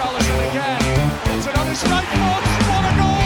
Richarlison 0.00 0.48
again. 0.48 0.80
It's 1.36 1.46
another 1.46 1.74
strike 1.74 2.08
force. 2.16 2.48
What 2.70 2.84
a 2.88 2.92
goal! 2.96 3.20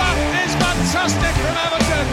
That 0.00 0.16
is 0.40 0.52
fantastic 0.64 1.34
from 1.44 1.56
Everton. 1.66 2.06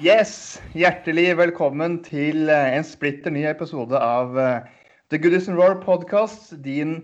Yes, 0.00 0.62
hjertelig 0.72 1.36
velkommen 1.36 2.04
til 2.06 2.48
eh, 2.48 2.76
en 2.78 2.84
splitter 2.86 3.34
ny 3.34 3.42
episode 3.50 3.98
av 3.98 4.38
eh, 4.38 4.60
The 5.10 5.18
Goodison 5.18 5.54
and 5.56 5.62
Roar 5.62 5.80
podcast. 5.82 6.52
Din 6.62 7.00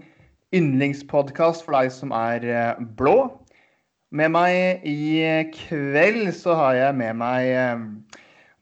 yndlingspodkast 0.55 1.65
for 1.67 1.77
deg 1.77 1.93
som 1.95 2.15
er 2.17 2.45
eh, 2.47 2.83
blå. 2.99 3.17
Med 4.15 4.31
meg 4.31 4.85
i 4.87 5.21
kveld 5.57 6.29
så 6.39 6.55
har 6.55 6.77
jeg 6.79 6.97
med 7.01 7.17
meg 7.19 7.49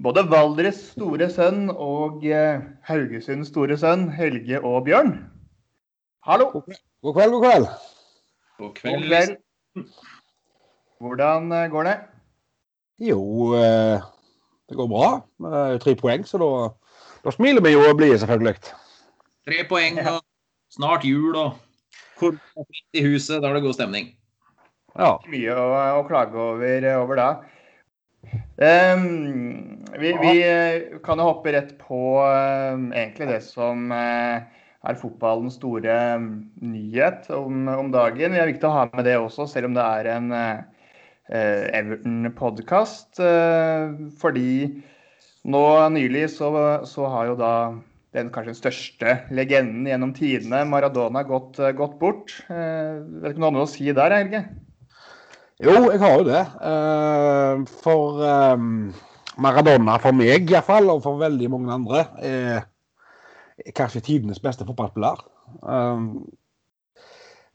både 0.01 0.23
Valdres 0.31 0.79
store 0.95 1.29
sønn 1.29 1.67
og 1.75 2.25
Haugesunds 2.89 3.53
store 3.53 3.77
sønn, 3.77 4.07
Helge 4.17 4.63
og 4.65 4.87
Bjørn. 4.87 5.13
Hallo. 6.25 6.49
God 6.55 6.65
kveld, 7.19 7.35
god 7.35 7.45
kveld. 7.45 7.69
God 7.69 8.65
God 8.65 8.73
kveld. 8.79 9.05
kveld. 9.05 9.37
Hvordan 11.03 11.53
går 11.71 11.91
det? 11.91 11.97
Jo, 13.03 13.53
eh, 13.59 14.01
det 14.69 14.77
går 14.77 14.89
bra. 14.89 15.09
Tre 15.79 15.95
poeng, 15.97 16.27
så 16.27 16.39
da, 16.39 16.51
da 17.25 17.35
smiler 17.35 17.65
vi 17.65 17.73
jo 17.75 17.83
og 17.89 17.97
blir 17.99 18.17
selvfølgelig. 18.17 18.55
Tre 19.49 19.65
poeng 19.69 19.99
og 20.07 20.21
snart 20.71 21.05
jul 21.05 21.35
og 21.37 21.59
fritt 22.31 22.99
i 22.99 23.05
huset. 23.07 23.41
Da 23.43 23.51
er 23.51 23.59
det 23.59 23.65
god 23.67 23.79
stemning. 23.79 24.13
Ja. 24.93 25.17
mye 25.33 25.57
å, 25.57 25.69
å 25.99 26.07
klage 26.09 26.37
over, 26.37 26.87
over 27.01 27.21
da. 27.21 27.29
Um, 28.63 29.83
vi, 29.99 30.13
vi 30.21 30.35
eh, 30.45 30.99
kan 31.05 31.21
jo 31.21 31.29
hoppe 31.31 31.53
rett 31.55 31.73
på 31.81 32.21
um, 32.23 32.91
egentlig 32.95 33.29
det 33.33 33.41
som 33.45 33.91
uh, 33.93 34.45
er 34.83 34.99
fotballens 35.01 35.57
store 35.59 35.97
um, 36.17 36.29
nyhet 36.63 37.29
om, 37.35 37.67
om 37.73 37.91
dagen. 37.95 38.35
Det 38.35 38.43
er 38.43 38.53
viktig 38.53 38.69
å 38.69 38.77
ha 38.77 38.87
med 38.93 39.07
det 39.09 39.17
også, 39.19 39.49
selv 39.51 39.71
om 39.71 39.77
det 39.77 39.85
er 39.85 40.11
en 40.15 40.33
eh, 40.37 40.63
eh, 41.33 41.65
Everton-podkast. 41.81 43.21
Uh, 43.21 44.13
fordi 44.23 44.83
nå 45.43 45.65
nylig 45.97 46.29
så, 46.37 46.53
så 46.89 47.09
har 47.11 47.33
jo 47.33 47.39
da 47.41 47.55
den 48.13 48.29
kanskje 48.33 48.57
største 48.59 49.15
legenden 49.33 49.87
gjennom 49.89 50.13
tidene, 50.17 50.65
Maradona, 50.69 51.23
gått, 51.25 51.61
gått 51.79 51.97
bort. 52.01 52.35
Eh, 52.53 53.01
vet 53.23 53.33
ikke 53.33 53.41
om 53.41 53.45
du 53.45 53.49
har 53.49 53.57
noe 53.57 53.69
å 53.69 53.73
si 53.73 53.89
der, 53.89 54.17
Helge? 54.19 54.43
Jo, 55.63 55.77
jeg 55.93 56.01
har 56.03 56.19
jo 56.19 56.27
det. 56.27 56.43
Eh, 56.69 57.65
for 57.85 58.21
eh, 58.27 58.63
Maradona, 59.43 59.97
for 60.03 60.17
meg 60.17 60.51
iallfall, 60.51 60.91
og 60.91 61.03
for 61.05 61.21
veldig 61.23 61.51
mange 61.53 61.73
andre, 61.77 62.05
er, 62.19 62.65
kanskje 63.77 64.03
tidenes 64.09 64.43
beste 64.43 64.67
fotballspiller. 64.69 65.23
Eh, 65.63 66.07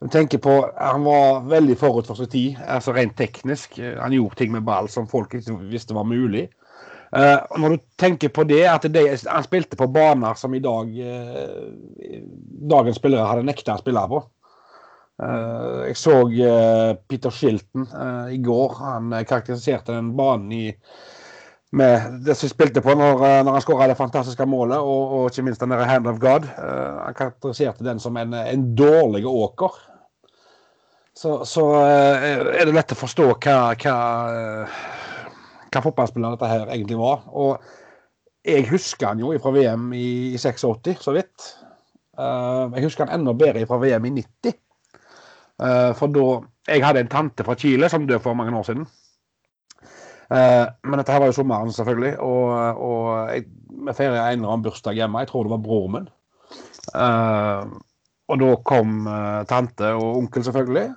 jeg 0.05 0.13
tenker 0.13 0.39
på, 0.39 0.55
Han 0.78 1.03
var 1.03 1.44
veldig 1.50 1.75
forut 1.78 2.08
for 2.08 2.16
sin 2.16 2.30
tid, 2.30 2.58
altså 2.63 2.94
rent 2.94 3.17
teknisk. 3.17 3.80
Han 3.81 4.13
gjorde 4.13 4.38
ting 4.38 4.52
med 4.53 4.66
ball 4.66 4.89
som 4.94 5.09
folk 5.09 5.33
ikke 5.33 5.58
visste 5.72 5.97
var 5.97 6.05
mulig. 6.05 6.47
Og 7.07 7.59
når 7.62 7.75
du 7.75 7.84
tenker 8.00 8.31
på 8.35 8.44
det, 8.44 8.63
at 8.68 8.88
det, 8.91 9.03
han 9.29 9.45
spilte 9.45 9.79
på 9.79 9.88
baner 9.88 10.35
som 10.35 10.56
i 10.56 10.59
dag 10.63 10.90
uh, 10.91 12.18
dagens 12.68 13.00
spillere 13.00 13.28
hadde 13.29 13.45
nekta 13.47 13.78
å 13.78 13.84
spille 13.84 14.03
på. 14.12 14.23
Uh, 15.18 15.88
jeg 15.88 15.97
så 15.97 16.18
Peter 17.07 17.34
Shilton 17.34 17.88
i 18.34 18.41
går. 18.44 18.75
Han 18.81 19.16
karakteriserte 19.22 19.95
den 19.95 20.12
banen 20.19 20.51
i 20.51 20.66
med 21.78 22.22
det 22.23 22.35
som 22.40 22.47
spilte 22.47 22.79
på 22.79 22.94
når, 22.95 23.22
når 23.44 23.57
han 23.57 23.63
skåra 23.63 23.89
det 23.91 23.97
fantastiske 24.00 24.45
målet, 24.47 24.79
og, 24.79 25.16
og 25.18 25.25
ikke 25.28 25.44
minst 25.44 25.63
den 25.63 25.74
der 25.75 25.84
Hand 25.88 26.07
of 26.07 26.19
God. 26.24 26.47
Han 26.56 27.16
karakteriserte 27.18 27.84
den 27.84 28.00
som 28.00 28.16
en, 28.19 28.35
en 28.39 28.63
dårlig 28.75 29.25
åker. 29.28 29.75
Så, 31.18 31.45
så 31.45 31.66
er 31.81 32.66
det 32.66 32.75
lett 32.75 32.94
å 32.94 33.00
forstå 33.00 33.25
hva, 33.41 33.57
hva, 33.74 33.95
hva 35.72 35.83
fotballspiller 35.83 36.35
dette 36.35 36.50
her 36.51 36.67
egentlig 36.73 36.97
var. 37.00 37.25
Og 37.33 37.61
jeg 38.47 38.67
husker 38.69 39.11
han 39.11 39.22
jo 39.22 39.33
fra 39.44 39.51
VM 39.55 39.89
i, 39.95 40.07
i 40.33 40.38
86, 40.39 41.01
så 41.03 41.16
vidt. 41.16 41.50
Eh, 42.17 42.78
jeg 42.78 42.88
husker 42.88 43.05
han 43.05 43.19
enda 43.19 43.33
bedre 43.38 43.66
fra 43.69 43.79
VM 43.81 44.07
i 44.09 44.13
90. 44.22 44.56
Eh, 45.57 45.91
for 45.97 46.13
da 46.13 46.27
Jeg 46.67 46.83
hadde 46.83 47.00
en 47.00 47.07
tante 47.07 47.45
fra 47.47 47.56
Chile 47.56 47.88
som 47.89 48.07
døde 48.07 48.19
for 48.19 48.35
mange 48.35 48.51
år 48.57 48.63
siden. 48.67 48.88
Eh, 50.27 50.66
men 50.83 51.00
dette 51.00 51.13
her 51.13 51.22
var 51.23 51.31
jo 51.31 51.38
sommeren, 51.38 51.72
selvfølgelig. 51.72 52.19
Og, 52.19 52.81
og 52.83 53.29
jeg, 53.31 53.45
vi 53.88 53.94
feiret 53.95 54.19
en 54.19 54.39
eller 54.39 54.51
annen 54.51 54.66
bursdag 54.66 54.97
hjemme. 55.00 55.22
Jeg 55.23 55.29
tror 55.31 55.47
det 55.47 55.53
var 55.56 55.63
broren 55.63 55.94
min. 55.95 56.09
Og 58.27 58.39
da 58.41 58.50
kom 58.67 59.07
tante 59.47 59.94
og 59.95 60.17
onkel, 60.17 60.44
selvfølgelig. 60.44 60.89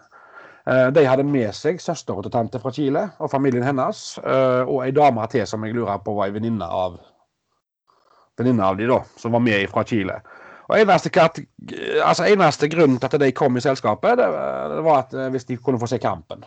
Eh, 0.71 0.89
de 0.95 1.07
hadde 1.07 1.27
med 1.27 1.51
seg 1.57 1.81
søstera 1.83 2.23
til 2.23 2.33
tante 2.35 2.61
fra 2.63 2.71
Chile 2.75 3.07
og 3.19 3.31
familien 3.33 3.65
hennes. 3.67 4.19
eh, 4.23 4.63
og 4.63 4.85
ei 4.85 4.93
dame 4.95 5.27
til 5.33 5.47
som 5.47 5.65
jeg 5.67 5.75
lurer 5.75 5.99
på 6.05 6.15
var 6.15 6.29
ei 6.29 6.37
venninne 6.37 6.67
av 6.67 7.01
venninne 8.39 8.65
av 8.65 8.79
de 8.79 8.87
da, 8.89 9.01
som 9.19 9.33
var 9.33 9.43
med 9.45 9.67
fra 9.69 9.85
Chile. 9.85 10.21
Og 10.71 10.79
eneste, 10.79 11.11
altså 12.05 12.29
eneste 12.31 12.69
grunnen 12.71 13.01
til 13.01 13.11
at 13.11 13.21
de 13.21 13.33
kom 13.35 13.57
i 13.57 13.61
selskapet, 13.61 14.17
det, 14.17 14.29
var 14.87 15.03
at 15.03 15.15
eh, 15.15 15.29
hvis 15.35 15.49
de 15.49 15.59
kunne 15.59 15.81
få 15.81 15.91
se 15.91 15.99
kampen. 15.99 16.47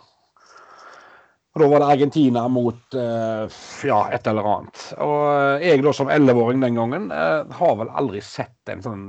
Og 1.54 1.62
Da 1.62 1.68
var 1.70 1.84
det 1.84 1.90
Argentina 1.92 2.48
mot 2.50 2.96
ja, 2.96 3.98
et 4.10 4.28
eller 4.28 4.48
annet. 4.50 4.86
Og 5.06 5.62
jeg 5.62 5.84
da 5.86 5.92
som 5.94 6.10
11-åring 6.10 6.64
den 6.64 6.80
gangen 6.80 7.12
har 7.12 7.76
vel 7.78 7.92
aldri 7.94 8.24
sett 8.26 8.72
en 8.74 8.82
sånn 8.82 9.04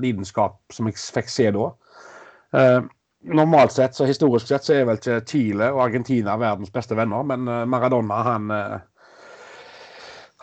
lidenskap 0.00 0.56
som 0.72 0.88
jeg 0.88 0.96
fikk 0.96 1.28
se 1.28 1.50
da. 1.52 1.66
Normalt 3.24 3.72
sett, 3.72 3.94
så 3.94 4.04
historisk 4.04 4.48
sett, 4.48 4.64
så 4.66 4.74
er 4.76 4.88
vel 4.88 4.98
ikke 5.00 5.22
Chile 5.28 5.70
og 5.72 5.86
Argentina 5.86 6.34
verdens 6.40 6.72
beste 6.72 6.96
venner, 6.98 7.24
men 7.24 7.48
eh, 7.48 7.62
Maradona 7.68 8.18
han 8.26 8.50
eh, 8.52 8.74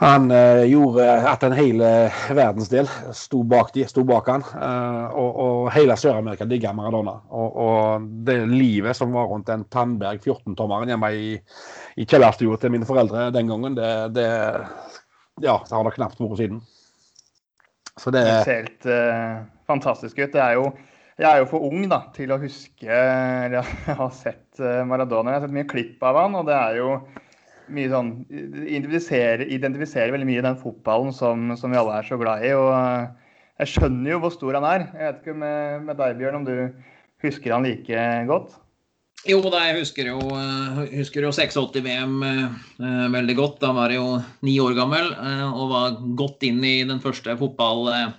han 0.01 0.31
eh, 0.33 0.63
gjorde 0.71 1.05
at 1.29 1.43
en 1.45 1.53
hel 1.53 1.83
verdensdel 2.33 2.87
sto 3.13 3.43
bak, 3.45 3.69
de, 3.75 3.83
sto 3.85 4.01
bak 4.07 4.31
han. 4.33 4.45
og, 5.13 5.29
og 5.43 5.67
hele 5.75 5.93
Sør-Amerika 5.93 6.47
digga 6.49 6.71
Maradona. 6.73 7.19
Og, 7.29 7.59
og 7.61 8.07
det 8.25 8.39
livet 8.49 8.97
som 8.97 9.13
var 9.13 9.29
rundt 9.29 9.51
den 9.51 9.67
Tandberg 9.69 10.25
14-tommeren 10.25 10.89
hjemme 10.89 11.11
i, 11.13 11.35
i 12.01 12.07
kjellerstua 12.09 12.57
til 12.57 12.73
mine 12.73 12.89
foreldre 12.89 13.27
den 13.35 13.53
gangen, 13.53 13.77
det, 13.77 13.91
det 14.17 14.29
Ja, 15.41 15.59
det 15.61 15.75
har 15.75 15.85
det 15.85 15.93
knapt 15.99 16.17
vært 16.17 16.41
siden. 16.41 16.63
Så 17.97 18.11
det 18.11 18.23
Det 18.25 18.43
ser 18.45 18.63
helt 18.63 18.85
uh, 18.89 19.43
fantastisk 19.67 20.19
ut. 20.19 20.31
Det 20.33 20.41
er 20.41 20.57
jo, 20.57 20.71
jeg 21.21 21.29
er 21.29 21.41
jo 21.43 21.49
for 21.51 21.65
ung 21.67 21.83
da, 21.89 22.01
til 22.15 22.33
å 22.33 22.39
huske 22.41 22.89
eller 22.89 23.59
Jeg 23.61 23.97
har 24.01 24.13
sett 24.15 24.61
eh, 24.61 24.81
Maradona. 24.87 25.35
Jeg 25.35 25.39
har 25.39 25.45
sett 25.47 25.57
mye 25.59 25.69
klipp 25.69 26.05
av 26.07 26.17
han, 26.17 26.37
og 26.39 26.47
det 26.49 26.57
er 26.57 26.79
jo 26.81 26.95
mye 27.71 27.91
sånn 27.91 28.09
Identifiserer, 28.31 29.45
identifiserer 29.53 30.15
veldig 30.15 30.27
mye 30.27 30.45
den 30.47 30.57
fotballen 30.59 31.13
som, 31.15 31.53
som 31.59 31.71
vi 31.71 31.79
alle 31.79 31.99
er 31.99 32.07
så 32.07 32.17
glad 32.21 32.47
i. 32.47 32.55
og 32.57 32.71
eh, 32.73 33.37
Jeg 33.61 33.75
skjønner 33.75 34.15
jo 34.15 34.23
hvor 34.23 34.33
stor 34.33 34.57
han 34.57 34.67
er. 34.71 34.87
Jeg 34.95 35.07
vet 35.07 35.21
ikke 35.21 35.37
med, 35.43 35.85
med 35.87 36.01
deg, 36.01 36.17
Bjørn, 36.19 36.41
om 36.41 36.49
du 36.49 36.55
husker 37.21 37.53
han 37.53 37.69
like 37.69 38.09
godt? 38.31 38.57
Jo, 39.29 39.37
da, 39.53 39.59
jeg 39.67 39.83
husker 39.83 40.07
jo, 40.09 40.17
eh, 40.33 40.79
husker 40.95 41.27
jo 41.27 41.29
86-VM 41.37 42.15
eh, 42.25 43.05
veldig 43.13 43.37
godt. 43.37 43.59
Da 43.61 43.69
var 43.77 43.93
jeg 43.93 44.01
jo 44.01 44.17
ni 44.47 44.55
år 44.63 44.73
gammel 44.79 45.13
eh, 45.13 45.45
og 45.51 45.69
var 45.69 46.01
godt 46.17 46.49
inn 46.49 46.63
i 46.65 46.79
den 46.89 47.03
første 47.03 47.37
fotball... 47.37 47.85
Eh, 47.93 48.09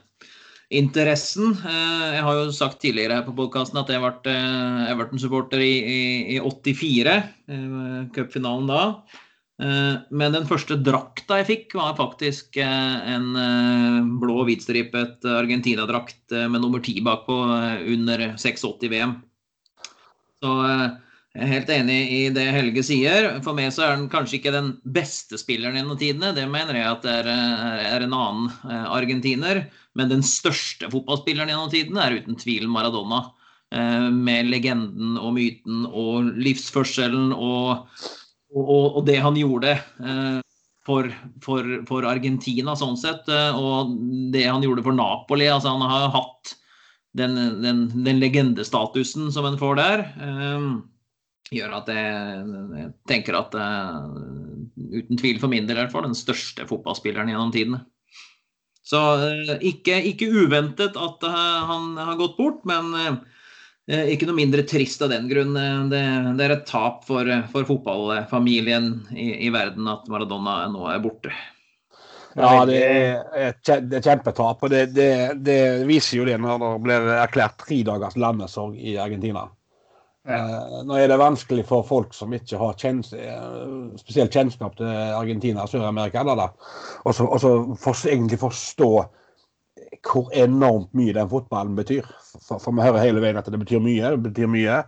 jeg 0.72 2.22
har 2.24 2.38
jo 2.38 2.52
sagt 2.54 2.80
tidligere 2.80 3.18
her 3.18 3.26
på 3.26 3.34
podkasten 3.36 3.80
at 3.80 3.90
jeg 3.92 4.00
ble 4.00 4.32
eh, 4.32 4.86
Everton-supporter 4.92 5.60
i, 5.60 5.74
i, 5.82 6.00
i 6.36 6.38
84. 6.40 7.16
eh, 7.52 7.98
Cupfinalen 8.16 8.70
da. 8.70 8.84
Eh, 9.62 9.94
Men 10.10 10.34
den 10.34 10.48
første 10.48 10.78
drakta 10.80 11.42
jeg 11.42 11.48
fikk, 11.50 11.76
var 11.78 11.98
faktisk 11.98 12.56
eh, 12.56 12.96
en 13.12 13.28
eh, 13.36 14.00
blå 14.22 14.40
og 14.42 14.48
hvitstripet 14.48 15.28
Argentina-drakt 15.28 16.32
eh, 16.32 16.48
med 16.48 16.64
nummer 16.64 16.82
ti 16.82 16.96
bakpå 17.04 17.36
eh, 17.58 17.84
under 17.92 18.30
86-VM. 18.34 19.18
Så 20.42 20.56
eh, 20.66 20.88
jeg 21.32 21.46
er 21.46 21.52
helt 21.54 21.70
enig 21.72 21.98
i 22.12 22.18
det 22.34 22.42
Helge 22.52 22.82
sier. 22.84 23.28
For 23.44 23.56
meg 23.56 23.70
så 23.72 23.86
er 23.86 23.94
han 23.94 24.08
kanskje 24.12 24.36
ikke 24.38 24.52
den 24.52 24.66
beste 24.92 25.38
spilleren 25.40 25.78
gjennom 25.78 25.96
tidene. 26.00 26.34
Det 26.36 26.44
mener 26.50 26.76
jeg 26.76 26.88
at 26.90 27.06
det 27.06 27.14
er, 27.22 27.30
er- 27.32 27.84
er 27.96 28.04
en 28.04 28.12
annen 28.18 28.50
eh, 28.68 28.84
argentiner. 28.98 29.62
Men 29.96 30.10
den 30.12 30.20
største 30.24 30.90
fotballspilleren 30.92 31.48
gjennom 31.48 31.70
tidene 31.72 32.04
er 32.04 32.18
uten 32.20 32.36
tvil 32.36 32.68
Maradona. 32.68 33.22
Eh, 33.72 34.10
Med 34.12 34.50
legenden 34.52 35.16
og 35.16 35.32
myten 35.38 35.86
og 35.88 36.28
livsførselen 36.36 37.32
og, 37.32 37.88
og, 38.52 38.86
og 39.00 39.02
det 39.08 39.16
han 39.24 39.40
gjorde 39.40 39.72
eh, 39.80 40.38
for, 40.84 41.08
for, 41.40 41.64
for 41.88 42.04
Argentina 42.12 42.76
sånn 42.76 42.98
sett. 43.00 43.24
eh, 43.32 43.56
Og 43.56 43.96
det 44.36 44.44
han 44.50 44.60
gjorde 44.68 44.84
for 44.84 44.92
Napoli. 45.00 45.48
Altså 45.48 45.72
han 45.72 45.88
har 45.88 46.10
hatt 46.12 46.52
den, 47.16 47.40
den, 47.64 47.86
den 48.04 48.20
legendestatusen 48.20 49.32
som 49.32 49.48
en 49.48 49.56
får 49.60 49.80
der, 49.80 50.04
eh, 50.20 50.72
gjør 51.52 51.74
at 51.80 51.90
jeg, 51.92 52.44
jeg 52.78 52.90
tenker 53.10 53.38
at 53.38 53.56
eh, 53.58 53.98
uten 55.00 55.20
tvil 55.20 55.40
for 55.42 55.52
min 55.52 55.68
del 55.68 55.78
i 55.78 55.84
hvert 55.84 55.94
fall 55.94 56.06
den 56.06 56.18
største 56.18 56.66
fotballspilleren 56.68 57.32
gjennom 57.32 57.52
tidene. 57.54 57.82
Så 58.86 59.00
eh, 59.26 59.54
ikke, 59.72 59.98
ikke 60.12 60.30
uventet 60.44 60.98
at 60.98 61.28
eh, 61.28 61.62
han 61.70 61.94
har 62.00 62.18
gått 62.20 62.38
bort, 62.40 62.64
men 62.68 63.20
ikke 63.92 64.28
noe 64.28 64.38
mindre 64.38 64.62
trist 64.62 65.02
av 65.02 65.10
den 65.10 65.24
grunn. 65.26 65.56
Det, 65.90 66.00
det 66.38 66.44
er 66.44 66.52
et 66.54 66.68
tap 66.68 67.00
for, 67.02 67.26
for 67.50 67.66
fotballfamilien 67.66 68.92
i, 69.10 69.48
i, 69.48 69.50
verden 69.52 69.90
at 69.90 70.06
Maradona 70.08 70.60
nå 70.70 70.86
er 70.86 71.02
borte. 71.02 71.32
Ja, 72.38 72.62
det 72.64 72.78
er 72.78 73.50
et 73.50 73.72
kjempetap. 74.06 74.62
og 74.62 74.70
det, 74.70 74.84
det, 74.94 75.10
det, 75.42 75.58
viser 75.90 76.20
jo 76.20 76.28
det 76.30 76.38
når 76.40 76.62
det 76.62 76.70
blir 76.86 77.10
erklært 77.18 77.58
tre 77.66 77.82
dagers 77.90 78.14
landesorg 78.16 78.78
i 78.78 78.94
Argentina. 79.02 79.48
Ja. 80.28 80.38
Eh, 80.38 80.76
nå 80.86 80.98
er 80.98 81.08
det 81.10 81.18
vanskelig 81.18 81.64
for 81.66 81.86
folk 81.86 82.12
som 82.14 82.32
ikke 82.36 82.60
har 82.60 82.76
kjens, 82.78 83.10
spesielt 83.98 84.34
kjennskap 84.34 84.76
til 84.78 84.86
Argentina 84.90 85.64
og 85.64 85.72
Sør-Amerika, 85.72 86.22
og 87.02 87.14
så 87.16 87.96
egentlig 88.12 88.38
forstå 88.42 88.92
hvor 90.02 90.30
enormt 90.34 90.90
mye 90.98 91.14
den 91.14 91.30
fotballen 91.30 91.76
betyr. 91.78 92.06
For, 92.40 92.58
for, 92.58 92.74
vi 92.74 92.84
hører 92.84 93.04
hele 93.04 93.22
veien 93.22 93.38
at 93.38 93.48
det 93.50 93.60
betyr 93.60 93.82
mye, 93.82 94.14
det 94.14 94.22
betyr 94.30 94.50
mye. 94.50 94.82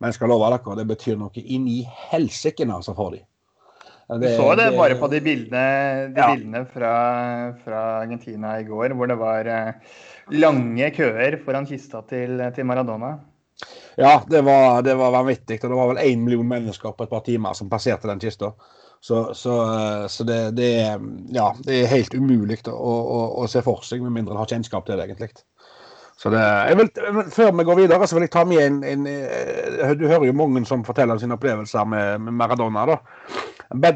Men 0.00 0.10
jeg 0.10 0.16
skal 0.16 0.32
love 0.32 0.48
dere, 0.48 0.76
det 0.78 0.86
betyr 0.88 1.18
noe 1.20 1.42
inn 1.44 1.66
i 1.68 1.80
helsike 2.10 2.66
altså, 2.66 2.96
for 2.96 3.16
dem. 3.16 3.26
Du 4.10 4.24
så 4.26 4.48
det, 4.58 4.72
det 4.72 4.78
bare 4.78 4.96
på 4.98 5.06
de 5.12 5.20
bildene, 5.22 5.66
de 6.10 6.18
ja. 6.18 6.32
bildene 6.32 6.64
fra, 6.66 6.94
fra, 7.62 7.82
Argentina 8.00 8.56
i 8.58 8.64
går, 8.66 8.96
hvor 8.98 9.06
det 9.06 9.16
var 9.20 9.46
eh, 9.46 9.92
lange 10.34 10.88
køer 10.96 11.36
foran 11.44 11.68
kista 11.68 12.02
til, 12.10 12.42
til 12.56 12.66
Maradona. 12.66 13.12
Ja, 14.00 14.22
det 14.26 14.40
var, 14.42 14.82
det 14.82 14.94
var 14.96 15.10
vanvittig. 15.12 15.58
Og 15.60 15.70
det 15.70 15.76
var 15.76 15.90
vel 15.90 15.98
én 16.06 16.22
million 16.24 16.48
mennesker 16.48 16.94
på 16.96 17.04
et 17.04 17.10
par 17.10 17.20
timer 17.26 17.56
som 17.58 17.68
passerte 17.68 18.08
den 18.08 18.22
kista. 18.22 18.54
Så, 19.00 19.34
så, 19.34 19.56
eh, 19.74 20.06
så 20.08 20.24
det, 20.24 20.38
det, 20.56 20.70
er, 20.80 21.02
ja, 21.36 21.50
det, 21.64 21.82
er 21.82 21.92
helt 21.92 22.16
umulig 22.16 22.62
å, 22.68 22.72
å, 22.76 23.20
å, 23.42 23.46
se 23.48 23.60
for 23.64 23.84
seg, 23.84 24.00
med 24.04 24.16
mindre 24.16 24.36
en 24.36 24.40
har 24.40 24.48
kjennskap 24.48 24.88
til 24.88 24.96
det, 24.96 25.08
egentlig. 25.08 25.30
Vil, 26.20 26.90
før 27.32 27.52
vi 27.56 27.64
går 27.68 27.78
videre, 27.78 28.08
så 28.08 28.16
vil 28.16 28.26
jeg 28.26 28.32
ta 28.32 28.44
med 28.48 28.64
en, 28.64 28.82
en, 28.84 29.06
eh, 29.08 29.94
Du 29.96 30.04
hører 30.08 30.28
jo 30.28 30.36
mange 30.36 30.64
som 30.68 30.84
forteller 30.84 31.20
sine 31.20 31.36
opplevelser 31.36 31.88
med, 31.88 32.24
med 32.24 32.36
Maradona. 32.40 32.88
da. 32.88 32.98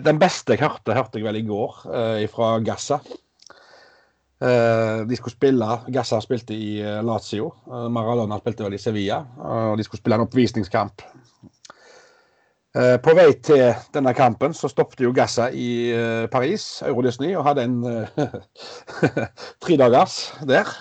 Den 0.05 0.21
beste 0.21 0.55
jeg 0.55 0.65
hørte, 0.65 0.97
hørte 0.97 1.21
jeg 1.21 1.29
vel 1.29 1.41
i 1.41 1.47
går, 1.49 1.85
eh, 1.97 2.25
fra 2.33 2.59
Gassa. 2.65 3.01
Eh, 4.43 5.05
de 5.09 5.17
skulle 5.17 5.37
spille, 5.37 5.69
Gassa 5.95 6.19
spilte 6.21 6.57
i 6.57 6.79
eh, 6.83 7.03
Lazio. 7.07 7.53
Maradona 7.91 8.41
spilte 8.43 8.67
vel 8.67 8.79
i 8.79 8.83
Sevilla. 8.83 9.21
og 9.39 9.79
De 9.79 9.87
skulle 9.87 10.03
spille 10.03 10.19
en 10.19 10.27
oppvisningskamp 10.27 11.05
Eh, 12.75 12.97
på 12.99 13.13
vei 13.15 13.29
til 13.39 13.69
denne 13.95 14.11
kampen 14.19 14.55
så 14.59 14.67
stoppet 14.67 15.05
jo 15.05 15.13
Gassa 15.15 15.47
i 15.55 15.93
eh, 15.95 16.25
Paris, 16.31 16.83
Euro 16.83 17.05
Disney, 17.07 17.37
og 17.39 17.47
hadde 17.47 17.69
en 17.69 17.77
uh, 17.87 19.21
tredagers 19.63 20.17
der. 20.43 20.73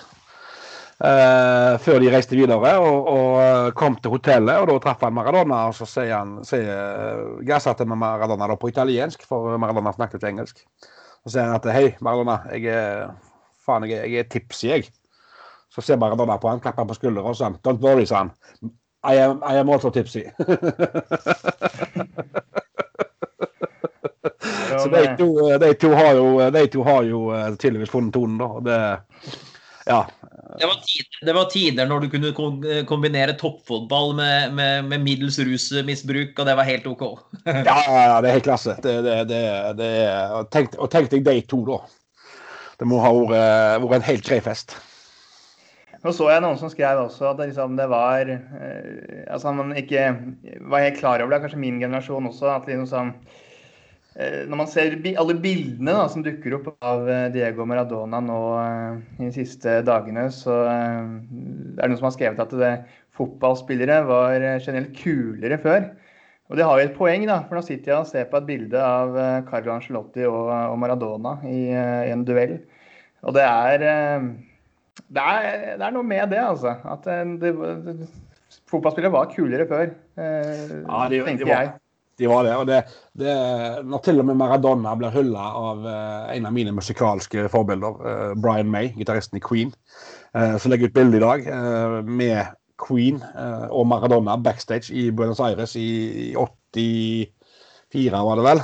Uh, 1.03 1.75
før 1.83 1.97
de 1.99 2.09
reiste 2.13 2.37
videre 2.37 2.77
og, 2.79 3.07
og, 3.11 3.73
kom 3.75 3.97
til 3.99 4.13
hotellet, 4.13 4.61
og 4.61 4.69
da 4.69 4.77
traff 4.81 5.03
han 5.05 5.13
Maradona. 5.13 5.67
Og 5.69 5.77
så 5.77 5.85
sier, 5.89 6.15
han, 6.15 6.39
sier 6.47 7.43
Gassa 7.45 7.75
til 7.77 7.91
Maradona 7.91 8.47
da 8.49 8.57
på 8.57 8.71
italiensk, 8.71 9.27
for 9.29 9.53
Maradona 9.61 9.93
snakket 9.93 10.21
ikke 10.21 10.33
engelsk. 10.33 10.65
Så 11.21 11.35
sier 11.35 11.45
han 11.45 11.59
at 11.59 11.69
hei, 11.75 11.91
Maradona, 12.01 12.39
jeg 12.55 12.73
er, 12.73 13.13
faen, 13.65 13.87
jeg 13.89 14.11
jeg 14.11 14.25
er 14.25 14.29
tipsy, 14.29 14.67
jeg. 14.67 14.91
Så 15.73 15.81
ser 15.81 15.97
Maradona 15.97 16.37
på 16.37 16.51
han, 16.51 16.61
klapper 16.61 16.83
han 16.83 16.91
på 16.91 16.97
skulderen 16.99 17.31
og 17.31 17.37
sånn. 17.39 17.57
don't 17.65 17.81
worry, 17.81 18.05
sa 18.05 18.25
han. 18.25 18.33
I 19.03 19.17
am, 19.19 19.41
I 19.43 19.57
am 19.59 19.69
also 19.73 19.89
tipsy. 19.91 20.23
Så 24.83 24.89
de 24.89 25.17
to, 25.17 25.57
de, 25.57 25.73
to 25.73 25.89
har 25.93 26.15
jo, 26.17 26.27
de 26.51 26.67
to 26.67 26.83
har 26.83 27.03
jo 27.07 27.23
eh, 27.35 27.49
tydeligvis 27.55 27.91
funnet 27.91 28.13
tonen, 28.15 28.39
da. 28.41 28.47
Det, 28.65 28.77
ja. 29.85 29.99
Det 30.59 30.67
var, 30.69 30.77
tider, 30.85 31.19
det 31.25 31.33
var, 31.35 31.45
tider, 31.51 31.87
når 31.89 32.03
du 32.03 32.09
kunne 32.13 32.83
kombinere 32.87 33.35
toppfotball 33.39 34.13
med, 34.17 34.53
med, 34.53 34.85
med 34.89 35.03
middels 35.03 35.39
rusmisbruk, 35.39 36.37
og 36.37 36.47
det 36.47 36.55
var 36.59 36.67
helt 36.67 36.87
OK. 36.87 37.03
ja, 37.45 37.77
ja, 37.87 38.21
det 38.21 38.29
er 38.29 38.37
helt 38.37 38.47
klasse. 38.47 38.77
Det, 38.83 38.95
det, 39.03 39.41
det, 39.79 39.91
og 40.37 40.49
tenk, 40.53 40.77
og 40.77 40.91
tenk 40.93 41.11
deg 41.13 41.25
de 41.27 41.37
to, 41.49 41.63
da. 41.67 41.81
Det 42.79 42.87
må 42.89 42.99
ha 43.03 43.13
vært, 43.13 43.85
vært 43.85 44.01
en 44.01 44.09
helt 44.09 44.27
grei 44.27 44.41
fest. 44.43 44.75
Nå 46.03 46.11
så 46.11 46.27
jeg 46.33 46.43
noen 46.43 46.59
som 46.59 46.71
skrev 46.71 46.99
også 47.05 47.29
at 47.29 47.37
det, 47.39 47.53
liksom, 47.53 47.77
det 47.79 47.85
var 47.87 48.27
eh, 48.27 49.23
Altså 49.31 49.53
man 49.55 49.71
ikke 49.79 50.09
var 50.67 50.83
helt 50.83 50.99
klar 50.99 51.23
over 51.23 51.31
det, 51.31 51.39
kanskje 51.45 51.61
min 51.61 51.79
generasjon 51.79 52.27
også, 52.27 52.49
at 52.51 52.67
liksom 52.67 52.89
sånn 52.91 53.13
eh, 54.19 54.41
Når 54.51 54.59
man 54.59 54.71
ser 54.71 54.97
alle 55.13 55.37
bildene 55.39 55.95
da, 55.95 56.09
som 56.11 56.25
dukker 56.25 56.57
opp 56.57 56.67
av 56.83 57.07
eh, 57.07 57.29
Diego 57.31 57.63
Maradona 57.69 58.19
nå 58.19 58.41
eh, 58.59 58.99
de 59.21 59.31
siste 59.37 59.79
dagene, 59.87 60.27
så 60.35 60.59
eh, 60.67 60.99
er 61.07 61.79
det 61.79 61.93
noen 61.93 62.01
som 62.01 62.09
har 62.09 62.17
skrevet 62.17 62.43
at 62.43 62.57
det, 62.59 62.73
fotballspillere 63.17 64.01
var 64.09 64.41
eh, 64.41 64.59
generelt 64.59 64.95
kulere 64.97 65.59
før. 65.61 65.87
Og 66.53 66.59
det 66.59 66.65
har 66.69 66.77
jo 66.77 66.85
et 66.85 66.93
poeng, 66.93 67.23
da, 67.25 67.39
for 67.49 67.57
nå 67.57 67.65
sitter 67.65 67.95
jeg 67.95 67.97
og 67.97 68.09
ser 68.11 68.27
på 68.29 68.37
et 68.37 68.45
bilde 68.45 68.77
av 68.77 69.15
Carlo 69.47 69.73
Angelotti 69.73 70.27
og, 70.29 70.51
og 70.53 70.75
Maradona 70.77 71.39
i, 71.49 71.63
i, 71.73 72.11
en 72.13 72.21
duell. 72.27 72.59
Og 73.25 73.33
det 73.33 73.41
er 73.41 73.85
det 75.13 75.21
er, 75.21 75.77
det 75.77 75.85
er, 75.85 75.93
noe 75.93 76.05
med 76.05 76.29
det, 76.33 76.41
altså. 76.41 76.75
At 76.89 77.07
eh, 77.09 77.23
det, 77.41 77.53
fotballspillere 78.69 79.13
var 79.13 79.31
kulere 79.33 79.67
før, 79.69 79.87
eh, 80.17 80.75
ja, 80.83 80.99
de, 81.09 81.21
tenker 81.25 81.45
de 81.45 81.49
var, 81.49 81.61
jeg. 81.65 81.73
De 82.21 82.29
var 82.29 82.43
det. 82.45 82.55
og 82.61 82.67
det, 82.69 82.79
det, 83.17 83.35
Når 83.89 84.03
til 84.05 84.21
og 84.21 84.27
med 84.29 84.37
Maradona 84.37 84.93
blir 84.97 85.13
hylla 85.13 85.47
av 85.57 85.87
en 86.35 86.49
av 86.49 86.53
mine 86.53 86.73
musikalske 86.77 87.47
forbilder, 87.53 88.35
Brian 88.41 88.69
May, 88.69 88.91
gitaristen 88.97 89.39
i 89.39 89.43
Queen, 89.43 89.73
som 90.33 90.69
legger 90.69 90.91
ut 90.91 90.97
bilde 90.97 91.17
i 91.17 91.23
dag 91.23 91.49
med 92.05 92.53
Queen 92.83 93.21
og 93.71 93.87
Maradona 93.87 94.35
backstage 94.43 94.91
i 94.91 95.07
Buenos 95.15 95.39
Aires 95.39 95.77
i, 95.79 95.87
i 96.27 96.35
84, 96.35 98.21
var 98.27 98.39
det 98.39 98.45
vel. 98.47 98.61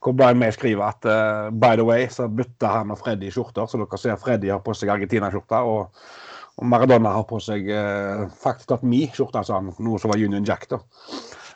hvor 0.00 0.14
Brian 0.14 0.38
May 0.38 0.54
skriver 0.54 0.84
at 0.86 1.08
by 1.50 1.74
the 1.74 1.86
way, 1.88 2.06
så 2.12 2.28
bytta 2.28 2.70
han 2.78 2.94
og 2.94 3.00
Freddy 3.02 3.32
skjorter, 3.34 3.66
så 3.66 3.80
dere 3.80 3.98
ser 3.98 4.20
Freddy 4.20 4.52
har 4.52 4.62
på 4.62 4.76
seg 4.78 4.92
Argentina-skjorta. 4.94 5.64
og 5.66 5.90
Maradona 6.60 7.14
har 7.14 7.24
på 7.28 7.38
seg 7.42 7.68
eh, 7.72 8.26
faktisk 8.42 8.72
tatt 8.72 8.86
mi 8.86 9.04
skjorte, 9.08 9.40
altså, 9.40 9.60
noe 9.80 10.00
som 10.00 10.12
var 10.12 10.20
Union 10.20 10.46
Jack. 10.46 10.68
da. 10.70 10.80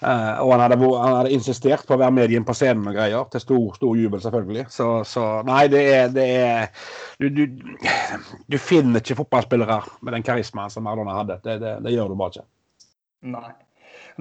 Eh, 0.05 0.41
og 0.45 0.53
han 0.53 0.63
hadde, 0.65 0.79
han 0.79 1.15
hadde, 1.19 1.33
insistert 1.33 1.87
på 1.89 1.97
å 1.97 2.01
være 2.01 2.13
med 2.13 2.33
igjen 2.33 2.47
på 2.47 2.55
scenen 2.57 2.91
og 2.91 2.97
greier, 2.97 3.29
til 3.33 3.43
stor, 3.43 3.69
stor 3.79 3.99
jubel, 3.99 4.21
selvfølgelig. 4.21 4.65
Så, 4.73 4.89
så 5.09 5.27
nei, 5.49 5.63
det 5.73 5.83
er, 5.93 6.11
det 6.13 6.27
er 6.35 6.89
du, 7.23 7.29
du, 7.33 7.45
du, 8.53 8.59
finner 8.61 9.01
ikke 9.01 9.17
fotballspillere 9.23 9.79
med 10.05 10.17
den 10.19 10.27
karismaen 10.27 10.73
som 10.73 10.85
Maradona 10.85 11.17
hadde. 11.21 11.39
Det, 11.45 11.57
det, 11.63 11.77
det, 11.87 11.95
gjør 11.95 12.13
du 12.13 12.19
bare 12.21 12.35
ikke. 12.35 12.49
Nei. 13.35 13.55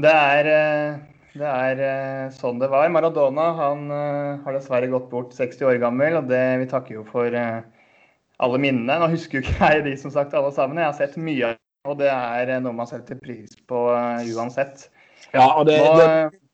Det 0.03 0.13
er, 0.13 0.49
eh, 0.53 1.43
er 1.49 1.83
eh, 1.89 2.23
sånn 2.37 2.61
det 2.61 2.71
var. 2.71 2.87
Maradona 2.93 3.49
han 3.59 3.85
har 3.91 4.55
dessverre 4.55 4.91
gått 4.93 5.11
bort 5.11 5.35
60 5.35 5.67
år 5.67 5.81
gammel, 5.83 6.21
og 6.21 6.31
det, 6.31 6.43
vi 6.63 6.69
takker 6.71 7.01
jo 7.01 7.07
for 7.09 7.27
alle 7.33 8.61
minnene. 8.61 9.01
Nå 9.01 9.11
husker 9.11 9.39
jo 9.39 9.43
ikke 9.43 9.73
jeg 9.73 9.85
de 9.89 9.97
som 9.99 10.13
sagt 10.15 10.33
alle 10.37 10.53
sammen. 10.55 10.79
Jeg 10.79 10.89
har 10.93 10.97
sett 11.01 11.19
mye 11.19 11.51
av 11.51 11.59
det, 11.59 11.59
og 11.83 11.97
det 11.99 12.07
er 12.07 12.61
noe 12.63 12.71
man 12.77 12.87
setter 12.87 13.17
pris 13.19 13.57
på 13.67 13.79
uh, 13.91 14.23
uansett. 14.31 14.85
Ja, 15.33 15.47
og 15.57 15.67
det, 15.69 15.77
Nå, 15.79 15.93
det 15.99 16.09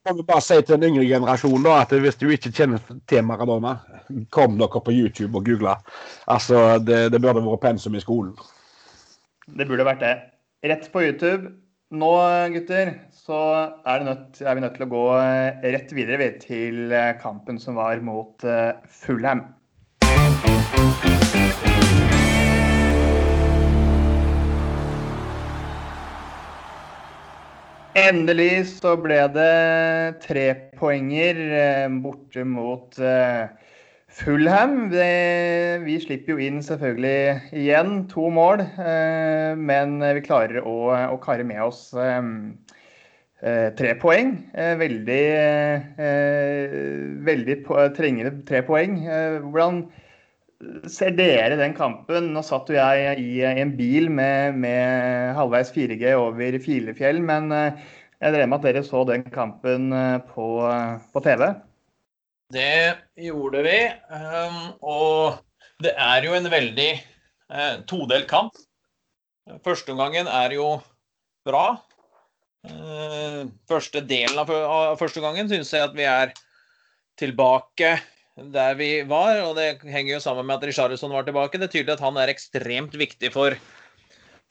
kan 0.07 0.17
vi 0.17 0.25
bare 0.27 0.43
si 0.43 0.59
til 0.61 0.77
den 0.79 0.93
yngre 0.93 1.07
generasjonen 1.07 1.65
da, 1.67 1.79
at 1.83 1.93
hvis 2.03 2.19
du 2.19 2.27
ikke 2.31 2.51
kjenner 2.55 2.83
til 3.09 3.25
Maradona, 3.27 3.75
kom 4.33 4.57
dere 4.59 4.83
på 4.85 4.95
YouTube 4.95 5.37
og 5.37 5.47
google. 5.47 5.75
Altså, 6.27 6.79
det, 6.83 7.09
det 7.13 7.21
burde 7.21 7.43
vært 7.45 7.65
pensum 7.65 7.97
i 7.97 8.03
skolen. 8.03 8.35
Det 9.49 9.67
burde 9.69 9.87
vært 9.87 10.05
det. 10.05 10.15
Rett 10.69 10.89
på 10.93 11.03
YouTube. 11.07 11.53
Nå, 11.89 12.09
gutter, 12.53 12.91
så 13.15 13.37
er, 13.81 14.03
nødt, 14.05 14.41
er 14.45 14.53
vi 14.53 14.61
nødt 14.61 14.75
til 14.77 14.85
å 14.85 14.91
gå 14.91 15.05
eh, 15.17 15.69
rett 15.73 15.95
videre 15.97 16.19
ved, 16.21 16.37
til 16.43 16.93
eh, 16.93 17.15
kampen 17.21 17.57
som 17.61 17.79
var 17.81 18.03
mot 18.05 18.45
Fulham. 19.01 19.47
Endelig 27.97 28.67
så 28.69 28.91
ble 29.01 29.17
det 29.33 30.21
tre 30.21 30.45
poenger 30.77 31.39
eh, 31.57 31.87
borte 32.03 32.43
mot 32.45 32.99
eh, 33.01 33.49
Fulham. 34.13 34.91
vi 34.91 35.95
slipper 36.01 36.35
jo 36.35 36.43
inn 36.43 36.59
selvfølgelig 36.65 37.55
igjen 37.57 38.03
to 38.11 38.27
mål, 38.33 38.61
eh, 38.61 39.57
men 39.57 39.97
vi 40.17 40.21
klarer 40.25 40.61
å, 40.61 40.75
å 41.13 41.17
kare 41.23 41.45
med 41.47 41.61
oss 41.65 41.89
tre 43.39 43.93
poeng. 44.01 44.33
Veldig, 44.53 45.25
veldig 47.23 47.55
trengende 47.95 48.33
tre 48.49 48.59
poeng. 48.67 48.97
Hvordan 49.45 49.85
ser 50.91 51.15
dere 51.17 51.57
den 51.59 51.75
kampen? 51.77 52.31
Nå 52.35 52.43
satt 52.45 52.69
jo 52.71 52.77
jeg 52.77 53.19
i 53.21 53.41
en 53.47 53.73
bil 53.77 54.09
med, 54.11 54.57
med 54.59 55.33
halvveis 55.37 55.71
4G 55.75 56.13
over 56.17 56.59
Filefjell, 56.63 57.21
men 57.23 57.51
eh, 57.55 57.81
jeg 58.19 58.35
drev 58.35 58.49
med 58.51 58.59
at 58.59 58.67
dere 58.67 58.85
så 58.87 59.03
den 59.07 59.25
kampen 59.31 59.93
eh, 59.95 60.17
på, 60.33 60.49
på 61.13 61.23
TV? 61.25 61.45
Det 62.53 62.95
gjorde 63.29 63.61
vi. 63.63 63.77
Um, 64.09 64.61
og 64.81 65.83
det 65.85 65.93
er 65.95 66.25
jo 66.25 66.33
en 66.35 66.49
veldig 66.51 66.91
todelt 67.89 68.27
kamp. 68.29 68.57
Førsteomgangen 69.65 70.27
er 70.29 70.53
jo 70.57 70.73
bra. 71.47 71.79
Eh, 72.67 73.47
første 73.69 74.01
delen 74.03 74.37
av, 74.41 74.49
førsteomgangen 74.49 74.97
første 74.99 75.23
gangen 75.23 75.51
syns 75.51 75.71
jeg 75.71 75.85
at 75.85 75.95
vi 75.95 76.05
er 76.09 76.33
tilbake 77.19 77.93
der 78.53 78.77
vi 78.79 78.89
var. 79.09 79.41
Og 79.47 79.57
det 79.59 79.81
henger 79.87 80.15
jo 80.15 80.23
sammen 80.23 80.47
med 80.47 80.59
at 80.59 80.69
Richarlison 80.69 81.13
var 81.13 81.27
tilbake. 81.27 81.59
Det 81.59 81.69
er 81.69 81.75
tydelig 81.77 81.95
at 81.97 82.05
han 82.05 82.19
er 82.19 82.31
ekstremt 82.31 82.95
viktig 82.99 83.31
for, 83.35 83.57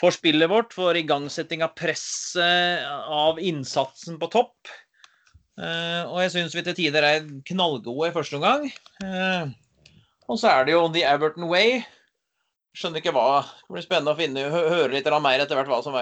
for 0.00 0.14
spillet 0.14 0.50
vårt, 0.50 0.74
for 0.76 0.98
igangsetting 0.98 1.64
av 1.66 1.74
presset, 1.78 2.84
av 2.84 3.40
innsatsen 3.40 4.20
på 4.20 4.30
topp. 4.34 4.74
Uh, 5.58 6.06
og 6.12 6.20
jeg 6.22 6.36
syns 6.36 6.54
vi 6.54 6.62
til 6.62 6.76
tider 6.78 7.02
er 7.02 7.24
knallgode 7.48 8.12
i 8.12 8.14
første 8.14 8.38
omgang. 8.38 8.68
Uh, 9.02 9.50
og 10.30 10.38
så 10.38 10.52
er 10.52 10.68
det 10.68 10.76
jo 10.76 10.84
The 10.94 11.02
Everton 11.08 11.48
Way. 11.50 11.80
Skjønner 12.78 13.00
ikke 13.00 13.14
hva 13.16 13.42
Det 13.42 13.74
blir 13.74 13.82
spennende 13.82 14.12
å 14.12 14.18
finne, 14.18 14.44
høre 14.52 14.92
litt 14.92 15.08
mer 15.24 15.42
etter 15.42 15.58
hvert 15.58 15.70
hva 15.72 15.80
som 15.82 15.96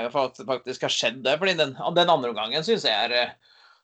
faktisk 0.45 0.85
har 0.85 0.93
skjedd 0.93 1.23
der. 1.25 1.38
fordi 1.40 1.55
den, 1.57 1.73
den 1.97 2.12
andre 2.12 2.35
omgangen 2.35 2.66
syns 2.66 2.85
jeg 2.85 2.93
er 2.93 3.33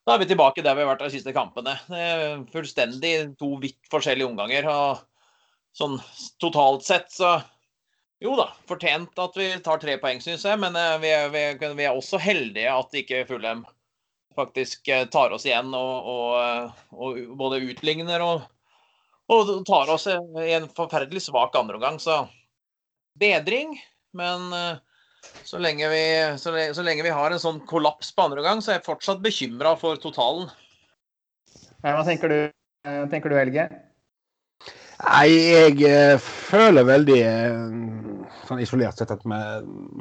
da 0.02 0.14
er 0.14 0.22
vi 0.22 0.28
tilbake 0.32 0.64
der 0.64 0.74
vi 0.74 0.82
har 0.82 0.90
vært 0.94 1.04
de 1.06 1.12
siste 1.14 1.34
kampene. 1.34 1.76
Fullstendig 2.50 3.14
to 3.38 3.54
vidt 3.62 3.78
forskjellige 3.92 4.26
omganger. 4.26 4.66
og 4.66 5.02
Sånn 5.76 5.96
totalt 6.42 6.84
sett 6.84 7.12
så 7.12 7.38
Jo 8.22 8.36
da, 8.38 8.52
fortjent 8.70 9.18
at 9.18 9.34
vi 9.34 9.48
tar 9.64 9.80
tre 9.82 9.96
poeng, 9.98 10.20
syns 10.22 10.44
jeg. 10.46 10.58
Men 10.62 10.76
eh, 10.78 10.98
vi 11.02 11.08
er, 11.10 11.24
vi, 11.32 11.40
er, 11.42 11.72
vi 11.74 11.86
er, 11.88 11.96
også 11.96 12.20
heldige 12.22 12.70
at 12.70 12.94
ikke 12.94 13.24
Fulham 13.26 13.64
faktisk 14.38 14.86
eh, 14.94 15.08
tar 15.10 15.34
oss 15.34 15.46
igjen 15.48 15.72
og, 15.74 16.10
og, 16.12 16.28
eh, 16.38 16.84
og 16.94 17.18
både 17.40 17.58
utligner 17.66 18.22
og, 18.22 18.44
og, 19.26 19.50
tar 19.66 19.90
oss 19.90 20.06
i 20.06 20.52
en 20.54 20.68
forferdelig 20.70 21.24
svak 21.24 21.58
andreomgang. 21.58 21.98
Så 21.98 22.20
bedring, 23.18 23.74
men 24.14 24.54
så 25.44 25.58
lenge, 25.60 25.88
vi, 25.92 26.02
så, 26.38 26.52
lenge, 26.54 26.74
så 26.74 26.82
lenge, 26.86 27.04
vi, 27.04 27.14
har 27.14 27.30
en 27.30 27.40
sånn 27.42 27.62
kollaps 27.68 28.12
på 28.14 28.26
andre 28.26 28.44
gang, 28.44 28.62
så 28.62 28.72
er 28.72 28.78
jeg 28.80 28.88
fortsatt 28.88 29.22
bekymra 29.24 29.74
for 29.80 30.00
totalen. 30.00 30.50
Hva 31.82 32.02
tenker 32.06 32.30
du, 32.30 32.38
eh, 32.86 33.02
tenker 33.12 33.32
du 33.32 33.36
Helge? 33.36 33.66
Nei, 35.02 35.28
jeg 35.34 35.80
uh, 35.82 36.14
føler 36.22 36.86
veldig 36.86 37.18
uh, 37.26 38.34
sånn 38.46 38.62
isolert 38.62 39.00
sett 39.00 39.10
at 39.10 39.24
vi 39.26 39.38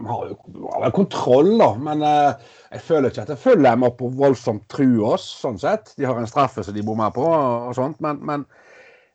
har 0.07 0.27
jo 0.29 0.37
har 0.75 0.93
kontroll, 0.93 1.55
da. 1.57 1.71
Men 1.89 2.05
jeg 2.05 2.83
føler 2.85 3.09
ikke 3.09 3.25
at 3.25 3.33
jeg 3.33 3.41
følger 3.41 3.65
dem 3.65 3.87
opp 3.87 4.03
og 4.05 4.19
voldsomt 4.19 4.67
truer 4.69 5.15
oss, 5.15 5.25
sånn 5.41 5.57
sett. 5.61 5.95
De 5.97 6.05
har 6.05 6.19
en 6.19 6.29
straffe 6.29 6.63
som 6.65 6.75
de 6.75 6.85
bommer 6.85 7.13
på 7.15 7.25
og, 7.25 7.71
og 7.71 7.75
sånt. 7.77 7.97
Men, 8.03 8.21
men 8.29 8.45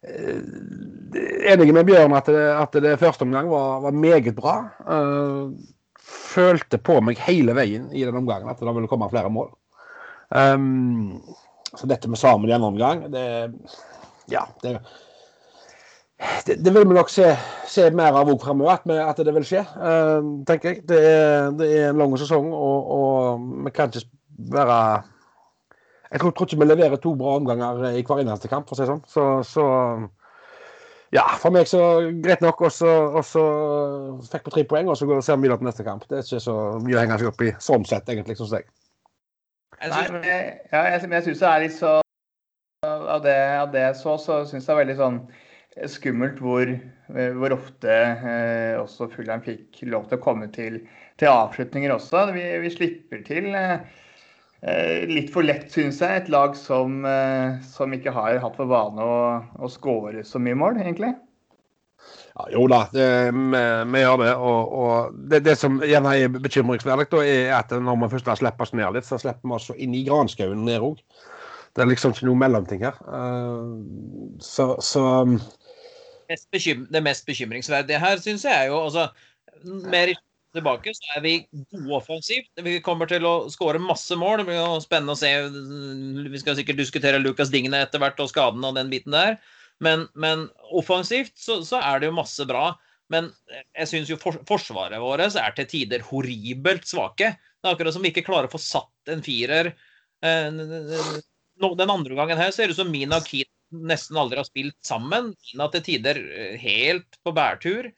enig 0.06 1.72
med 1.74 1.86
Bjørn 1.88 2.14
at 2.18 2.28
det, 2.30 2.44
at 2.54 2.76
det 2.82 2.98
første 3.00 3.26
omgang 3.26 3.48
var, 3.50 3.80
var 3.86 3.96
meget 3.96 4.34
bra. 4.36 4.58
Følte 6.36 6.80
på 6.82 6.98
meg 7.04 7.20
hele 7.24 7.54
veien 7.56 7.88
i 7.96 8.04
den 8.04 8.18
omgangen 8.18 8.50
at 8.52 8.60
det 8.60 8.76
ville 8.76 8.90
komme 8.90 9.08
flere 9.12 9.32
mål. 9.32 9.50
Um, 10.28 11.22
så 11.76 11.86
dette 11.88 12.10
med 12.10 12.18
Samuel 12.18 12.50
i 12.50 12.56
andre 12.56 12.72
omgang, 12.72 13.04
det 13.12 13.26
Ja, 14.28 14.42
det, 14.62 14.80
det, 16.46 16.56
det 16.64 16.72
vil 16.74 16.88
vi 16.88 16.96
nok 16.96 17.10
se, 17.12 17.28
se 17.70 17.84
mer 17.94 18.16
av 18.18 18.30
òg 18.32 18.40
fremover, 18.42 18.72
at, 18.74 18.90
at, 19.12 19.20
det 19.22 19.34
vil 19.36 19.46
skje, 19.46 19.62
uh, 19.78 20.42
tenker 20.48 20.72
jeg. 20.72 20.82
Det 20.88 20.98
er, 20.98 21.52
det 21.54 21.68
er, 21.76 21.90
en 21.90 22.00
lang 22.00 22.16
sesong, 22.18 22.48
og, 22.50 22.90
og 22.96 23.44
vi 23.66 23.74
kan 23.76 23.92
ikke 23.92 24.08
være 24.56 24.80
Jeg 26.10 26.20
tror, 26.20 26.30
tror, 26.30 26.46
ikke 26.46 26.58
vi 26.62 26.70
leverer 26.70 27.00
to 27.02 27.14
bra 27.18 27.36
omganger 27.38 27.84
i 27.92 28.02
hver 28.02 28.22
eneste 28.22 28.50
kamp, 28.50 28.66
for 28.68 28.74
å 28.74 28.78
si 28.78 28.84
det 28.84 28.90
sånn. 28.90 29.04
Så, 29.10 29.24
så 29.46 29.64
ja, 31.14 31.24
for 31.40 31.54
meg 31.54 31.68
så 31.70 31.80
greit 32.24 32.42
nok. 32.44 32.64
Og 32.66 32.72
så, 32.74 33.44
fikk 34.30 34.48
vi 34.48 34.54
tre 34.56 34.66
poeng, 34.72 34.90
og 34.90 34.98
så 34.98 35.08
går 35.08 35.18
vi 35.18 35.24
og 35.24 35.28
ser 35.28 35.40
videre 35.42 35.60
til 35.60 35.70
neste 35.70 35.86
kamp. 35.86 36.06
Det 36.08 36.18
er 36.18 36.26
ikke 36.26 36.42
så 36.48 36.56
mye 36.82 36.98
å 36.98 37.02
henge 37.04 37.20
seg 37.20 37.30
opp 37.30 37.46
i 37.46 37.52
sånn 37.68 37.86
sett, 37.88 38.10
egentlig, 38.12 38.38
syns 38.40 38.56
jeg. 38.58 38.68
Jeg, 39.76 40.20
ja, 40.72 40.82
jeg, 40.88 41.08
jeg 41.12 41.24
syns 41.26 41.42
det 41.42 41.48
er 41.50 41.62
litt 41.66 41.74
så 41.76 41.98
Av 42.86 43.20
det, 43.20 43.34
av 43.60 43.72
det 43.74 43.84
så, 43.98 44.14
så 44.20 44.38
syns 44.48 44.64
jeg 44.64 44.68
det 44.68 44.72
er 44.72 44.78
veldig 44.78 44.94
sånn 44.96 45.18
skummelt 45.90 46.38
hvor, 46.40 46.70
hvor 47.36 47.52
ofte 47.52 47.92
eh, 47.92 48.78
også 48.78 49.10
Fulham 49.12 49.42
fikk 49.44 49.82
lov 49.90 50.06
til 50.08 50.16
å 50.16 50.22
komme 50.22 50.48
til, 50.54 50.78
til 51.20 51.28
avslutninger 51.28 51.92
også. 51.92 52.30
Vi, 52.32 52.44
vi 52.62 52.72
slipper 52.72 53.20
til. 53.26 53.50
Eh, 53.52 53.84
litt 54.62 55.30
for 55.34 55.46
lett, 55.46 55.68
syns 55.72 56.00
jeg. 56.02 56.22
Et 56.22 56.32
lag 56.32 56.56
som, 56.58 57.04
eh, 57.04 57.60
som, 57.66 57.92
ikke 57.92 58.14
har 58.14 58.40
hatt 58.42 58.58
for 58.58 58.70
vane 58.70 59.04
å, 59.04 59.20
å 59.60 59.70
skåre 59.70 60.24
så 60.24 60.40
mye 60.42 60.58
mål, 60.58 60.80
egentlig. 60.82 61.12
Ja, 62.36 62.46
jo 62.52 62.66
da, 62.68 62.82
det, 62.92 63.06
vi, 63.32 63.60
vi, 63.92 64.02
gjør 64.02 64.20
det. 64.22 64.32
Og, 64.36 64.74
og 64.80 65.20
det, 65.30 65.42
det, 65.46 65.56
som 65.60 65.78
gjerne 65.84 66.16
er 66.16 66.34
bekymringsverdig, 66.34 67.08
er 67.24 67.54
at 67.56 67.72
når 67.72 68.02
vi 68.02 68.10
først 68.16 68.32
slipper 68.40 68.66
oss 68.66 68.74
ned 68.76 68.96
litt, 68.96 69.08
så 69.08 69.20
slipper 69.20 69.48
vi 69.48 69.56
oss 69.56 69.70
inn 69.76 69.96
i 69.96 70.04
granskauen 70.08 70.66
ned 70.68 70.84
òg. 70.84 71.00
Det 71.76 71.84
er 71.84 71.90
liksom 71.90 72.14
ikke 72.14 72.28
noe 72.28 72.40
mellomting 72.40 72.84
her. 72.86 72.96
Uh, 73.04 73.76
så, 74.40 74.70
så 74.80 75.02
Det 76.28 77.02
mest 77.04 77.26
bekymringsverdige 77.28 78.00
her, 78.00 78.20
syns 78.24 78.46
jeg 78.48 78.56
er 78.56 78.70
jo 78.70 78.80
altså, 78.86 79.10
mer 79.92 80.12
tilbake, 80.56 80.94
så 80.96 81.16
er 81.16 81.22
vi 81.24 81.34
gode 81.72 81.98
offensivt. 81.98 82.50
Vi 82.64 82.78
kommer 82.84 83.08
til 83.10 83.26
å 83.28 83.34
skåre 83.52 83.82
masse 83.82 84.16
mål. 84.18 84.40
Det 84.40 84.48
blir 84.50 84.58
jo 84.58 84.80
spennende 84.84 85.14
å 85.16 85.20
se. 85.20 85.30
Vi 86.32 86.42
skal 86.42 86.58
sikkert 86.58 86.80
diskutere 86.80 87.20
Lucas 87.22 87.52
Digne 87.52 87.84
etter 87.84 88.02
hvert 88.02 88.20
og 88.22 88.30
skadene 88.32 88.72
og 88.72 88.78
den 88.78 88.90
biten 88.92 89.16
der. 89.16 89.38
Men, 89.84 90.06
men 90.16 90.46
offensivt 90.72 91.36
så, 91.38 91.60
så, 91.66 91.80
er 91.84 92.00
det 92.00 92.10
jo 92.10 92.18
masse 92.18 92.48
bra. 92.48 92.70
Men 93.12 93.30
jeg 93.76 93.90
syns 93.92 94.10
jo 94.10 94.18
for, 94.18 94.40
forsvaret 94.48 95.02
vårt 95.02 95.38
er 95.38 95.56
til 95.58 95.68
tider 95.70 96.04
horribelt 96.08 96.88
svake. 96.88 97.34
Det 97.38 97.68
er 97.68 97.76
akkurat 97.76 97.94
som 97.94 98.04
vi 98.04 98.10
ikke 98.14 98.26
klarer 98.26 98.50
å 98.50 98.54
få 98.56 98.62
satt 98.62 99.12
en 99.12 99.22
firer. 99.24 99.70
Eh, 100.24 100.48
den 100.50 101.92
andre 101.92 102.18
gangen 102.18 102.40
her 102.40 102.50
ser 102.54 102.66
det 102.66 102.76
ut 102.76 102.82
som 102.82 102.90
Mina 102.92 103.20
og 103.20 103.28
Keane 103.28 103.52
nesten 103.86 104.18
aldri 104.18 104.40
har 104.40 104.48
spilt 104.48 104.78
sammen. 104.86 105.32
Mina 105.50 105.68
til 105.72 105.84
tider 105.86 106.20
eh, 106.20 106.58
helt 106.62 107.18
på 107.24 107.34
bærtur. 107.36 107.90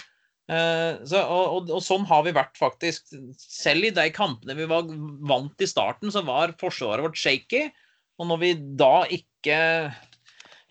Eh, 0.49 0.95
så, 1.05 1.21
og, 1.29 1.69
og, 1.69 1.83
sånn 1.85 2.07
har 2.09 2.25
vi 2.25 2.33
vært 2.37 2.57
faktisk. 2.59 3.13
Selv 3.37 3.91
i 3.91 3.93
de 3.95 4.07
kampene 4.15 4.57
vi 4.57 4.69
var 4.71 4.89
vant 5.29 5.65
i 5.65 5.69
starten, 5.69 6.13
så 6.15 6.25
var 6.27 6.57
forsvaret 6.61 7.05
vårt 7.05 7.21
shaky. 7.21 7.67
Og 8.19 8.31
når 8.31 8.41
vi 8.43 8.55
da 8.81 8.95
ikke 9.13 9.59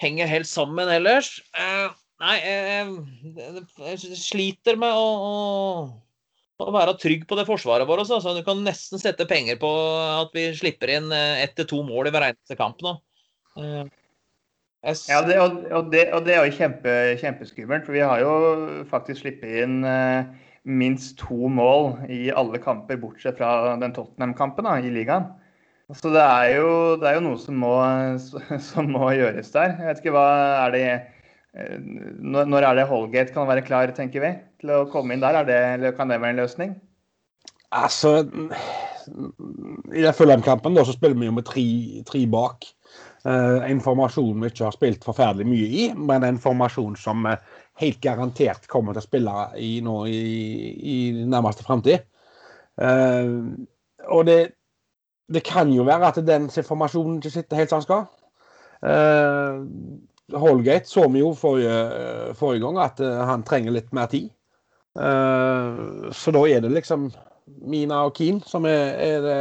henger 0.02 0.30
helt 0.30 0.50
sammen 0.50 0.90
ellers 0.92 1.40
eh, 1.58 1.88
Nei, 2.18 2.34
jeg, 2.42 2.94
jeg, 3.78 4.16
sliter 4.18 4.78
med 4.82 4.90
å, 4.90 5.06
å, 5.22 5.34
å, 6.66 6.72
være 6.74 6.96
trygg 6.98 7.28
på 7.30 7.38
det 7.38 7.44
forsvaret 7.46 7.86
vårt. 7.86 8.08
Altså. 8.10 8.34
Du 8.34 8.42
kan 8.46 8.64
nesten 8.66 8.98
sette 8.98 9.28
penger 9.30 9.60
på 9.62 9.70
at 10.16 10.34
vi 10.34 10.48
slipper 10.58 10.96
inn 10.96 11.14
eh, 11.14 11.44
ett 11.44 11.54
til 11.60 11.70
to 11.70 11.84
mål 11.86 12.10
i 12.10 12.16
hver 12.16 12.26
eneste 12.32 12.58
kamp 12.58 12.82
nå. 12.82 12.96
Ja, 14.86 15.22
det, 15.26 15.40
og, 15.42 15.64
og, 15.74 15.90
det, 15.92 16.04
og, 16.14 16.22
det, 16.28 16.36
er 16.36 16.46
jo 16.46 16.54
kjempe, 16.54 16.92
kjempeskummelt. 17.20 17.88
For 17.88 17.96
vi 17.98 18.04
har 18.06 18.22
jo 18.22 18.34
faktisk 18.90 19.24
sluppet 19.24 19.64
inn 19.64 19.82
eh, 19.88 20.30
minst 20.70 21.18
to 21.24 21.50
mål 21.50 21.96
i 22.14 22.28
alle 22.30 22.62
kamper, 22.62 23.00
bortsett 23.02 23.40
fra 23.40 23.76
den 23.82 23.96
Tottenham-kampen 23.96 24.70
i 24.78 24.94
ligaen. 24.94 25.28
Så 25.96 26.12
det 26.12 26.22
er, 26.22 26.58
jo, 26.60 26.72
det 27.00 27.08
er 27.08 27.18
jo, 27.18 27.24
noe 27.30 27.40
som 27.40 27.62
må, 27.64 27.76
som 28.70 28.90
må, 28.92 29.10
gjøres 29.16 29.54
der. 29.56 29.78
Jeg 29.80 29.90
vet 29.90 30.02
ikke 30.04 30.16
hva 30.18 30.28
er 30.66 30.76
det 30.76 30.88
eh, 30.92 31.78
Når 32.22 32.68
er 32.70 32.78
det 32.78 32.90
Holgate 32.92 33.34
kan 33.36 33.48
være 33.50 33.66
klar, 33.68 33.92
tenker 33.96 34.24
vi, 34.24 34.34
til 34.62 34.76
å 34.76 34.86
komme 34.92 35.16
inn 35.16 35.24
der? 35.24 35.42
Det, 35.48 35.62
eller 35.78 35.96
kan 35.98 36.12
det 36.12 36.22
være 36.22 36.36
en 36.36 36.44
løsning? 36.44 36.76
Altså 37.76 38.22
I 39.92 40.04
den 40.04 40.16
Fulham-kampen 40.16 40.78
så 40.80 40.94
spiller 40.96 41.18
vi 41.20 41.28
jo 41.28 41.36
med 41.36 41.48
tre, 41.48 41.68
tre 42.08 42.24
bak. 42.32 42.68
Uh, 43.28 43.60
en 43.68 43.82
formasjon 43.84 44.40
vi 44.40 44.48
ikke 44.48 44.64
har 44.64 44.76
spilt 44.76 45.04
forferdelig 45.04 45.48
mye 45.50 45.66
i, 45.68 45.86
men 46.00 46.24
en 46.24 46.38
formasjon 46.40 46.94
som 46.96 47.26
uh, 47.28 47.34
helt 47.82 48.00
garantert 48.00 48.70
kommer 48.72 48.96
til 48.96 49.02
å 49.02 49.08
spille 49.08 49.34
i 49.60 49.72
nå 49.84 49.96
i, 50.08 50.22
i 50.80 50.98
nærmeste 51.28 51.66
framtid. 51.68 52.06
Uh, 52.80 53.58
og 54.14 54.30
det, 54.30 54.38
det, 55.34 55.44
kan 55.44 55.74
jo 55.76 55.84
være 55.90 56.14
at 56.14 56.22
den 56.24 56.48
formasjonen 56.56 57.18
ikke 57.20 57.34
sitter 57.34 57.60
helt 57.60 57.74
som 57.74 57.84
den 57.84 57.88
skal. 57.90 58.06
Holgate 60.38 60.88
så 60.88 61.08
vi 61.12 61.20
jo 61.20 61.34
forrige, 61.36 62.34
forrige 62.38 62.64
gang 62.64 62.80
at 62.84 63.02
han 63.02 63.44
trenger 63.48 63.76
litt 63.76 63.90
mer 63.96 64.08
tid. 64.12 64.30
så 64.96 66.34
da 66.36 66.44
er 66.48 66.62
det 66.64 66.72
liksom 66.76 67.10
Mina 67.68 68.02
og 68.08 68.16
Keane 68.18 68.44
som 68.48 68.66
er, 68.68 68.98
er 69.02 69.22
det, 69.24 69.38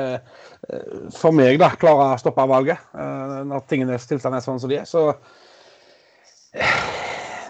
eh, 0.71 1.11
for 1.15 1.35
meg 1.37 1.59
da, 1.63 1.73
klarer 1.79 2.15
å 2.15 2.21
stoppe 2.21 2.47
valget 2.49 2.79
eh, 2.95 3.41
når 3.49 3.67
tingenes 3.71 4.07
tilstand 4.09 4.39
er 4.39 4.45
sånn 4.45 4.61
som 4.63 4.71
de 4.71 4.81
er. 4.81 4.87
Så 4.89 5.09
eh, 6.55 6.79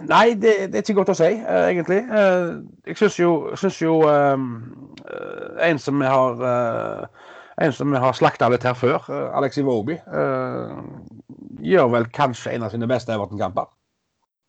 Nei, 0.06 0.34
det, 0.36 0.52
det, 0.68 0.76
er 0.76 0.82
ikke 0.82 0.98
godt 0.98 1.14
å 1.14 1.16
si, 1.16 1.30
egentlig. 1.40 2.02
Jeg 2.84 2.98
syns 3.00 3.14
jo, 3.16 3.30
synes 3.56 3.78
jo 3.80 3.94
en 4.04 5.80
som 5.80 6.02
vi 6.02 6.10
har 6.12 6.42
en 7.64 7.72
som 7.72 7.88
vi 7.88 8.02
har 8.04 8.12
slakta 8.18 8.50
litt 8.52 8.66
her 8.68 8.76
før, 8.76 9.08
Alexi 9.40 9.64
Woby, 9.64 9.96
gjør 11.64 11.88
vel 11.94 12.10
kanskje 12.12 12.52
en 12.52 12.68
av 12.68 12.76
sine 12.76 12.90
beste 12.92 13.16
Everton-kamper. 13.16 13.72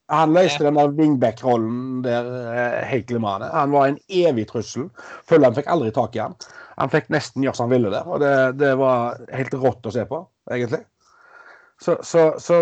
Han 0.08 0.36
løste 0.36 0.64
den 0.64 0.78
der 0.80 0.94
wingback-rollen 0.96 2.04
der 2.06 2.28
eh, 2.54 2.84
helt 2.88 3.10
glimrende. 3.10 3.50
Han 3.52 3.74
var 3.76 3.90
en 3.90 3.98
evig 4.08 4.48
trussel. 4.52 4.88
Føler 5.28 5.50
han 5.50 5.58
fikk 5.58 5.72
aldri 5.74 5.92
tak 5.96 6.16
i 6.16 6.24
han. 6.24 6.38
Han 6.78 6.94
fikk 6.94 7.10
nesten 7.12 7.44
gjøre 7.44 7.58
som 7.58 7.68
han 7.68 7.76
ville 7.76 7.92
der, 7.92 8.08
og 8.08 8.22
det, 8.22 8.36
det 8.62 8.76
var 8.80 9.18
helt 9.34 9.58
rått 9.58 9.90
å 9.90 9.94
se 9.94 10.06
på, 10.08 10.22
egentlig. 10.54 10.84
Så, 11.82 11.98
så, 12.06 12.30
så 12.42 12.60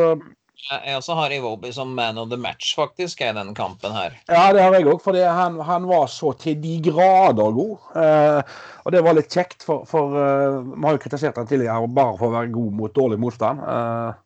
Jeg 0.72 0.96
også 0.98 1.16
har 1.20 1.34
Iwobi 1.36 1.70
som 1.76 1.92
man 1.96 2.18
of 2.18 2.32
the 2.32 2.40
match, 2.40 2.74
faktisk, 2.80 3.22
i 3.22 3.30
denne 3.36 3.54
kampen 3.56 3.94
her. 3.94 4.16
Ja, 4.32 4.48
det 4.56 4.64
har 4.64 4.74
jeg 4.74 4.88
òg, 4.90 5.04
for 5.04 5.20
han, 5.20 5.60
han, 5.68 5.86
var 5.92 6.08
så 6.12 6.34
til 6.40 6.58
de 6.64 6.80
grader 6.88 7.54
god. 7.60 7.90
Eh, 8.02 8.58
og 8.88 8.96
det 8.96 9.04
var 9.06 9.20
litt 9.20 9.36
kjekt, 9.36 9.62
for, 9.68 9.86
for 9.90 10.16
uh, 10.16 10.64
vi 10.66 10.82
har 10.88 10.98
jo 10.98 11.04
kritisert 11.04 11.38
han 11.38 11.50
tidligere 11.50 11.92
bare 11.94 12.16
for 12.18 12.32
å 12.32 12.38
være 12.40 12.54
god 12.56 12.80
mot 12.80 12.96
dårlig 12.96 13.20
motstand. 13.22 13.62
Uh, 13.62 14.25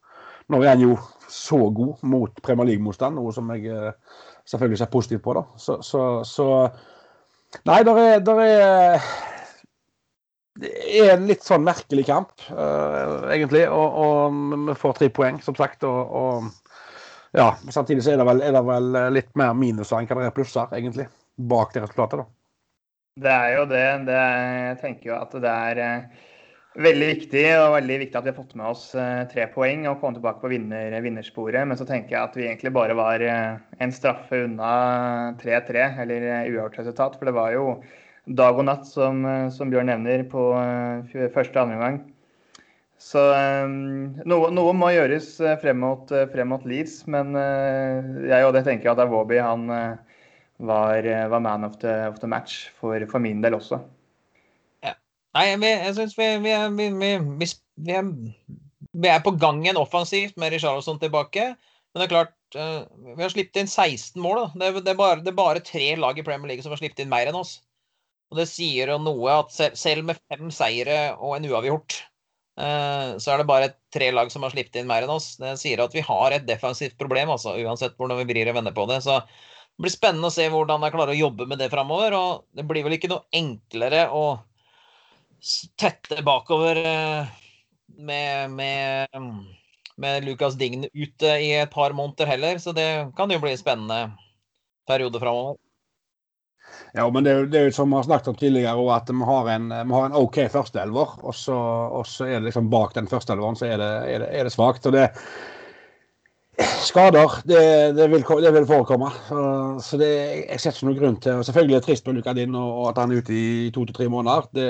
nå 0.49 0.61
er 0.63 0.73
han 0.73 0.83
jo 0.83 0.97
så 1.29 1.59
god 1.69 2.03
mot 2.09 2.41
Premier 2.45 2.71
League-motstand, 2.71 3.17
noe 3.17 3.33
som 3.35 3.49
jeg 3.53 3.69
uh, 3.69 3.91
selvfølgelig 4.49 4.81
ser 4.81 4.93
positivt 4.93 5.25
på. 5.25 5.35
da. 5.37 5.43
Så, 5.61 5.79
så, 5.85 6.05
så 6.27 6.47
Nei, 7.65 7.79
der 7.81 7.97
er, 7.97 8.19
der 8.21 8.39
er 8.45 9.05
det 10.59 10.71
er 10.99 11.13
en 11.13 11.23
litt 11.29 11.45
sånn 11.45 11.63
merkelig 11.65 12.03
kamp, 12.09 12.33
uh, 12.51 13.29
egentlig. 13.31 13.63
Og, 13.71 14.01
og, 14.03 14.41
vi 14.67 14.75
får 14.77 14.97
tre 14.97 15.09
poeng, 15.13 15.39
som 15.45 15.55
sagt. 15.57 15.85
Og, 15.87 16.11
og 16.19 17.37
ja, 17.37 17.53
samtidig 17.71 18.03
så 18.03 18.13
er 18.13 18.21
det, 18.21 18.27
vel, 18.27 18.43
er 18.43 18.57
det 18.57 18.65
vel 18.67 18.99
litt 19.15 19.31
mer 19.39 19.55
minuser 19.57 20.01
enn 20.01 20.09
hva 20.09 20.19
det 20.19 20.31
er 20.31 20.35
plusser, 20.35 20.75
egentlig, 20.75 21.07
bak 21.49 21.73
det 21.73 21.85
resultatet. 21.85 22.25
da. 22.25 22.27
Det 23.19 23.35
er 23.35 23.53
jo 23.57 23.63
det. 23.69 23.85
det 24.07 24.17
jeg 24.19 24.75
tenker 24.83 25.11
jo 25.11 25.15
at 25.19 25.37
det 25.43 25.53
er 25.53 25.81
uh, 25.83 26.27
veldig 26.79 27.07
viktig 27.11 27.43
og 27.59 27.73
veldig 27.75 27.97
viktig 28.03 28.17
at 28.17 28.25
vi 28.25 28.31
har 28.31 28.37
fått 28.37 28.55
med 28.59 28.69
oss 28.69 28.83
uh, 28.97 29.25
tre 29.31 29.45
poeng 29.53 29.85
og 29.89 29.99
kommet 30.01 30.19
tilbake 30.19 30.43
på 30.43 30.51
vinner, 30.51 30.95
vinnersporet. 31.03 31.67
Men 31.67 31.79
så 31.79 31.87
tenker 31.87 32.15
jeg 32.15 32.21
at 32.21 32.37
vi 32.39 32.45
egentlig 32.47 32.73
bare 32.75 32.97
var 32.97 33.23
en 33.23 33.95
straffe 33.95 34.43
unna 34.45 34.69
3-3, 35.41 35.87
eller 36.05 36.29
uavgjort 36.29 36.79
resultat. 36.81 37.17
For 37.19 37.29
det 37.29 37.35
var 37.37 37.55
jo 37.55 37.65
dag 38.39 38.61
og 38.61 38.67
natt, 38.69 38.87
som, 38.87 39.23
som 39.51 39.71
Bjørn 39.73 39.91
nevner, 39.91 40.23
på 40.29 40.51
første 41.33 41.57
og 41.57 41.63
andre 41.65 41.81
gang. 41.83 41.99
Så 42.99 43.21
noe, 44.27 44.49
noe, 44.51 44.73
må 44.75 44.91
gjøres 44.91 45.31
frem 45.61 45.79
mot, 45.81 46.11
frem 46.33 46.51
mot 46.51 46.65
Leeds, 46.67 47.05
men 47.07 47.31
jeg 48.27 48.43
og 48.43 48.51
det 48.57 48.65
tenker 48.67 48.91
at 48.91 48.99
Awobi 49.05 49.39
han 49.39 49.71
var, 50.59 51.07
var, 51.31 51.39
man 51.39 51.63
of 51.63 51.79
the, 51.79 52.07
of 52.07 52.19
the 52.19 52.27
match 52.27 52.69
for, 52.79 52.99
for, 53.07 53.19
min 53.19 53.41
del 53.41 53.55
også. 53.55 53.79
Nei, 55.37 55.45
jeg 55.61 55.93
syns 55.97 56.15
vi, 56.17 56.27
vi, 56.41 56.53
vi, 56.73 57.49
vi, 57.85 59.09
er 59.11 59.21
på 59.21 59.35
gang 59.37 59.61
igjen 59.61 59.77
offensivt 59.77 60.39
med 60.41 60.55
Richarlison 60.55 60.97
tilbake. 61.01 61.51
Men 61.93 62.01
det 62.01 62.07
er 62.07 62.13
klart, 62.13 62.35
vi 62.55 63.21
har 63.21 63.33
sluppet 63.33 63.61
inn 63.61 63.69
16 63.69 64.21
mål. 64.21 64.47
Det 64.55 64.69
er, 64.69 64.79
det, 64.81 64.93
er 64.93 64.97
bare, 64.97 65.21
det 65.21 65.33
er 65.33 65.37
bare 65.37 65.65
tre 65.65 65.91
lag 66.01 66.17
i 66.17 66.25
Premier 66.25 66.53
League 66.53 66.65
som 66.65 66.73
har 66.73 66.81
sluppet 66.81 67.03
inn 67.03 67.11
mer 67.11 67.29
enn 67.29 67.37
oss. 67.37 67.59
Og 68.29 68.37
det 68.41 68.49
sier 68.49 68.91
jo 68.93 68.99
noe 69.01 69.39
at 69.41 69.53
selv 69.77 70.05
med 70.09 70.19
fem 70.29 70.49
seire 70.53 70.97
og 71.17 71.35
en 71.37 71.47
uavgjort, 71.49 71.95
eh, 72.61 73.13
så 73.21 73.33
er 73.33 73.41
det 73.41 73.47
bare 73.49 73.71
tre 73.93 74.11
lag 74.13 74.29
som 74.33 74.45
har 74.45 74.53
sluppet 74.53 74.81
inn 74.81 74.89
mer 74.89 75.05
enn 75.05 75.13
oss. 75.13 75.31
Det 75.41 75.55
sier 75.61 75.81
at 75.85 75.95
vi 75.97 76.05
har 76.05 76.35
et 76.35 76.45
defensivt 76.49 76.97
problem, 76.97 77.33
altså, 77.33 77.55
uansett 77.57 77.97
hvordan 77.97 78.21
vi 78.21 78.29
vrir 78.33 78.49
og 78.51 78.59
vender 78.59 78.75
på 78.75 78.85
det. 78.89 79.01
Så 79.05 79.17
det 79.21 79.85
blir 79.85 79.93
spennende 79.93 80.29
å 80.29 80.33
se 80.33 80.45
hvordan 80.53 80.85
jeg 80.85 80.93
klarer 80.97 81.15
å 81.15 81.21
jobbe 81.23 81.49
med 81.49 81.61
det 81.61 81.71
framover. 81.73 82.17
Og 82.17 82.45
det 82.57 82.65
blir 82.69 82.85
vel 82.85 82.97
ikke 82.97 83.09
noe 83.13 83.25
enklere 83.33 84.05
å 84.13 84.23
tette 85.79 86.23
bakover 86.25 86.79
eh, 86.85 87.31
med, 87.97 88.51
med, 88.51 89.07
med 89.97 90.25
Lukas 90.25 90.57
Dign 90.59 90.85
ute 90.93 91.25
i 91.39 91.53
et 91.59 91.71
par 91.71 91.93
måneder 91.93 92.29
heller. 92.29 92.57
Så 92.57 92.71
det 92.75 93.11
kan 93.17 93.31
jo 93.31 93.39
bli 93.39 93.55
en 93.55 93.61
spennende 93.61 93.99
periode 94.87 95.19
framover. 95.19 95.57
Ja, 96.93 97.09
men 97.09 97.23
det, 97.23 97.33
det 97.53 97.59
er 97.59 97.69
jo 97.69 97.73
som 97.73 97.89
vi 97.89 97.97
har 97.97 98.05
snakket 98.05 98.31
om 98.31 98.37
tidligere, 98.37 98.95
at 98.95 99.09
vi 99.09 99.25
har 99.25 99.49
en, 99.55 99.69
vi 99.69 99.93
har 99.93 100.09
en 100.09 100.17
OK 100.17 100.39
førsteelver. 100.51 101.15
Og, 101.21 101.35
og, 101.35 102.07
så 102.07 102.27
er 102.27 102.39
det 102.39 102.49
liksom 102.49 102.69
bak 102.69 102.93
den 102.97 103.09
førsteelveren 103.09 103.57
så 103.57 103.69
er 103.69 103.77
det, 103.81 103.93
er 104.09 104.23
det, 104.23 104.29
er 104.33 104.47
det 104.47 104.53
svakt. 104.53 104.85
Og 104.85 104.95
det 104.95 105.09
Skader, 106.59 107.39
det, 107.47 107.63
det, 107.95 108.05
vil, 108.11 108.23
det 108.43 108.53
vil, 108.55 108.67
forekomme. 108.67 109.09
Så, 109.27 109.41
så 109.85 109.99
det, 110.01 110.11
jeg 110.49 110.59
ser 110.59 110.75
ikke 110.75 110.87
noen 110.89 110.99
grunn 110.99 111.19
til 111.23 111.39
og 111.39 111.45
Selvfølgelig 111.47 111.75
er 111.75 111.83
det 111.83 111.87
trist 111.87 112.07
med 112.07 112.19
Luka 112.19 112.33
Din 112.35 112.55
og, 112.59 112.69
og 112.81 112.87
at 112.91 112.99
han 112.99 113.11
er 113.13 113.21
ute 113.23 113.35
i 113.35 113.69
to 113.75 113.85
til 113.87 113.95
tre 113.95 114.07
måneder. 114.11 114.49
Det, 114.55 114.69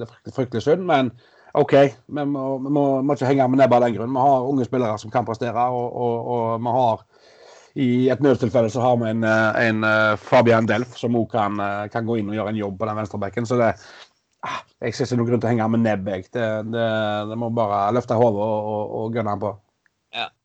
det 0.00 0.08
er 0.08 0.36
fryktelig 0.36 0.64
synd. 0.66 0.84
Men 0.88 1.12
OK, 1.60 1.74
vi 2.06 2.24
må, 2.28 2.44
vi 2.62 2.72
må, 2.76 2.84
må 3.02 3.16
ikke 3.16 3.30
henge 3.30 3.48
med 3.50 3.62
nebbet 3.62 3.80
av 3.80 3.86
den 3.86 3.96
grunn. 3.96 4.12
Vi 4.14 4.26
har 4.26 4.50
unge 4.50 4.68
spillere 4.68 4.98
som 5.02 5.12
kan 5.14 5.26
prestere, 5.28 5.64
og, 5.72 5.96
og 6.34 6.60
vi 6.60 6.76
har 6.76 7.06
i 7.78 7.88
et 8.10 8.22
nødstilfelle 8.22 8.70
så 8.70 8.82
har 8.82 8.96
vi 8.98 9.10
en, 9.10 9.24
eh, 9.24 9.68
en 9.68 9.84
eh, 9.86 10.16
Fabian 10.18 10.66
Delf 10.66 10.96
som 10.98 11.16
òg 11.16 11.30
kan, 11.30 11.58
eh, 11.62 11.88
kan, 11.92 12.06
gå 12.06 12.18
inn 12.18 12.30
og 12.30 12.34
gjøre 12.34 12.54
en 12.54 12.62
jobb 12.62 12.78
på 12.78 12.88
den 12.88 12.98
venstrebekken. 12.98 13.46
Så 13.46 13.58
det, 13.60 13.72
ah, 14.42 14.60
jeg 14.82 14.94
ser 14.94 15.06
ikke 15.06 15.20
noen 15.20 15.30
grunn 15.30 15.42
til 15.42 15.50
å 15.50 15.52
henge 15.52 15.68
med 15.76 15.84
nebb. 15.86 16.10
Det, 16.34 16.48
det, 16.74 16.86
det, 17.30 17.38
må 17.38 17.50
bare 17.54 17.84
løfte 17.94 18.18
hodet 18.18 18.42
og, 18.42 18.70
og, 18.74 18.96
og 19.00 19.18
gønne 19.18 19.36
på. 19.40 19.54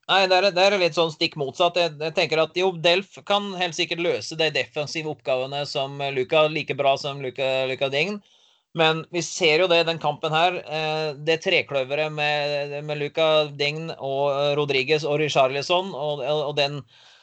Nei, 0.06 0.20
det 0.30 0.36
er, 0.38 0.46
det 0.54 0.62
er, 0.62 0.76
litt 0.78 0.94
sånn 0.94 1.10
stikk 1.10 1.34
motsatt. 1.40 1.78
Jeg, 1.80 1.96
jeg, 1.98 2.14
tenker 2.14 2.38
at 2.38 2.54
jo, 2.58 2.70
Delf 2.78 3.18
kan 3.26 3.48
helt 3.58 3.74
sikkert 3.74 4.04
løse 4.04 4.38
de 4.38 4.52
defensive 4.54 5.10
oppgavene 5.10 5.64
som 5.66 5.98
Luka, 6.14 6.44
like 6.46 6.76
bra 6.78 6.94
som 7.00 7.22
Luka, 7.24 7.66
Luka 7.66 7.90
Dign. 7.90 8.20
Men 8.76 9.02
vi 9.10 9.22
ser 9.24 9.64
jo 9.64 9.66
det 9.72 9.80
i 9.82 9.88
den 9.88 9.98
kampen 9.98 10.34
her. 10.36 10.60
Det 11.26 11.40
trekløveret 11.42 12.12
med, 12.12 12.76
med 12.84 13.00
Luca 13.00 13.48
Dign 13.48 13.88
og 13.96 14.54
Rodriguez 14.58 15.06
og 15.08 15.18
Richarlison 15.22 15.94
og, 15.96 16.20
og 16.20 16.54
den 16.58 16.82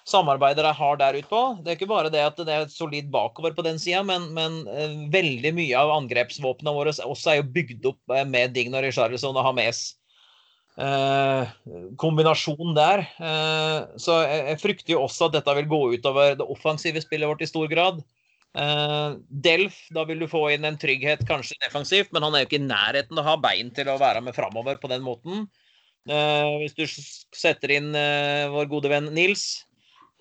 samarbeidet 0.10 0.66
de 0.66 0.74
har 0.76 1.00
der 1.00 1.22
ute 1.22 1.30
på. 1.30 1.42
Det 1.62 1.72
er 1.72 1.78
ikke 1.78 1.92
bare 1.94 2.12
det 2.12 2.24
at 2.26 2.40
det 2.42 2.56
er 2.58 2.70
solid 2.74 3.12
bakover 3.14 3.54
på 3.56 3.64
den 3.64 3.80
sida, 3.80 4.02
men, 4.04 4.32
men 4.36 4.64
uh, 4.68 4.98
veldig 5.14 5.54
mye 5.56 5.80
av 5.80 5.94
angrepsvåpnene 6.02 6.76
våre 6.76 6.96
også 7.06 7.32
er 7.32 7.40
jo 7.40 7.52
bygd 7.56 7.92
opp 7.94 8.18
med 8.28 8.58
Dign 8.58 8.76
og 8.76 8.84
Richarlison 8.84 9.38
og 9.38 9.46
Hames. 9.48 9.92
Uh, 10.74 11.46
kombinasjon 12.02 12.74
der. 12.74 13.04
så 14.02 14.16
jeg, 14.26 14.58
frykter 14.58 14.96
jo 14.96 15.04
også 15.04 15.28
at 15.28 15.36
dette 15.36 15.54
vil 15.60 15.68
gå 15.70 15.82
utover 15.94 16.34
det 16.40 16.48
offensive 16.50 17.04
spillet 17.04 17.30
vårt 17.30 17.44
i 17.46 17.50
stor 17.50 17.68
grad. 17.70 18.00
Delf, 19.44 19.78
da 19.94 20.04
vil 20.10 20.24
du 20.24 20.28
få 20.30 20.48
inn 20.54 20.66
en 20.66 20.80
trygghet, 20.82 21.22
kanskje 21.30 21.60
defensivt, 21.62 22.10
men 22.14 22.26
han 22.26 22.34
er 22.34 22.44
jo 22.44 22.50
ikke 22.50 22.60
i 22.62 22.66
nærheten 22.66 23.22
å 23.22 23.26
ha 23.26 23.36
bein 23.42 23.70
til 23.74 23.90
å 23.90 24.00
være 24.02 24.22
med 24.26 24.34
framover 24.38 24.82
på 24.82 24.90
den 24.90 25.06
måten. 25.06 25.46
hvis 26.06 26.76
du 26.78 26.84
setter 27.38 27.78
inn 27.78 27.94
vår 28.54 28.70
gode 28.74 28.90
venn 28.94 29.14
Nils, 29.14 29.64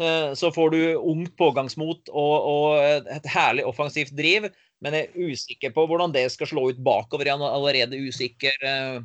Eh, 0.00 0.34
så 0.34 0.52
får 0.52 0.70
du 0.70 0.94
ungt 0.96 1.34
pågangsmot 1.36 2.08
og, 2.08 2.36
og, 2.48 3.08
et 3.12 3.26
herlig 3.28 3.66
offensivt 3.68 4.14
driv. 4.16 4.48
Men 4.82 4.96
jeg 4.96 5.08
er 5.08 5.32
usikker 5.32 5.74
på 5.74 5.84
hvordan 5.86 6.14
det 6.14 6.26
skal 6.34 6.50
slå 6.50 6.70
ut 6.72 6.80
bakover 6.82 7.28
i 7.28 7.34
en 7.34 7.44
allerede 7.46 8.00
usikker 8.08 8.66
eh, 8.66 9.02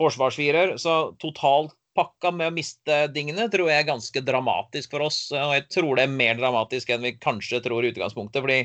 forsvarsfirer. 0.00 0.76
Så 0.80 1.14
totalt 1.22 1.74
pakka 1.96 2.30
med 2.32 2.48
å 2.48 2.54
miste 2.56 3.06
dingene 3.12 3.48
tror 3.52 3.68
jeg 3.68 3.82
er 3.82 3.90
ganske 3.90 4.22
dramatisk 4.24 4.94
for 4.94 5.08
oss. 5.08 5.26
Og 5.36 5.56
jeg 5.56 5.66
tror 5.74 5.98
det 5.98 6.06
er 6.06 6.14
mer 6.14 6.38
dramatisk 6.40 6.92
enn 6.92 7.04
vi 7.04 7.16
kanskje 7.20 7.62
tror 7.64 7.84
i 7.84 7.92
utgangspunktet. 7.92 8.40
Fordi 8.44 8.60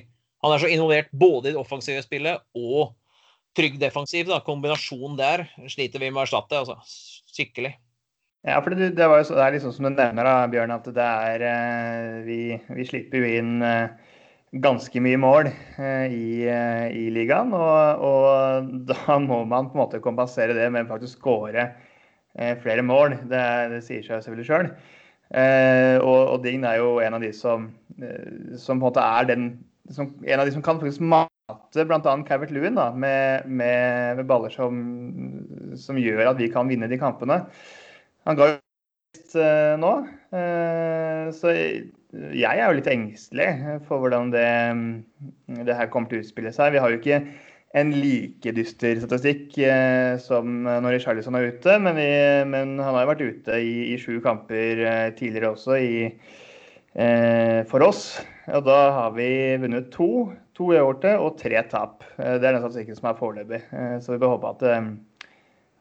han 0.46 0.54
er 0.54 0.64
så 0.64 0.72
involvert 0.72 1.12
både 1.12 1.52
i 1.52 1.56
det 1.56 1.62
offensive 1.62 2.04
spillet 2.06 2.44
og 2.58 2.96
trygg 3.58 3.80
defensiv. 3.82 4.30
Da. 4.30 4.40
Kombinasjonen 4.46 5.18
der 5.20 5.48
sliter 5.72 6.04
vi 6.04 6.12
med 6.12 6.24
å 6.24 6.28
erstatte. 6.28 6.64
Altså. 6.64 6.80
Skikkelig. 7.34 7.74
Ja, 8.48 8.62
for 8.64 8.72
det, 8.72 8.94
det, 8.96 9.04
jo, 9.04 9.36
det 9.36 9.44
er 9.44 9.56
liksom 9.56 9.74
som 9.76 9.90
du 9.90 9.92
nevner, 9.92 10.24
da, 10.24 10.46
Bjørn, 10.48 10.72
at 10.72 10.86
det 10.96 11.04
er 11.04 11.44
eh, 11.44 12.20
Vi, 12.24 12.42
vi 12.78 12.86
slipper 12.88 13.20
jo 13.20 13.32
inn 13.42 13.66
eh, 13.66 14.07
ganske 14.52 15.02
mye 15.04 15.20
mål 15.20 15.50
eh, 15.50 16.14
i, 16.14 16.28
i, 16.48 17.08
ligaen. 17.14 17.54
Og, 17.56 18.06
og, 18.08 18.70
da 18.92 19.18
må 19.24 19.44
man 19.50 19.72
på 19.72 19.78
en 19.78 19.84
måte 19.84 20.04
kompensere 20.04 20.56
det 20.58 20.70
med 20.74 20.90
faktisk 20.90 21.22
skåre 21.22 21.72
flere 22.62 22.84
mål. 22.86 23.16
Det, 23.32 23.44
det 23.72 23.82
sier 23.82 24.04
seg 24.06 24.22
selvfølgelig 24.22 24.46
sjøl. 24.46 24.68
Og, 26.04 26.20
og 26.36 26.44
Dign 26.44 26.68
er 26.70 26.78
jo 26.78 27.00
en 27.02 27.18
av 27.18 27.24
de 27.24 27.32
som, 27.34 27.66
som 28.62 28.78
på 28.78 28.78
en 28.78 28.84
måte 28.84 29.02
er 29.02 29.26
den 29.28 29.48
som, 29.90 30.12
En 30.22 30.40
av 30.40 30.46
de 30.46 30.54
som 30.54 30.62
kan 30.62 30.80
faktisk 30.80 31.02
mate 31.02 31.86
bl.a. 31.88 32.14
Cavert 32.28 32.52
Lewin 32.52 32.78
da, 32.78 32.92
med, 32.94 33.48
med, 33.48 34.20
med 34.20 34.28
baller 34.30 34.54
som, 34.54 34.78
som 35.80 36.00
gjør 36.00 36.32
at 36.32 36.40
vi 36.42 36.50
kan 36.52 36.70
vinne 36.70 36.90
de 36.92 37.00
kampene. 37.00 37.42
Han 38.28 38.40
ga 38.40 38.52
nå, 39.82 39.92
uh, 40.34 41.28
så 41.36 41.54
jeg 41.54 42.54
er 42.54 42.64
jo 42.64 42.78
litt 42.78 42.90
engstelig 42.92 43.48
for 43.88 44.02
hvordan 44.02 44.32
det, 44.34 44.48
det, 45.68 45.76
her 45.76 45.90
kommer 45.92 46.10
til 46.12 46.22
å 46.22 46.26
utspille 46.26 46.54
seg. 46.56 46.74
Vi 46.74 46.82
har 46.82 46.94
jo 46.94 47.00
ikke 47.02 47.20
en 47.78 47.92
like 47.94 48.54
dyster 48.56 48.98
statistikk 49.04 49.58
som 50.24 50.64
når 50.66 51.02
Charlison 51.04 51.36
er 51.38 51.50
ute, 51.52 51.76
men, 51.84 52.00
vi, 52.00 52.08
men, 52.48 52.78
han 52.80 52.96
har 52.96 53.04
jo 53.04 53.12
vært 53.12 53.26
ute 53.28 53.60
i, 53.60 53.74
i 53.92 53.98
sju 54.02 54.22
kamper 54.24 54.82
tidligere 55.20 55.52
også 55.52 55.76
i, 55.84 56.00
for 57.70 57.86
oss. 57.86 58.08
Og 58.56 58.64
da 58.66 58.80
har 58.96 59.14
vi 59.20 59.30
vunnet 59.62 59.92
to, 59.94 60.10
to 60.58 60.72
uavgjorte 60.72 61.12
og 61.20 61.36
tre 61.44 61.60
tap. 61.70 62.08
Det 62.16 62.40
er 62.40 62.48
den 62.48 62.64
statistikken 62.64 62.98
som 62.98 63.12
er 63.12 63.20
foreløpig. 63.20 63.62
Så 64.00 64.16
vi 64.16 64.24
bør 64.24 64.38
håpe 64.38 64.56
at 64.56 64.68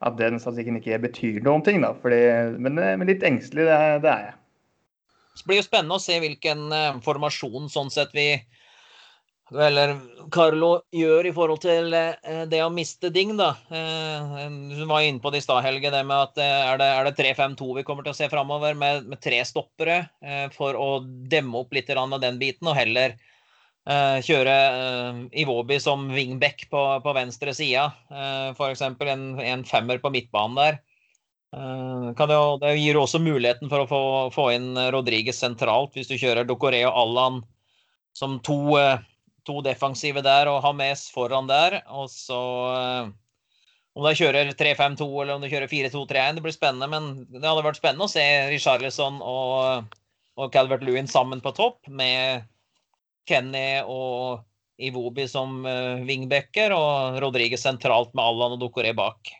at 0.04 0.18
den 0.18 0.40
statistikken 0.40 0.80
ikke 0.80 1.00
betyr 1.06 1.40
noen 1.44 1.64
ting. 1.66 1.80
Da, 1.84 1.94
fordi, 2.02 2.20
men, 2.58 2.76
men, 2.76 3.06
litt 3.08 3.24
engstelig, 3.26 3.68
det, 3.68 3.78
det, 4.04 4.12
er 4.12 4.28
jeg. 4.28 4.36
Det 5.36 5.48
blir 5.48 5.60
jo 5.60 5.66
spennende 5.66 5.98
å 5.98 6.02
se 6.02 6.20
hvilken 6.22 6.68
formasjon 7.04 7.68
sånn 7.72 7.92
sett 7.92 8.14
vi 8.16 8.30
eller 9.46 9.92
Carlo 10.34 10.72
gjør 10.90 11.28
i 11.28 11.30
forhold 11.30 11.60
til 11.62 11.92
det 12.50 12.62
å 12.64 12.70
miste 12.74 13.12
Ding, 13.14 13.36
da. 13.38 13.52
Du 13.70 14.80
var 14.90 15.04
inne 15.06 15.22
på 15.22 15.30
det 15.30 15.38
i 15.38 15.44
stad, 15.44 15.62
Helge, 15.62 15.92
det 15.94 16.00
med 16.02 16.16
at 16.16 16.40
er 16.42 16.80
det, 16.80 16.88
det 17.06 17.28
3-5-2 17.36 17.68
vi 17.76 17.84
kommer 17.86 18.02
til 18.02 18.10
å 18.10 18.18
se 18.18 18.26
framover, 18.32 18.74
med, 18.74 19.06
med, 19.06 19.20
tre 19.22 19.38
stoppere, 19.46 20.00
for 20.56 20.74
å 20.74 20.88
demme 21.30 21.62
opp 21.62 21.78
litt 21.78 21.94
av 21.94 22.18
den 22.18 22.42
biten, 22.42 22.66
og 22.66 22.74
heller 22.74 23.14
Uh, 23.14 23.35
kjøre 23.86 24.54
uh, 24.74 25.18
Iwobi 25.38 25.78
som 25.78 26.08
wingback 26.10 26.66
på, 26.70 26.82
på 27.04 27.12
venstre 27.14 27.54
side. 27.54 27.84
Uh, 28.10 28.50
F.eks. 28.50 28.82
En, 28.82 29.26
en 29.38 29.64
femmer 29.66 30.00
på 30.02 30.10
midtbanen 30.10 30.58
der. 30.58 30.78
Uh, 31.54 32.10
det, 32.10 32.38
det, 32.64 32.72
gir 32.80 32.98
også 32.98 33.20
muligheten 33.22 33.70
for 33.70 33.84
å 33.84 33.90
få, 33.90 34.00
få 34.34 34.48
inn 34.56 34.72
Rodriges 34.90 35.38
sentralt, 35.38 35.94
hvis 35.94 36.10
du 36.10 36.16
kjører 36.18 36.48
Docoré 36.48 36.82
og 36.88 36.98
Allan 36.98 37.44
som 38.16 38.40
to, 38.40 38.74
to, 39.46 39.60
defensive 39.62 40.24
der 40.24 40.50
og 40.50 40.64
Hames 40.64 41.06
foran 41.12 41.46
der. 41.46 41.78
Og 41.92 42.10
så 42.10 42.40
Om 43.96 44.02
du 44.02 44.18
kjører 44.18 44.50
3-5-2 44.56 45.06
eller 45.22 45.36
om 45.36 45.44
du 45.44 45.48
kjører 45.52 45.70
4-2-3-1, 45.70 46.40
det 46.40 46.44
blir 46.44 46.56
spennende. 46.56 46.90
Men 46.90 47.26
det 47.28 47.44
hadde 47.44 47.64
vært 47.64 47.78
spennende 47.78 48.08
å 48.08 48.12
se 48.12 48.24
Richarlison 48.50 49.22
og, 49.22 49.94
og 50.40 50.52
Calvert 50.52 50.82
Lewin 50.82 51.06
sammen 51.08 51.44
på 51.44 51.54
topp 51.56 51.86
med 51.86 52.48
Kenny 53.26 53.82
og 53.82 54.44
Iwobi 54.76 55.24
som 55.28 55.62
uh, 55.64 56.04
wingbacker, 56.04 56.74
og 56.76 57.18
Rodriguez 57.22 57.64
sentralt 57.64 58.12
med 58.14 58.24
Allan 58.24 58.56
og 58.56 58.62
Dokoré 58.62 58.92
bak. 58.96 59.32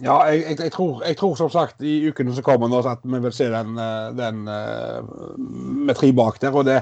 Ja, 0.00 0.16
jeg, 0.30 0.44
jeg, 0.44 0.58
jeg, 0.64 0.72
tror, 0.72 1.00
jeg, 1.04 1.16
tror, 1.20 1.34
som 1.36 1.50
sagt 1.52 1.82
i 1.84 1.98
ukene 2.08 2.32
som 2.32 2.44
kommer 2.44 2.70
nå 2.72 2.80
at 2.88 3.02
vi 3.04 3.18
vil 3.20 3.34
se 3.36 3.50
den, 3.52 3.74
eh, 3.76 4.06
den 4.16 4.46
uh, 4.48 5.04
med 5.36 5.92
tre 5.98 6.08
bak 6.16 6.38
der. 6.40 6.56
og 6.56 6.64
det, 6.64 6.78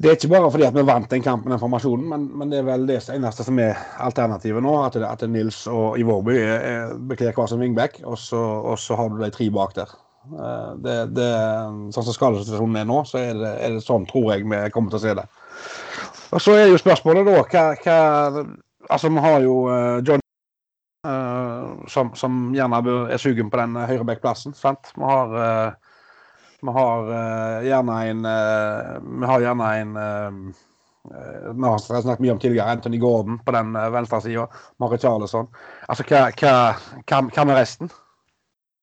det 0.00 0.08
er 0.08 0.16
ikke 0.16 0.30
bare 0.32 0.48
fordi 0.54 0.64
at 0.70 0.76
vi 0.76 0.86
vant 0.88 1.10
den 1.12 1.24
kampen, 1.24 1.52
den 1.52 1.60
formasjonen, 1.60 2.06
men, 2.08 2.24
men, 2.32 2.52
det 2.52 2.62
er 2.62 2.70
vel 2.70 2.86
det 2.88 2.96
eneste 3.12 3.44
som 3.44 3.60
er 3.60 3.76
alternativet 4.00 4.64
nå. 4.64 4.72
At, 4.86 4.96
at 5.04 5.26
Nils 5.28 5.66
og 5.68 6.00
Ivorby 6.00 6.38
bekler 7.10 7.36
hver 7.36 7.52
sin 7.52 7.60
wingback, 7.60 8.00
og 8.04 8.16
så, 8.18 8.40
og 8.40 8.80
så 8.80 8.96
har 8.96 9.12
du 9.12 9.20
de 9.20 9.32
tre 9.32 9.50
bak 9.52 9.76
der. 9.76 9.92
Eh, 10.30 10.72
det, 10.84 10.96
det, 11.16 11.30
sånn 11.94 12.06
som 12.06 12.14
skadesituasjonen 12.14 12.82
er 12.82 12.88
nå, 12.88 13.02
så 13.08 13.18
er 13.20 13.38
det, 13.38 13.52
er 13.58 13.76
det, 13.76 13.84
sånn 13.84 14.06
tror 14.10 14.32
jeg 14.32 14.46
vi 14.46 14.60
kommer 14.74 14.92
til 14.92 15.00
å 15.00 15.04
se 15.04 15.14
det. 15.18 15.24
Og 16.32 16.40
Så 16.40 16.56
er 16.56 16.70
jo 16.70 16.80
spørsmålet 16.80 17.28
da 17.28 17.40
hva, 17.42 17.64
hva 17.84 18.44
Altså, 18.90 19.08
vi 19.14 19.20
har 19.22 19.44
jo 19.44 19.52
uh, 19.70 20.00
John 20.02 20.20
uh, 21.06 21.84
som, 21.88 22.10
som, 22.18 22.40
gjerne 22.52 22.80
er 23.14 23.20
sugen 23.22 23.48
på 23.48 23.60
den 23.60 23.76
høyrebackplassen. 23.78 24.56
sant? 24.58 24.90
Vi 24.96 25.06
har, 25.06 25.30
uh, 25.38 25.92
vi 26.60 26.74
har 26.74 27.12
gjerne 27.68 28.00
en 28.10 28.26
Vi 29.06 29.30
har 29.30 29.46
gjerne 29.46 29.70
en 29.84 29.94
vi 31.02 31.66
har 31.66 31.78
snakket 31.82 32.20
mye 32.22 32.34
om 32.34 32.42
tidligere 32.42 32.74
Anthony 32.74 32.98
Gordon 33.02 33.38
på 33.42 33.54
den 33.54 33.72
venstre 33.94 34.20
sida. 34.22 34.44
Marit 34.82 35.02
Charlesson. 35.02 35.48
Altså, 35.86 36.04
hva, 36.10 36.26
hva, 36.34 37.22
hva 37.22 37.46
med 37.46 37.58
resten? 37.58 37.90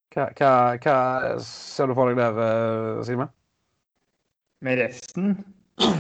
Hva, 0.10 0.26
hva, 0.34 0.52
hva, 0.82 0.98
ser 1.46 1.90
du 1.90 1.94
for 1.98 2.10
deg 2.10 2.18
der, 2.18 2.34
uh, 2.42 3.02
Simen? 3.06 3.30
Med 4.66 4.82
resten? 4.82 5.38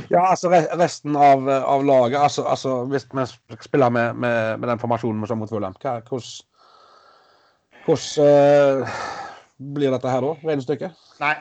Ja, 0.09 0.25
altså 0.31 0.49
resten 0.51 1.15
av, 1.15 1.45
av 1.47 1.85
laget. 1.85 2.17
Altså, 2.19 2.43
altså, 2.49 2.81
hvis 2.89 3.05
vi 3.13 3.25
spiller 3.61 3.93
med, 3.93 4.17
med, 4.19 4.59
med 4.59 4.69
den 4.73 4.81
formasjonen 4.81 5.21
vi 5.23 5.37
mot 5.37 5.53
Fulham, 5.53 5.77
hvordan, 5.79 6.25
uh, 8.19 8.97
blir 9.77 9.93
dette 9.93 10.11
her 10.11 10.25
da? 10.25 10.33
Regnestykket? 10.41 10.99
Nei, 11.21 11.33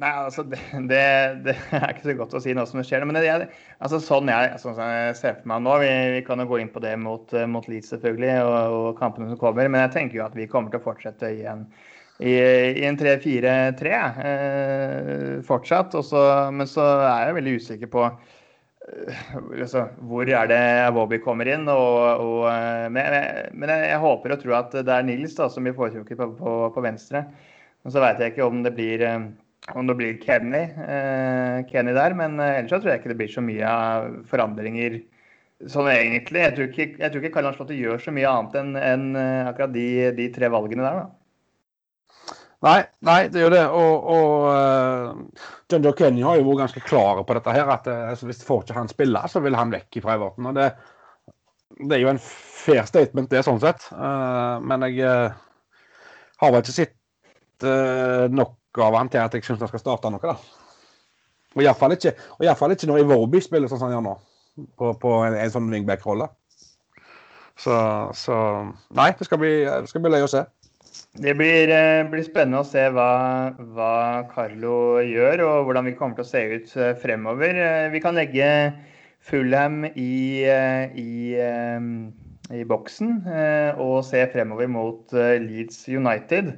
nei 0.00 0.10
altså 0.24 0.42
det, 0.48 0.58
det, 0.90 1.04
det, 1.44 1.56
er 1.76 1.88
ikke 1.92 2.08
så 2.08 2.18
godt 2.18 2.36
å 2.38 2.42
si 2.42 2.56
noe 2.56 2.66
som 2.70 2.82
skjer. 2.82 3.04
Men 3.06 3.20
det, 3.20 3.50
altså, 3.78 4.00
sånn 4.02 4.32
jeg, 4.32 4.58
sånn 4.64 4.80
jeg 4.80 5.16
ser 5.20 5.42
for 5.42 5.52
meg 5.52 5.64
nå 5.68 5.78
Vi, 5.84 5.94
vi 6.16 6.22
kan 6.26 6.40
jo 6.40 6.48
gå 6.50 6.64
inn 6.64 6.72
på 6.72 6.82
det 6.82 6.96
mot, 7.04 7.36
mot 7.52 7.68
Leeds 7.70 7.92
selvfølgelig, 7.94 8.36
og, 8.48 8.78
og 8.80 8.94
kampene 8.98 9.28
som 9.30 9.40
kommer. 9.44 9.68
Men 9.68 9.84
jeg 9.86 9.98
tenker 10.00 10.22
jo 10.22 10.26
at 10.26 10.38
vi 10.38 10.48
kommer 10.50 10.72
til 10.72 10.80
å 10.80 10.88
fortsette 10.88 11.36
i 11.36 11.44
en 11.52 11.68
i, 12.22 12.30
i 12.78 12.84
en 12.86 12.98
3-4-3 12.98 13.92
eh, 14.24 15.42
fortsatt. 15.46 15.94
Også, 15.98 16.22
men 16.54 16.68
så 16.70 16.84
er 17.02 17.28
jeg 17.28 17.38
veldig 17.38 17.54
usikker 17.58 17.90
på 17.90 18.04
eh, 18.06 19.22
altså, 19.64 19.88
hvor 20.06 20.28
er 20.28 20.50
det 20.50 20.60
Awobi 20.86 21.18
kommer 21.24 21.50
inn. 21.50 21.66
Og, 21.70 21.96
og, 22.22 22.44
men, 22.94 23.00
men, 23.00 23.48
men 23.54 23.74
jeg, 23.74 23.88
jeg, 23.90 24.02
håper 24.04 24.36
og 24.36 24.44
tror 24.44 24.60
at 24.60 24.76
det 24.76 24.98
er 24.98 25.08
Nils 25.08 25.34
da, 25.38 25.48
som 25.50 25.66
blir 25.66 25.76
foretrukket 25.78 26.20
på, 26.20 26.30
på, 26.38 26.58
på, 26.76 26.84
venstre. 26.84 27.24
Og 27.84 27.92
så 27.92 28.04
veit 28.04 28.22
jeg 28.22 28.34
ikke 28.34 28.46
om 28.46 28.62
det 28.64 28.76
blir 28.76 29.02
eh, 29.04 29.26
om 29.74 29.88
det 29.88 29.96
blir 29.96 30.18
Kenny, 30.20 30.60
eh, 30.76 31.58
Kenny 31.70 31.94
der, 31.96 32.12
men 32.12 32.36
ellers 32.36 32.68
så 32.68 32.82
tror 32.82 32.92
jeg 32.92 33.00
ikke 33.00 33.14
det 33.14 33.20
blir 33.22 33.30
så 33.32 33.40
mye 33.40 33.68
forandringer 34.28 34.98
sånn 35.72 35.88
egentlig. 35.88 36.42
Jeg 36.44 36.54
tror 36.54 36.66
ikke, 36.68 36.88
jeg 37.00 37.20
ikke 37.22 37.32
Karl 37.32 37.48
Anslåtte 37.48 37.76
gjør 37.78 38.02
så 38.02 38.12
mye 38.12 38.28
annet 38.28 38.58
enn 38.60 38.74
en, 38.76 39.04
akkurat 39.48 39.72
de, 39.72 39.86
de, 40.18 40.28
tre 40.34 40.50
valgene 40.52 40.84
der. 40.84 40.98
da. 41.00 41.23
Nei, 42.64 42.80
nei, 43.04 43.18
det 43.28 43.42
jo 43.42 43.52
det. 43.52 43.62
Og, 43.76 44.06
og 44.14 44.46
uh, 44.48 45.46
John 45.70 45.84
Joe 45.84 45.96
Kenny 45.98 46.24
har 46.24 46.38
jo 46.38 46.46
vært 46.48 46.62
ganske 46.64 46.82
klar 46.86 47.20
på 47.26 47.36
dette 47.36 47.52
her, 47.52 47.70
at 47.74 47.88
uh, 47.90 48.24
hvis 48.24 48.44
får 48.46 48.64
ikke 48.64 48.78
han 48.78 48.90
spille, 48.90 49.20
så 49.28 49.42
vil 49.44 49.56
han 49.58 49.72
vekk 49.74 50.00
fra 50.04 50.16
Everton. 50.16 50.48
Og 50.48 50.56
det, 50.56 50.70
det, 51.82 51.92
er 51.98 52.04
jo 52.06 52.12
en 52.14 52.22
fair 52.24 52.86
statement, 52.88 53.28
det, 53.32 53.44
sånn 53.44 53.60
sett. 53.62 53.84
Uh, 53.92 54.62
men 54.64 54.86
jeg 54.88 55.04
har 55.04 56.52
vel 56.54 56.62
ikke 56.62 56.78
sett 56.80 57.00
nok 57.64 58.80
av 58.82 58.96
han 58.98 59.08
til 59.08 59.22
at 59.22 59.32
jeg 59.36 59.44
syns 59.46 59.62
han 59.62 59.70
skal 59.70 59.80
starte 59.80 60.10
noe, 60.12 60.20
da. 60.20 60.34
Og 61.54 61.62
iallfall 61.62 61.94
ikke, 61.94 62.12
og 62.34 62.48
ikke 62.74 62.88
når 62.90 63.04
Ivorby 63.04 63.40
spiller 63.44 63.70
sånn 63.70 63.78
som 63.78 63.88
han 63.88 63.94
gjør 63.94 64.06
nå, 64.08 64.14
på, 64.80 64.90
på 65.04 65.12
en, 65.28 65.36
en 65.38 65.52
sånn 65.52 65.70
wingback-rolle. 65.70 66.26
Så, 67.60 67.76
så, 68.18 68.36
Nei, 68.98 69.12
det 69.14 69.28
skal 69.28 69.40
bli, 69.40 69.52
det 69.62 70.02
bli 70.02 70.12
løye 70.16 70.26
å 70.26 70.32
se. 70.32 70.42
Det 71.14 71.30
blir, 71.38 71.70
eh, 71.70 72.02
blir, 72.10 72.24
spennende 72.26 72.58
å 72.58 72.66
se 72.66 72.88
hva, 72.90 73.54
hva, 73.76 73.90
Carlo 74.32 74.98
gjør, 74.98 75.44
og 75.46 75.68
hvordan 75.68 75.86
vi 75.86 75.92
kommer 75.94 76.18
til 76.18 76.24
å 76.24 76.26
se 76.26 76.40
ut 76.50 76.72
eh, 76.74 76.90
fremover. 76.98 77.54
Eh, 77.54 77.90
vi 77.92 78.00
kan 78.02 78.18
legge 78.18 78.48
Fulham 79.22 79.84
i, 79.94 80.42
i, 80.42 81.12
i 82.50 82.64
boksen 82.68 83.14
og 83.80 83.94
se 84.04 84.20
fremover 84.34 84.68
mot 84.68 85.14
Leeds 85.14 85.86
United. 85.88 86.50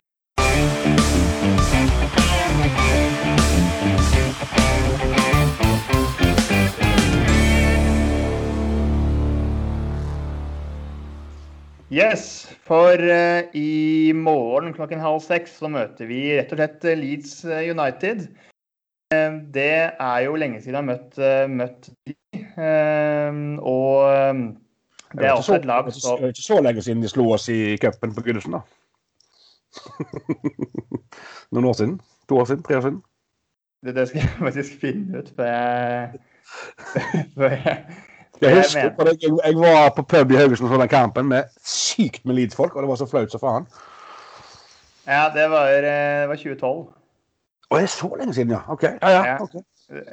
Yes, 11.96 12.44
for 12.66 13.00
uh, 13.00 13.42
i 13.56 14.12
morgen 14.12 14.74
klokken 14.76 15.00
halv 15.00 15.22
seks 15.24 15.54
så 15.62 15.68
møter 15.72 16.08
vi 16.10 16.18
rett 16.36 16.50
og 16.52 16.58
slett 16.58 16.84
eh, 16.84 16.98
Leeds 16.98 17.30
eh, 17.48 17.70
United. 17.72 18.26
Det 19.54 19.70
er 19.86 20.18
jo 20.26 20.34
lenge 20.36 20.58
siden 20.60 20.74
jeg 20.74 20.80
har 20.80 20.86
møtt, 20.88 21.18
møtt 21.54 21.84
de. 22.08 22.14
og 23.62 24.40
det 25.14 25.28
er 25.28 25.36
også 25.36 25.60
et 25.60 25.68
lag 25.70 25.86
som 25.94 26.18
Det 26.18 26.26
er 26.26 26.34
ikke 26.34 26.42
så 26.42 26.58
lenge 26.66 26.82
siden 26.82 27.04
de 27.04 27.12
slo 27.12 27.28
oss 27.36 27.46
i 27.54 27.76
cupen 27.78 28.16
på 28.16 28.24
Gudesen, 28.26 28.58
da. 28.58 28.64
Noen 31.54 31.70
år 31.70 31.78
siden? 31.78 31.94
To 32.28 32.42
år 32.42 32.50
siden? 32.50 32.66
Tre 32.66 32.80
år 32.80 32.84
siden? 32.88 32.98
Det, 33.86 33.94
det 33.94 34.08
skal 34.10 34.24
jeg 34.24 34.34
faktisk 34.42 34.80
finne 34.82 35.22
ut 35.22 35.30
før 35.38 35.54
jeg, 35.54 36.20
før 37.38 37.56
jeg 37.56 37.78
jeg 38.40 38.56
husker 38.56 38.80
jeg, 38.80 39.18
jeg, 39.22 39.32
jeg, 39.44 39.56
var 39.56 39.92
på 39.96 40.02
pub 40.02 40.32
i 40.32 40.38
Haugesund 40.38 40.68
og 40.68 40.74
så 40.74 40.80
den 40.80 40.92
kampen 40.92 41.28
med 41.30 41.48
sykt 41.64 42.24
med 42.24 42.36
Leeds-folk, 42.38 42.76
og 42.76 42.82
det 42.82 42.90
var 42.90 43.00
så 43.00 43.08
flaut 43.10 43.32
som 43.32 43.42
faen. 43.42 43.68
Ja, 45.06 45.28
det 45.34 45.46
var, 45.50 45.70
eh, 45.70 46.20
det 46.22 46.28
var 46.28 46.42
2012. 46.42 46.82
Å, 47.66 47.78
det 47.78 47.86
er 47.86 47.94
så 47.94 48.10
lenge 48.18 48.34
siden, 48.34 48.52
ja. 48.54 48.60
OK. 48.70 48.84
Ja, 48.84 49.10
ja. 49.10 49.22
ja. 49.30 49.36
Okay. 49.42 49.62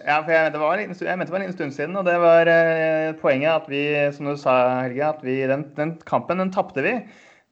ja 0.06 0.22
for 0.22 0.34
jeg, 0.34 0.54
det 0.54 0.62
var 0.62 0.74
en 0.74 0.82
liten, 0.84 1.08
jeg 1.08 1.20
mente 1.20 1.30
det 1.30 1.36
var 1.36 1.42
en 1.42 1.46
liten 1.48 1.58
stund 1.58 1.76
siden, 1.76 2.00
og 2.00 2.08
det 2.08 2.16
var 2.22 2.50
eh, 2.54 3.12
poenget 3.22 3.52
at 3.54 3.70
vi, 3.70 3.84
som 4.16 4.30
du 4.30 4.38
sa, 4.40 4.56
Helge, 4.86 5.06
at 5.10 5.22
vi, 5.26 5.38
den, 5.50 5.68
den 5.78 5.96
kampen 6.10 6.42
den 6.42 6.54
tapte 6.54 6.86
vi. 6.86 6.98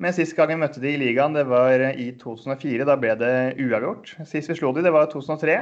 Men 0.01 0.15
sist 0.17 0.33
gang 0.33 0.49
vi 0.49 0.57
møtte 0.57 0.81
de 0.81 0.95
i 0.95 0.97
ligaen, 0.97 1.35
det 1.37 1.45
var 1.49 1.83
i 1.93 2.07
2004. 2.17 2.87
Da 2.89 2.95
ble 2.97 3.13
det 3.19 3.33
uavgjort. 3.61 4.15
Sist 4.25 4.49
vi 4.49 4.57
slo 4.57 4.71
de, 4.73 4.81
det 4.85 4.93
var 4.93 5.05
i 5.05 5.11
2003. 5.11 5.57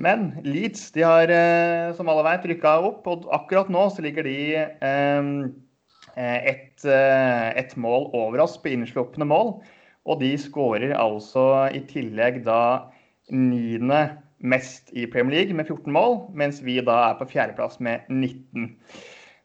Men 0.00 0.30
Leeds 0.46 0.90
de 0.94 1.04
har, 1.04 1.28
eh, 1.28 1.92
som 1.96 2.08
alle 2.08 2.24
vet, 2.26 2.48
rykka 2.48 2.78
opp, 2.88 3.06
og 3.06 3.28
akkurat 3.34 3.68
nå 3.72 3.84
så 3.92 4.04
ligger 4.04 4.24
de 4.24 4.38
eh, 4.56 5.30
ett 6.16 6.84
et 6.84 7.76
mål 7.78 8.08
over 8.16 8.42
oss 8.42 8.56
på 8.58 8.72
innslupne 8.72 9.24
mål. 9.28 9.54
Og 10.08 10.18
de 10.20 10.32
skårer 10.40 10.96
altså 10.98 11.68
i 11.70 11.84
tillegg 11.86 12.42
da 12.44 12.90
niende 13.30 14.00
mest 14.42 14.90
i 14.92 15.06
Premier 15.06 15.38
League 15.38 15.56
med 15.56 15.68
14 15.68 15.92
mål, 15.94 16.18
mens 16.34 16.60
vi 16.64 16.80
da 16.82 16.98
er 17.10 17.18
på 17.20 17.28
fjerdeplass 17.30 17.78
med 17.84 18.08
19. 18.10 18.72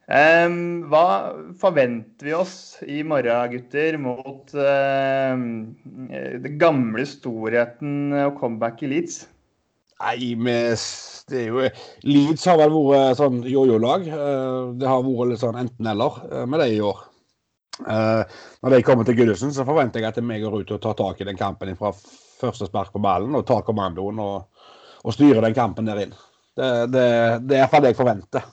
Um, 0.07 0.87
hva 0.87 1.35
forventer 1.59 2.29
vi 2.29 2.33
oss 2.33 2.57
i 2.87 3.01
morgen, 3.03 3.51
gutter, 3.51 3.97
mot 3.99 4.53
uh, 4.55 5.35
den 5.35 6.55
gamle 6.61 7.03
storheten 7.05 8.15
og 8.23 8.37
comeback 8.39 8.85
i 8.87 8.93
Leeds? 8.93 9.25
Nei, 9.97 10.35
det 11.27 11.39
er 11.41 11.47
jo 11.49 11.63
Leeds 12.05 12.45
har 12.45 12.59
vel 12.61 12.75
vært 12.75 13.17
sånn 13.19 13.39
jojo-lag. 13.49 14.05
Det 14.77 14.87
har 14.87 15.05
vært 15.05 15.31
litt 15.31 15.41
sånn 15.41 15.57
enten-eller 15.63 16.45
med 16.45 16.61
det 16.61 16.67
i 16.75 16.81
år. 16.85 17.01
Når 17.81 18.73
de 18.73 18.83
kommer 18.85 19.07
til 19.07 19.17
Goodison, 19.17 19.53
så 19.53 19.65
forventer 19.65 20.01
jeg 20.01 20.11
at 20.11 20.21
vi 20.21 20.39
går 20.43 20.61
ut 20.61 20.75
og 20.77 20.83
tar 20.83 20.97
tak 21.01 21.21
i 21.21 21.27
den 21.29 21.39
kampen 21.39 21.73
fra 21.79 21.91
første 22.37 22.69
spark 22.69 22.93
på 22.93 23.01
ballen 23.01 23.35
og 23.37 23.45
tar 23.49 23.65
kommandoen 23.65 24.21
og, 24.21 24.69
og 25.03 25.15
styrer 25.15 25.41
den 25.45 25.57
kampen 25.57 25.89
der 25.89 26.03
inn. 26.05 26.13
Det, 26.57 26.69
det, 26.93 27.07
det 27.49 27.57
er 27.57 27.63
iallfall 27.63 27.85
det 27.85 27.93
jeg 27.93 27.99
forventer. 27.99 28.45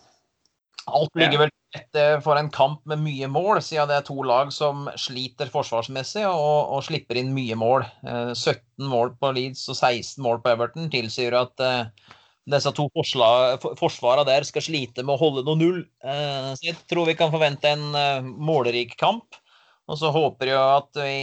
Alt 0.85 1.15
ligger 1.17 1.45
vel 1.45 1.53
etter 1.75 2.19
for 2.23 2.39
en 2.39 2.51
kamp 2.53 2.83
med 2.89 3.01
mye 3.03 3.29
mål, 3.31 3.59
siden 3.65 3.89
det 3.91 3.97
er 3.99 4.07
to 4.07 4.17
lag 4.27 4.51
som 4.55 4.85
sliter 5.01 5.51
forsvarsmessig 5.53 6.27
og, 6.29 6.75
og 6.77 6.85
slipper 6.87 7.19
inn 7.21 7.33
mye 7.35 7.57
mål. 7.59 7.87
17 8.05 8.53
eh, 8.53 8.91
mål 8.91 9.15
på 9.21 9.33
Leeds 9.35 9.65
og 9.73 9.79
16 9.79 10.21
mål 10.25 10.43
på 10.45 10.53
Everton 10.53 10.91
tilsier 10.93 11.37
at 11.39 11.65
uh, 11.65 12.13
disse 12.53 12.75
to 12.77 12.87
forsvarene 12.93 14.27
der 14.29 14.47
skal 14.47 14.67
slite 14.67 15.07
med 15.07 15.17
å 15.17 15.23
holde 15.23 15.47
noe 15.47 15.61
null. 15.61 15.81
Uh, 16.05 16.53
så 16.53 16.69
jeg 16.69 16.79
tror 16.91 17.09
vi 17.09 17.17
kan 17.19 17.33
forvente 17.33 17.73
en 17.73 18.29
målrik 18.37 18.95
kamp. 19.01 19.41
Og 19.89 19.99
så 20.01 20.13
håper 20.13 20.53
jeg 20.53 20.61
at 20.61 21.01
vi 21.01 21.17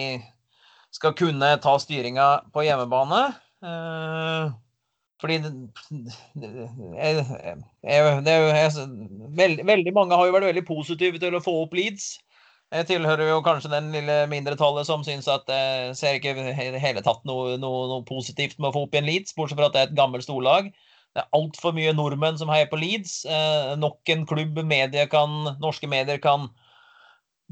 skal 0.94 1.16
kunne 1.18 1.56
ta 1.64 1.78
styringa 1.82 2.28
på 2.54 2.66
hjemmebane. 2.68 3.24
Fordi 5.22 5.38
det, 5.44 5.52
jeg, 6.98 7.26
jeg, 7.86 8.84
veld, 9.38 9.64
Veldig 9.70 9.94
mange 9.94 10.18
har 10.18 10.28
jo 10.28 10.36
vært 10.36 10.50
veldig 10.50 10.66
positive 10.66 11.22
til 11.22 11.38
å 11.38 11.44
få 11.44 11.54
opp 11.64 11.76
Leeds. 11.78 12.16
Jeg 12.72 12.88
tilhører 12.88 13.28
jo 13.28 13.42
kanskje 13.44 13.70
den 13.74 13.90
lille 13.92 14.16
mindretallet 14.32 14.88
som 14.88 15.04
syns 15.04 15.28
at 15.30 15.50
jeg 15.52 15.96
ser 16.00 16.18
ikke 16.18 16.34
hele 16.56 17.04
tatt 17.04 17.26
noe, 17.28 17.58
noe, 17.60 17.84
noe, 17.92 18.06
positivt 18.08 18.56
med 18.58 18.70
å 18.70 18.76
få 18.78 18.86
opp 18.88 18.96
igjen 18.96 19.10
Leeds, 19.10 19.36
bortsett 19.36 19.60
fra 19.60 19.68
at 19.68 19.76
det 19.76 19.84
er 19.84 19.92
et 19.92 20.00
gammelt 20.00 20.26
storlag. 20.26 20.72
Det 21.12 21.20
er 21.20 21.36
altfor 21.36 21.76
mye 21.76 21.92
nordmenn 21.94 22.40
som 22.40 22.50
heier 22.50 22.70
på 22.72 22.80
Leeds. 22.80 23.26
Eh, 23.28 23.74
nok 23.80 24.14
en 24.14 24.24
klubb 24.30 24.62
medier 24.64 25.10
kan, 25.12 25.58
norske 25.60 25.90
medier 25.92 26.22
kan 26.24 26.48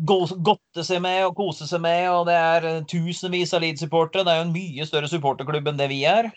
godte 0.08 0.86
seg 0.88 1.01
med 1.03 1.25
og 1.27 1.36
kose 1.36 1.67
seg 1.67 1.84
med. 1.84 2.05
og 2.13 2.29
Det 2.32 2.38
er 2.39 2.69
tusenvis 2.88 3.53
av 3.53 3.65
Leeds-supportere. 3.65 4.23
Det 4.23 4.34
er 4.34 4.39
jo 4.39 4.47
en 4.47 4.55
mye 4.55 4.88
større 4.88 5.12
supporterklubb 5.12 5.67
enn 5.67 5.82
det 5.82 5.89
vi 5.91 6.05
er. 6.08 6.32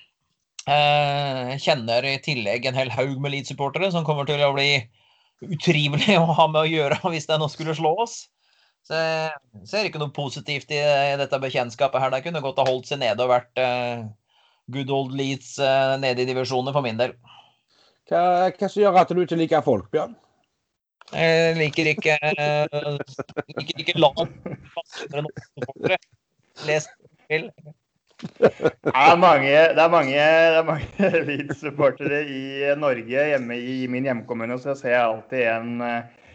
Eh, 0.63 1.57
kjenner 1.59 2.05
i 2.07 2.19
tillegg 2.23 2.69
en 2.69 2.77
hel 2.79 2.93
haug 2.95 3.17
med 3.23 3.33
Leeds-supportere 3.35 3.89
som 3.91 4.05
kommer 4.07 4.29
til 4.29 4.43
å 4.47 4.53
bli 4.55 4.77
utrivelig 5.43 6.15
å 6.21 6.29
ha 6.39 6.47
med 6.53 6.61
å 6.61 6.71
gjøre 6.71 7.01
hvis 7.11 7.27
det 7.31 7.39
nå 7.43 7.49
skulle 7.51 7.75
slå 7.79 7.97
oss. 8.05 8.21
Så 8.87 8.99
jeg 8.99 9.67
ser 9.71 9.87
ikke 9.87 10.01
noe 10.03 10.15
positivt 10.15 10.71
i 10.75 10.81
dette 11.19 11.39
bekjentskapet 11.43 12.03
her. 12.03 12.11
Det 12.15 12.25
kunne 12.25 12.43
godt 12.43 12.59
ha 12.63 12.67
holdt 12.67 12.91
seg 12.91 12.99
nede 13.03 13.23
og 13.23 13.31
vært 13.31 13.61
uh, 13.63 14.03
good 14.75 14.91
old 14.91 15.15
Leeds 15.15 15.55
uh, 15.63 15.95
nede 16.03 16.25
i 16.25 16.27
divisjoner 16.27 16.75
for 16.75 16.83
min 16.83 16.99
del. 16.99 17.15
Hva, 18.11 18.51
hva 18.51 18.67
som 18.69 18.83
gjør 18.83 18.99
at 19.05 19.15
du 19.15 19.23
ikke 19.23 19.39
liker 19.39 19.63
folk, 19.63 19.87
Bjørn? 19.95 20.17
Jeg 21.13 21.55
liker 21.59 21.93
ikke 21.93 22.17
jeg 22.17 23.55
liker 23.61 23.85
ikke 23.85 24.03
lag. 24.03 24.19
Les 26.67 26.91
til. 27.31 27.49
Det 28.23 28.93
er 28.95 29.17
mange, 29.19 29.51
det 29.51 29.83
er 29.83 29.91
mange, 29.91 30.25
mange 30.67 31.11
Leeds-supportere 31.29 32.23
i 32.31 32.43
Norge, 32.79 33.27
hjemme 33.33 33.59
i 33.59 33.87
min 33.91 34.07
hjemkommune. 34.07 34.59
Så 34.63 34.77
ser 34.79 34.95
jeg 34.95 35.03
alltid 35.03 35.45
en, 35.51 35.73
eh, 35.87 36.33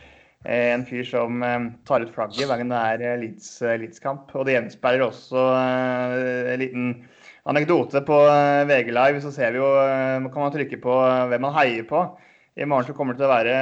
en 0.57 0.85
fyr 0.87 1.07
som 1.07 1.43
eh, 1.43 1.69
tar 1.87 2.03
ut 2.03 2.13
flagget 2.15 2.47
hver 2.49 2.61
gang 2.61 2.73
det 2.73 2.83
er 2.91 3.05
eh, 3.13 3.77
Leeds-kamp. 3.81 4.33
Og 4.35 4.47
det 4.47 4.57
gjenspeiler 4.57 5.07
også 5.07 5.47
en 5.57 6.63
liten 6.63 6.93
anekdote 7.47 8.03
på 8.07 8.21
VG 8.69 8.91
Live. 8.91 9.23
Så 9.23 9.31
ser 9.35 9.55
vi 9.55 9.63
jo, 9.63 9.73
kan 10.27 10.43
man 10.43 10.55
trykke 10.55 10.81
på 10.83 11.01
hvem 11.31 11.47
man 11.47 11.55
heier 11.59 11.87
på. 11.87 12.07
I 12.57 12.65
morgen 12.65 12.87
så 12.87 12.93
kommer 12.97 13.13
det 13.13 13.21
til 13.21 13.27
å 13.27 13.35
være 13.35 13.57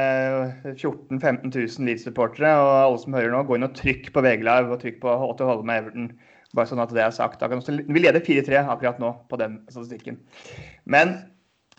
14 0.77 1.17
000-15 1.19 1.49
000 1.51 1.89
Leeds-supportere. 1.89 2.53
Og 2.61 2.71
alle 2.79 3.01
som 3.01 3.17
hører 3.17 3.33
nå, 3.33 3.43
gå 3.43 3.57
inn 3.57 3.67
og 3.67 3.75
trykk 3.75 4.13
på 4.15 4.23
VG 4.23 4.45
Live 4.47 4.71
og 4.71 4.79
trykk 4.81 5.01
på 5.03 5.17
at 5.25 5.41
du 5.43 5.67
med 5.67 5.81
Everton. 5.81 6.07
Bare 6.55 6.69
sånn 6.69 6.83
at 6.83 6.93
det 6.95 7.03
er 7.03 7.13
sagt. 7.15 7.43
Vi 7.43 8.01
leder 8.01 8.23
4-3 8.23 8.63
akkurat 8.63 8.99
nå 9.01 9.13
på 9.29 9.39
den 9.41 9.59
statistikken. 9.69 10.19
Men 10.89 11.17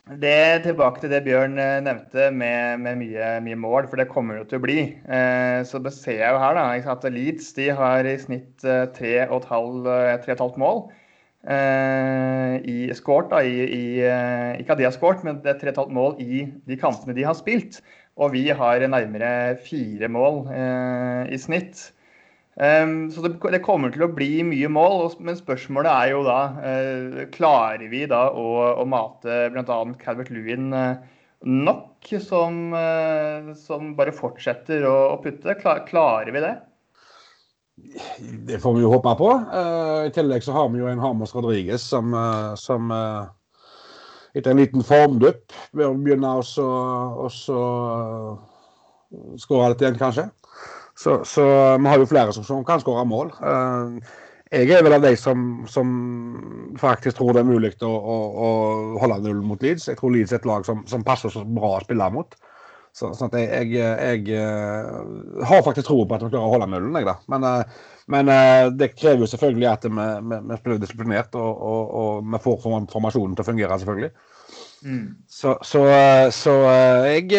det, 0.06 0.62
tilbake 0.62 1.02
til 1.02 1.10
det 1.10 1.24
Bjørn 1.26 1.56
eh, 1.58 1.80
nevnte 1.82 2.28
med, 2.30 2.78
med 2.84 3.00
mye, 3.00 3.30
mye, 3.42 3.56
mål, 3.58 3.88
for 3.90 3.98
det 3.98 4.06
kommer 4.12 4.38
det 4.38 4.44
til 4.52 4.60
å 4.60 4.62
bli. 4.62 4.78
Eh, 5.02 5.64
så 5.66 5.80
det 5.82 5.90
ser 5.96 6.20
jeg 6.20 6.36
jo 6.36 6.42
her, 6.42 6.54
da. 6.54 6.92
At 6.92 7.08
Leeds 7.10 7.50
de 7.56 7.72
har 7.74 8.06
i 8.06 8.14
snitt 8.22 8.62
3,5 8.62 9.90
eh, 9.90 10.60
mål. 10.62 10.86
I 11.46 12.78
skåret, 12.98 13.28
da, 13.30 13.42
i, 13.42 13.66
i, 13.66 13.82
Ikke 14.58 14.74
at 14.74 14.80
de 14.80 14.86
har 14.86 14.94
skåret, 14.94 15.22
men 15.26 15.42
det 15.42 15.52
er 15.52 15.74
3,5 15.74 15.92
mål 15.94 16.16
i 16.22 16.46
de 16.66 16.78
kampene 16.78 17.14
de 17.14 17.26
har 17.26 17.38
spilt. 17.38 17.80
Og 18.16 18.32
vi 18.32 18.46
har 18.48 18.86
nærmere 18.88 19.58
fire 19.60 20.08
mål 20.08 20.46
eh, 20.48 21.34
i 21.34 21.38
snitt. 21.40 21.90
Um, 22.56 23.10
så 23.12 23.20
det, 23.20 23.34
det, 23.52 23.58
kommer 23.60 23.92
til 23.92 24.06
å 24.06 24.14
bli 24.16 24.40
mye 24.48 24.68
mål, 24.72 25.10
men 25.20 25.36
spørsmålet 25.36 25.92
er 25.92 26.12
jo 26.14 26.22
da 26.24 26.36
uh, 26.56 27.18
Klarer 27.34 27.90
vi 27.92 28.06
da 28.08 28.30
å, 28.32 28.46
å 28.80 28.86
mate 28.88 29.50
bl.a. 29.52 29.76
Calvert 30.00 30.30
Lewin 30.32 30.72
uh, 30.72 30.96
nok, 31.44 32.08
som, 32.24 32.72
uh, 32.72 33.52
som, 33.60 33.92
bare 33.98 34.14
fortsetter 34.16 34.88
å, 34.88 34.94
å 35.12 35.18
putte? 35.20 35.52
Klar, 35.60 35.84
klarer 35.90 36.32
vi 36.32 36.40
det? 36.46 36.54
Det 38.48 38.56
får 38.62 38.78
vi 38.78 38.86
jo 38.86 38.94
håpe 38.94 39.12
på. 39.20 39.28
I 40.08 40.12
tillegg 40.16 40.40
så 40.46 40.54
har 40.56 40.70
vi 40.72 40.80
jo 40.80 40.88
en 40.88 41.02
Hamas 41.02 41.34
Rodriguez 41.36 41.84
som, 41.84 42.14
som 42.56 42.88
etter 44.32 44.54
en 44.54 44.62
liten 44.62 44.80
formdupp 44.80 45.52
begynner 45.76 46.00
begynne 46.00 46.30
å 46.40 47.28
skåre 49.44 49.68
litt 49.74 49.84
igjen, 49.84 50.00
kanskje. 50.00 50.30
Så, 50.96 51.24
så, 51.24 51.44
vi 51.76 51.88
har 51.88 52.00
jo 52.00 52.08
flere 52.08 52.32
som, 52.32 52.44
som 52.44 52.64
kan 52.64 52.80
skåre 52.80 53.04
mål. 53.08 53.32
Uh, 53.42 53.98
jeg 54.54 54.70
er 54.72 54.84
vel 54.86 54.96
av 54.96 55.04
de 55.04 55.12
som, 55.18 55.40
som, 55.68 55.90
faktisk 56.80 57.18
tror 57.18 57.34
det 57.34 57.42
er 57.42 57.48
mulig 57.50 57.72
å, 57.84 57.90
å, 57.90 58.16
å 58.46 58.50
holde 59.02 59.18
null 59.26 59.42
mot 59.44 59.62
Leeds. 59.62 59.90
Jeg 59.90 59.98
tror 60.00 60.14
Leeds 60.14 60.32
er 60.32 60.40
et 60.40 60.48
lag 60.48 60.64
som, 60.68 60.84
som 60.88 61.04
passer 61.04 61.32
så 61.34 61.42
bra 61.44 61.74
å 61.76 61.82
spille 61.84 62.08
mot. 62.14 62.32
Så, 62.96 63.10
sånn 63.12 63.34
jeg, 63.36 63.74
jeg, 63.76 63.90
jeg, 64.24 64.40
uh, 64.40 65.44
har 65.44 65.66
faktisk 65.66 65.90
tro 65.90 65.98
på 66.06 66.16
at 66.16 66.24
vi 66.24 66.30
klarer 66.32 66.48
å 66.48 66.54
holde 66.54 66.70
nullen. 66.72 66.96
Jeg, 66.96 67.10
da. 67.10 67.18
Men, 67.34 67.44
uh, 67.44 67.92
men 68.14 68.30
det 68.78 68.94
krever 68.94 69.24
jo 69.24 69.28
selvfølgelig 69.28 69.66
at 69.68 69.84
vi, 69.84 69.92
vi, 70.30 70.36
vi 70.46 70.60
spiller 70.60 70.80
disiplinert 70.80 71.36
og, 71.36 71.50
og, 71.50 71.96
og, 72.00 72.28
vi 72.32 72.40
får 72.46 72.60
formasjonen 72.94 73.34
til 73.36 73.44
å 73.44 73.48
fungere, 73.50 73.80
selvfølgelig. 73.82 74.12
Mm. 74.86 75.06
Så, 75.28 75.58
så, 75.66 75.82
så 76.32 76.54
jeg 77.10 77.34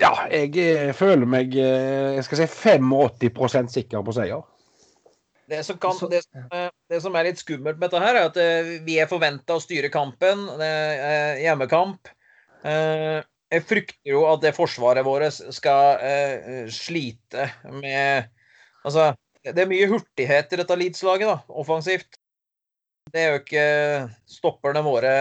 ja, 0.00 0.10
jeg 0.32 0.56
eh, 0.58 0.90
føler 0.96 1.28
meg 1.28 1.54
eh, 1.54 2.16
jeg 2.16 2.26
skal 2.26 2.40
si 2.40 2.48
85% 2.50 3.74
sikker 3.76 4.02
på 4.06 4.14
seier. 4.16 4.42
Det 5.50 5.60
som, 5.66 5.76
kan, 5.78 5.98
det, 6.08 6.22
det 6.88 6.98
som, 7.04 7.14
er 7.14 7.28
litt 7.28 7.42
skummelt 7.42 7.76
med 7.76 7.90
dette, 7.92 8.00
her 8.02 8.16
er 8.16 8.28
at 8.30 8.38
eh, 8.40 8.70
vi 8.86 8.96
er 8.98 9.10
forventa 9.10 9.58
å 9.58 9.62
styre 9.62 9.92
kampen. 9.92 10.46
Hjemmekamp. 11.42 12.10
Jeg 12.64 13.64
frykter 13.68 14.08
jo 14.08 14.24
at 14.30 14.40
det 14.42 14.54
forsvaret 14.56 15.04
vårt 15.04 15.36
skal 15.52 16.00
slite 16.72 17.50
med 17.76 18.30
Altså, 18.84 19.14
det 19.40 19.62
er 19.62 19.68
mye 19.70 19.86
hurtighet 19.88 20.50
i 20.52 20.56
dette 20.60 20.76
Leeds-laget, 20.76 21.46
offensivt. 21.48 22.18
Det 23.08 23.22
er 23.22 23.30
jo 23.30 23.38
ikke 23.40 23.68
stopperne 24.28 24.82
våre 24.84 25.14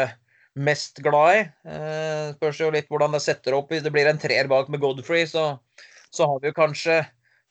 mest 0.55 1.01
glad 1.03 1.37
i. 1.37 1.41
Eh, 1.69 2.33
spørs 2.37 2.61
jo 2.61 2.69
litt 2.73 2.89
hvordan 2.91 3.15
det 3.15 3.23
setter 3.25 3.57
opp. 3.57 3.71
Hvis 3.73 3.83
det 3.85 3.93
blir 3.93 4.09
en 4.09 4.21
treer 4.21 4.49
bak 4.51 4.69
med 4.71 4.83
Godfrey, 4.83 5.25
så, 5.29 5.53
så 6.13 6.29
har 6.29 6.41
vi 6.41 6.51
jo 6.51 6.57
kanskje 6.57 7.01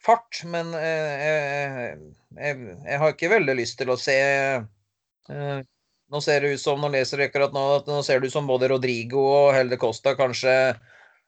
fart. 0.03 0.43
Men 0.47 0.73
eh, 0.77 1.13
jeg, 1.19 1.99
jeg, 2.39 2.71
jeg, 2.87 3.01
har 3.03 3.13
ikke 3.13 3.33
veldig 3.35 3.57
lyst 3.59 3.79
til 3.81 3.93
å 3.93 3.99
se 3.99 4.17
eh, 4.23 5.61
Nå 6.13 6.19
ser 6.21 6.43
det 6.43 6.51
ut 6.53 6.61
som 6.61 6.77
nå 6.77 6.91
leser 6.93 7.23
akkurat 7.25 7.55
nå, 7.55 7.61
at 7.79 7.87
nå 7.89 8.03
ser 8.05 8.19
det 8.21 8.29
ut 8.29 8.35
som 8.35 8.45
både 8.45 8.67
Rodrigo 8.69 9.23
og 9.23 9.55
Helde 9.55 9.79
Costa 9.81 10.11
kanskje 10.13 10.51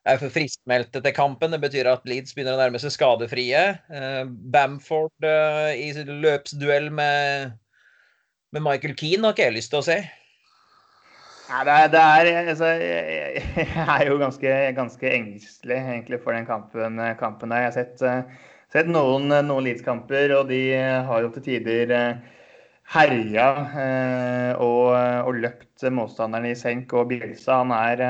er 0.05 0.19
for 0.21 0.29
friskmeldte 0.29 1.01
til 1.01 1.15
kampen. 1.15 1.55
Det 1.55 1.61
betyr 1.63 1.89
at 1.89 2.05
Leeds 2.05 2.35
begynner 2.35 2.53
å 2.57 2.61
nærme 2.61 2.81
seg 2.81 2.93
skadefrie. 2.93 3.63
Eh, 3.89 4.21
Bamford 4.53 5.25
eh, 5.25 5.71
i 5.81 5.89
løpsduell 6.05 6.91
med, 6.93 7.55
med 8.53 8.65
Michael 8.67 8.93
Keane 8.99 9.25
har 9.25 9.33
ikke 9.33 9.47
jeg 9.49 9.57
lyst 9.57 9.73
til 9.73 9.81
å 9.81 9.87
se. 9.87 9.97
Nei, 11.45 11.61
det 11.61 11.73
er, 11.73 11.89
det 11.93 11.99
er 12.01 12.47
altså, 12.49 12.67
jeg, 12.81 13.67
er 13.85 14.07
jo 14.07 14.17
ganske, 14.17 14.53
ganske 14.73 15.11
engstelig 15.13 15.75
egentlig 15.77 16.17
for 16.23 16.33
den 16.33 16.47
kampen, 16.47 16.97
kampen 17.19 17.51
der. 17.53 17.61
Jeg 17.61 17.67
har 17.67 17.75
sett, 17.75 18.01
uh, 18.01 18.47
sett 18.73 18.89
noen, 18.89 19.29
noen 19.29 19.67
Leeds-kamper, 19.67 20.33
og 20.39 20.49
de 20.49 20.61
har 21.05 21.21
jo 21.21 21.29
til 21.35 21.43
tider 21.45 21.93
uh, 21.93 22.39
herja 22.95 23.49
uh, 23.61 24.63
og, 24.63 24.95
og, 24.97 25.37
løpt 25.43 25.85
motstanderen 25.93 26.49
i 26.49 26.57
senk. 26.57 26.95
Og 26.97 27.11
Bjelsa, 27.11 27.59
han 27.61 27.73
er, 27.77 28.01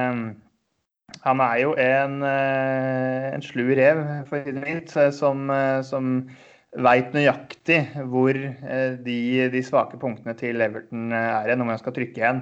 han 1.26 1.44
er 1.44 1.58
jo 1.60 1.74
en, 1.76 2.22
en 2.24 3.44
slu 3.44 3.66
rev, 3.76 4.00
for 4.30 4.40
å 4.40 4.46
si 4.46 4.54
det 4.56 4.64
mildt, 4.64 4.96
som, 5.18 5.52
som 5.84 6.14
veit 6.88 7.12
nøyaktig 7.16 7.82
hvor 8.12 8.32
de, 8.32 9.20
de, 9.52 9.64
svake 9.64 10.00
punktene 10.00 10.38
til 10.40 10.64
Everton 10.64 11.12
er, 11.12 11.52
når 11.52 11.70
man 11.74 11.84
skal 11.84 11.96
trykke 12.00 12.24
igjen. 12.24 12.42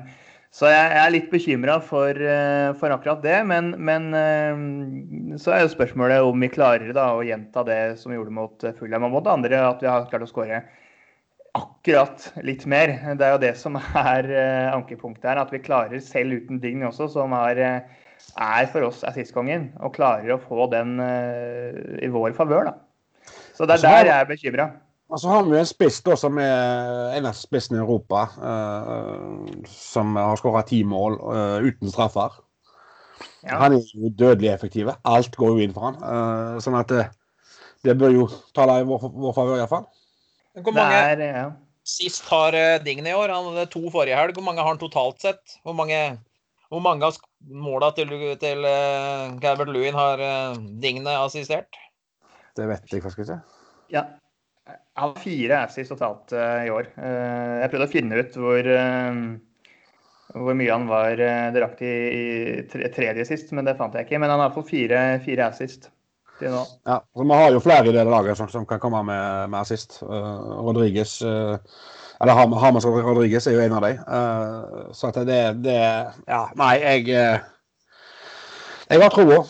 Så 0.54 0.70
jeg, 0.70 0.90
jeg 0.94 1.02
er 1.02 1.14
litt 1.16 1.32
bekymra 1.32 1.80
for, 1.82 2.14
eh, 2.14 2.70
for, 2.78 2.94
akkurat 2.94 3.24
det. 3.24 3.40
Men, 3.50 3.72
men, 3.82 4.12
så 5.42 5.56
er 5.56 5.64
jo 5.64 5.72
spørsmålet 5.74 6.22
om 6.28 6.46
vi 6.46 6.52
klarer 6.54 6.94
da, 6.94 7.08
å 7.16 7.26
gjenta 7.26 7.66
det 7.66 7.82
som 8.02 8.14
vi 8.14 8.20
gjorde 8.20 8.36
mot 8.38 8.68
Fulham 8.78 9.08
og 9.10 9.16
mot 9.16 9.30
andre, 9.34 9.64
at 9.66 9.82
vi 9.82 9.90
har 9.90 10.06
klart 10.12 10.28
å 10.28 10.30
skåre 10.30 10.62
akkurat 11.58 12.30
litt 12.46 12.68
mer. 12.70 12.94
Det 13.18 13.26
er 13.26 13.34
jo 13.34 13.42
det 13.42 13.54
som 13.58 13.82
er 13.82 14.30
ankepunktet 14.76 15.32
her. 15.32 15.42
At 15.42 15.54
vi 15.54 15.64
klarer, 15.66 15.98
selv 16.06 16.38
uten 16.44 16.62
Digny 16.62 16.86
også, 16.86 17.10
som 17.16 17.34
er, 17.38 17.64
er 18.38 18.70
for 18.70 18.86
oss 18.92 19.02
assistkongen, 19.10 19.72
og 19.82 19.98
klarer 19.98 20.36
å 20.36 20.42
få 20.42 20.70
den 20.74 21.00
i 21.02 22.14
vår 22.14 22.38
favør. 22.38 22.76
Så 23.58 23.66
det 23.66 23.80
er 23.80 23.88
der 23.90 24.10
jeg 24.12 24.18
er 24.20 24.30
bekymra. 24.30 24.72
Og 25.14 25.20
så 25.22 25.30
har 25.30 25.44
vi 25.46 25.60
en 25.60 25.68
spiss 25.70 26.00
da, 26.02 26.16
som 26.18 26.40
er 26.42 27.12
en 27.20 27.28
av 27.30 27.36
spissene 27.38 27.78
i 27.78 27.84
Europa, 27.84 28.24
uh, 28.42 29.66
som 29.70 30.16
har 30.18 30.40
skåra 30.40 30.64
ti 30.66 30.80
mål 30.90 31.20
uh, 31.22 31.60
uten 31.62 31.92
straffer. 31.94 32.40
Ja. 33.44 33.60
Han 33.62 33.76
er 33.76 33.92
jo 33.94 34.10
dødelig 34.10 34.50
effektiv. 34.56 34.90
Alt 35.06 35.38
går 35.38 35.54
jo 35.54 35.68
inn 35.68 35.76
for 35.76 35.92
han. 35.92 36.00
Uh, 36.02 36.56
sånn 36.64 36.80
at 36.80 36.90
det, 36.90 37.04
det, 37.86 37.94
bør 38.02 38.16
jo 38.16 38.26
tale 38.58 38.80
i 38.82 38.88
vår, 38.90 39.06
vår 39.14 39.36
favør, 39.38 39.62
iallfall. 39.62 39.86
Hvor 40.58 40.74
mange 40.80 41.04
Der, 41.22 41.22
ja. 41.28 41.46
sist 41.86 42.26
har 42.32 42.58
Dign 42.82 43.06
i 43.06 43.14
år? 43.14 43.30
Han 43.36 43.52
hadde 43.52 43.70
to 43.70 43.84
forrige 43.94 44.18
helg. 44.18 44.34
Hvor 44.40 44.48
mange 44.50 44.66
har 44.66 44.74
han 44.74 44.82
totalt 44.82 45.22
sett? 45.22 45.60
Hvor 45.62 45.78
mange, 45.78 46.02
hvor 46.74 46.82
mange 46.82 47.06
av 47.06 47.22
måla 47.54 47.94
til, 47.94 48.18
til 48.42 48.66
uh, 48.66 49.30
Calvert 49.46 49.70
Lewin 49.70 49.98
har 49.98 50.26
uh, 50.26 50.58
Digne 50.82 51.20
assistert? 51.22 51.78
Det 52.58 52.66
vet 52.70 52.90
jeg 52.90 53.06
faktisk 53.06 53.28
ikke. 53.28 53.42
Ja, 53.94 54.08
han 54.96 55.10
har 55.10 55.20
fire 55.20 55.64
assis 55.66 55.90
totalt 55.90 56.34
uh, 56.36 56.66
i 56.66 56.70
år. 56.72 56.88
Uh, 56.98 57.64
jeg 57.64 57.72
prøvde 57.72 57.88
å 57.88 57.94
finne 57.94 58.20
ut 58.22 58.38
hvor, 58.40 58.70
uh, 58.70 60.38
hvor 60.38 60.60
mye 60.60 60.72
han 60.72 60.86
var 60.90 61.24
delaktig 61.56 61.90
i, 61.90 62.28
i 62.62 62.92
tredje 62.94 63.26
sist, 63.28 63.52
men 63.56 63.68
det 63.68 63.78
fant 63.80 63.96
jeg 63.98 64.08
ikke. 64.08 64.22
Men 64.22 64.32
han 64.32 64.40
har 64.40 64.52
iallfall 64.52 64.68
fire, 64.70 65.02
fire 65.26 65.50
assist 65.50 65.90
til 66.40 66.54
nå. 66.54 66.62
Ja, 66.90 67.02
så 67.02 67.26
Vi 67.26 67.42
har 67.42 67.52
jo 67.56 67.64
flere 67.64 67.90
i 67.90 67.96
det 67.96 68.06
laget 68.10 68.40
som, 68.40 68.52
som 68.54 68.68
kan 68.70 68.82
komme 68.84 69.04
med, 69.10 69.50
med 69.50 69.60
assist. 69.62 70.00
uh, 70.04 71.58
eller 72.24 72.38
Hamas 72.62 72.86
Rodriguez 72.86 73.48
er 73.50 73.58
jo 73.58 73.64
en 73.66 73.74
av 73.76 73.84
dem. 73.84 73.98
så 74.96 75.10
at 75.10 75.18
det, 75.28 75.42
det 75.66 75.80
Ja, 76.30 76.46
nei, 76.56 76.78
jeg 76.80 77.10
Jeg 78.88 79.02
har 79.02 79.10
troa. 79.12 79.42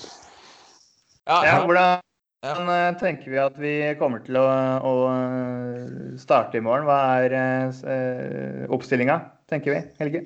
Ja, 1.28 1.38
ja, 1.46 1.60
hvordan 1.68 2.02
men 2.44 2.70
uh, 2.70 3.00
tenker 3.00 3.32
vi 3.32 3.40
at 3.40 3.58
vi 3.60 3.74
kommer 4.00 4.24
til 4.26 4.36
å, 4.36 4.46
å 4.84 4.94
eh, 5.14 5.84
starte 6.20 6.60
i 6.60 6.64
morgen? 6.64 6.88
Hva 6.90 7.00
er 7.24 7.36
uh, 7.40 7.84
eh, 7.94 8.64
oppstillinga, 8.74 9.16
tenker 9.52 9.78
vi, 9.78 9.84
Helge? 10.02 10.26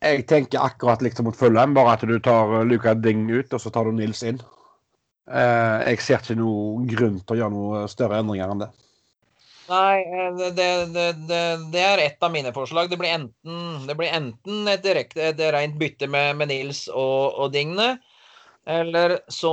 Jeg 0.00 0.24
tenker 0.30 0.62
akkurat 0.64 1.02
likt 1.04 1.18
som 1.18 1.28
mot 1.28 1.36
Fulham, 1.36 1.74
bare 1.76 1.96
at 1.98 2.06
du 2.08 2.14
tar 2.24 2.62
Luka 2.64 2.94
Ding 2.96 3.26
ut, 3.28 3.52
og 3.52 3.60
så 3.60 3.72
tar 3.74 3.88
du 3.88 3.98
Nils 3.98 4.22
inn. 4.24 4.40
Uh, 5.28 5.84
jeg 5.84 6.00
ser 6.06 6.22
ikke 6.22 6.38
noen 6.40 6.88
grunn 6.88 7.18
til 7.20 7.36
å 7.36 7.40
gjøre 7.42 7.56
noen 7.58 7.92
større 7.92 8.22
endringer 8.22 8.54
enn 8.54 8.64
det. 8.64 8.72
Nei, 9.68 9.98
det, 10.38 10.52
det, 10.56 10.68
det, 10.94 11.40
det, 11.74 11.82
er 11.84 12.00
ett 12.00 12.22
av 12.24 12.32
mine 12.32 12.54
forslag. 12.56 12.88
Det 12.88 12.96
blir 12.96 13.12
enten, 13.12 13.58
det 13.84 13.98
blir 13.98 14.14
enten 14.16 14.70
et, 14.72 14.80
direkte, 14.80 15.34
et 15.34 15.42
rent 15.52 15.76
bytte 15.76 16.08
med, 16.08 16.38
med 16.40 16.48
Nils 16.48 16.86
og, 16.88 17.36
og 17.36 17.52
Digne. 17.52 17.98
Eller 18.68 19.18
så, 19.32 19.52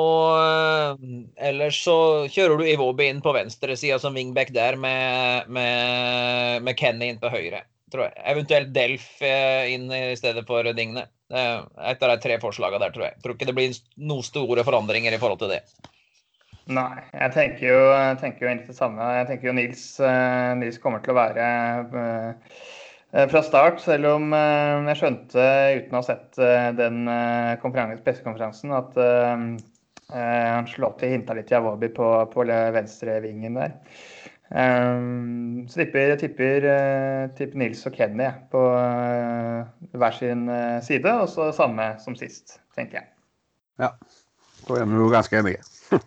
eller 1.39 1.71
så 1.71 1.97
kjører 2.28 2.60
du 2.60 2.65
Iwobi 2.67 3.08
inn 3.08 3.21
på 3.23 3.32
venstresida 3.36 3.95
som 4.01 4.17
wingback 4.17 4.51
der, 4.51 4.75
med, 4.75 5.47
med, 5.47 6.65
med, 6.65 6.75
Kenny 6.75 7.13
inn 7.13 7.21
på 7.21 7.32
høyre. 7.32 7.63
tror 7.93 8.10
jeg. 8.10 8.17
Eventuelt 8.34 8.73
Delf 8.75 9.08
eh, 9.23 9.71
inn 9.71 9.88
i 9.88 10.17
stedet 10.19 10.43
for 10.47 10.67
Digne. 10.75 11.06
Et 11.32 12.04
av 12.04 12.12
de 12.12 12.17
tre 12.21 12.38
forslagene 12.43 12.84
der, 12.84 12.91
tror 12.91 13.08
jeg. 13.08 13.19
Tror 13.23 13.38
ikke 13.38 13.47
det 13.47 13.56
blir 13.56 13.80
noen 13.95 14.25
store 14.28 14.67
forandringer 14.67 15.15
i 15.15 15.21
forhold 15.21 15.45
til 15.45 15.56
det. 15.56 15.63
Nei, 16.65 16.97
jeg 17.13 17.34
tenker 17.36 17.67
jo, 17.69 17.82
jeg 17.93 18.17
egentlig 18.49 18.71
det 18.71 18.78
samme. 18.80 19.10
Jeg 19.19 19.28
tenker 19.30 19.51
jo 19.51 19.54
Nils, 19.54 19.84
eh, 20.01 20.51
Nils 20.58 20.80
kommer 20.82 21.04
til 21.06 21.13
å 21.13 21.19
være 21.19 21.49
Eh, 21.93 22.32
fra 23.32 23.41
start, 23.45 23.80
selv 23.80 24.10
om 24.10 24.34
eh, 24.36 24.89
jeg 24.89 24.99
skjønte 24.99 25.43
uten 25.78 25.95
å 25.95 26.01
ha 26.01 26.04
sett 26.04 26.39
eh, 26.41 26.67
den 26.75 27.06
pressekonferansen 28.04 28.75
at 28.75 28.99
han 30.15 30.67
slått 30.69 31.01
hinta 31.01 31.34
litt 31.34 31.49
i 31.49 31.56
Awobi 31.58 31.88
på, 31.89 32.06
på 32.30 32.43
venstrevingen 32.45 33.56
der. 33.58 33.71
Så 34.45 35.80
tipper, 35.80 36.13
tipper, 36.21 36.67
tipper, 37.34 37.58
Nils 37.58 37.82
og 37.89 37.97
Kenny 37.97 38.28
på 38.51 38.62
hver 39.97 40.13
sin 40.13 40.45
side, 40.86 41.10
og 41.10 41.25
så 41.34 41.49
samme 41.58 41.89
som 42.04 42.13
sist, 42.19 42.60
tenker 42.78 43.01
jeg. 43.01 43.10
Ja, 43.82 43.89
da 44.69 44.78
er 44.78 44.86
vi 44.93 45.01
jo 45.01 45.10
ganske 45.10 45.41
enige. 45.41 45.65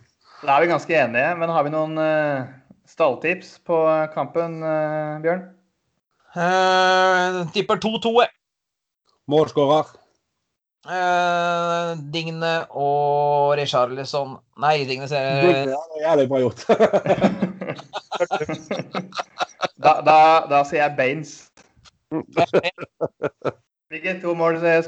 da 0.47 0.55
er 0.55 0.63
vi 0.63 0.71
ganske 0.71 0.99
enige, 1.03 1.35
men 1.43 1.51
har 1.51 1.67
vi 1.67 1.75
noen 1.75 1.99
stalltips 2.87 3.57
på 3.67 3.83
kampen, 4.15 4.61
Bjørn? 5.27 5.49
Uh, 6.39 7.43
tipper 7.51 7.75
2-2. 7.83 8.13
Målskårer? 9.27 9.89
Uh, 10.87 11.97
Digne 12.13 12.53
og 12.71 13.57
Richarlison 13.59 14.37
Nei, 14.63 14.85
Digne 14.87 15.09
ser 15.11 15.41
Digne, 15.43 15.75
ja, 15.99 16.13
det 16.15 16.23
er 16.23 16.29
bra 16.31 16.39
gjort. 16.39 16.63
da, 19.83 20.01
da, 20.07 20.15
da, 20.49 20.61
sier 20.63 20.85
jeg 20.85 20.95
Baines. 20.97 21.33
Hvilke 23.89 24.15
to 24.23 24.33
målskårere 24.39 24.79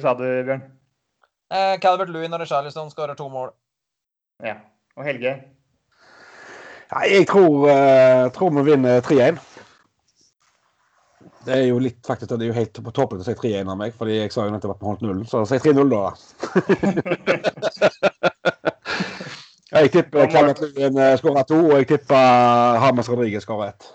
sa 0.00 0.14
du, 0.16 0.24
Bjørn? 0.24 0.64
Uh, 1.52 1.76
Calvert 1.82 2.10
Lewin 2.10 2.34
og 2.34 2.40
Richarlison 2.40 2.90
skårer 2.90 3.14
to 3.14 3.28
mål. 3.28 3.52
Ja. 4.44 4.56
Og 4.96 5.04
Helge? 5.04 5.36
Nei, 6.94 7.04
jeg 7.12 7.28
tror, 7.28 7.68
uh, 7.68 8.32
tror 8.32 8.50
vi 8.56 8.70
vinner 8.70 9.04
3-1. 9.04 9.55
Det 11.46 11.54
er 11.54 11.68
jo 11.68 11.76
litt 11.78 12.00
faktisk, 12.06 12.32
det 12.32 12.42
er 12.42 12.50
jo 12.50 12.56
helt 12.56 12.78
på 12.82 12.92
toppen 12.94 13.20
å 13.22 13.26
si 13.26 13.34
3-1 13.38 13.68
av 13.70 13.78
meg, 13.78 13.92
fordi 13.94 14.16
jeg 14.18 14.32
sa 14.34 14.46
jo 14.48 14.54
nettopp 14.54 14.74
at 14.74 14.80
vi 14.80 14.88
holdt 14.90 15.04
nullen. 15.04 15.26
Så 15.30 15.44
si 15.46 15.60
3-0, 15.62 15.92
da. 15.92 16.10
jeg 19.76 19.92
tipper 19.94 20.32
Clement 20.32 20.64
Luen 20.64 20.98
eh, 21.04 21.14
skårer 21.20 21.46
to, 21.46 21.60
og 21.68 21.76
jeg 21.78 21.88
tipper 21.92 22.80
Hamas 22.82 23.10
Rodriguez 23.12 23.46
skårer 23.46 23.70
ett. 23.70 23.86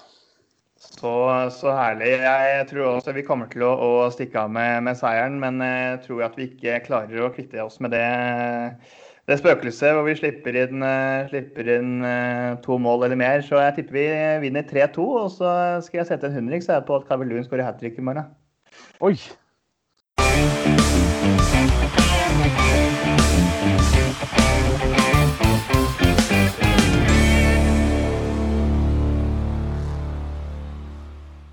Så, 1.02 1.12
så, 1.58 1.74
herlig. 1.76 2.14
Jeg 2.24 2.66
tror 2.70 2.96
også 2.96 3.16
vi 3.16 3.26
kommer 3.28 3.52
til 3.52 3.66
å, 3.68 3.74
å 3.74 4.10
stikke 4.14 4.46
av 4.46 4.52
med, 4.54 4.84
med, 4.88 4.96
seieren, 5.00 5.40
men 5.42 5.60
jeg 5.66 6.02
tror 6.08 6.28
at 6.30 6.40
vi 6.40 6.48
ikke 6.54 6.80
klarer 6.88 7.26
å 7.26 7.34
kvitte 7.36 7.64
oss 7.64 7.80
med 7.84 7.92
det 7.96 8.08
det 9.32 9.40
spøkelset 9.40 9.94
hvor 9.96 10.04
vi 10.08 10.16
slipper 10.20 10.58
inn, 10.60 10.84
uh, 10.84 11.28
slipper 11.32 11.70
inn 11.78 12.02
uh, 12.04 12.58
to 12.66 12.76
mål 12.82 13.08
eller 13.08 13.20
mer. 13.20 13.44
Så 13.48 13.62
jeg 13.64 13.78
tipper 13.80 13.98
vi 13.98 14.08
vinner 14.48 14.68
3-2. 14.68 15.08
Og 15.24 15.30
så 15.38 15.54
skal 15.86 16.04
jeg 16.04 16.12
sette 16.12 16.28
en 16.28 16.40
hundring 16.42 16.66
på 16.68 17.00
at 17.00 17.08
Carvel 17.08 17.38
skårer 17.46 17.66
hat 17.66 17.80
trick 17.80 18.00
i 18.00 18.06
morgen. 18.06 18.28
Oi! 19.00 19.16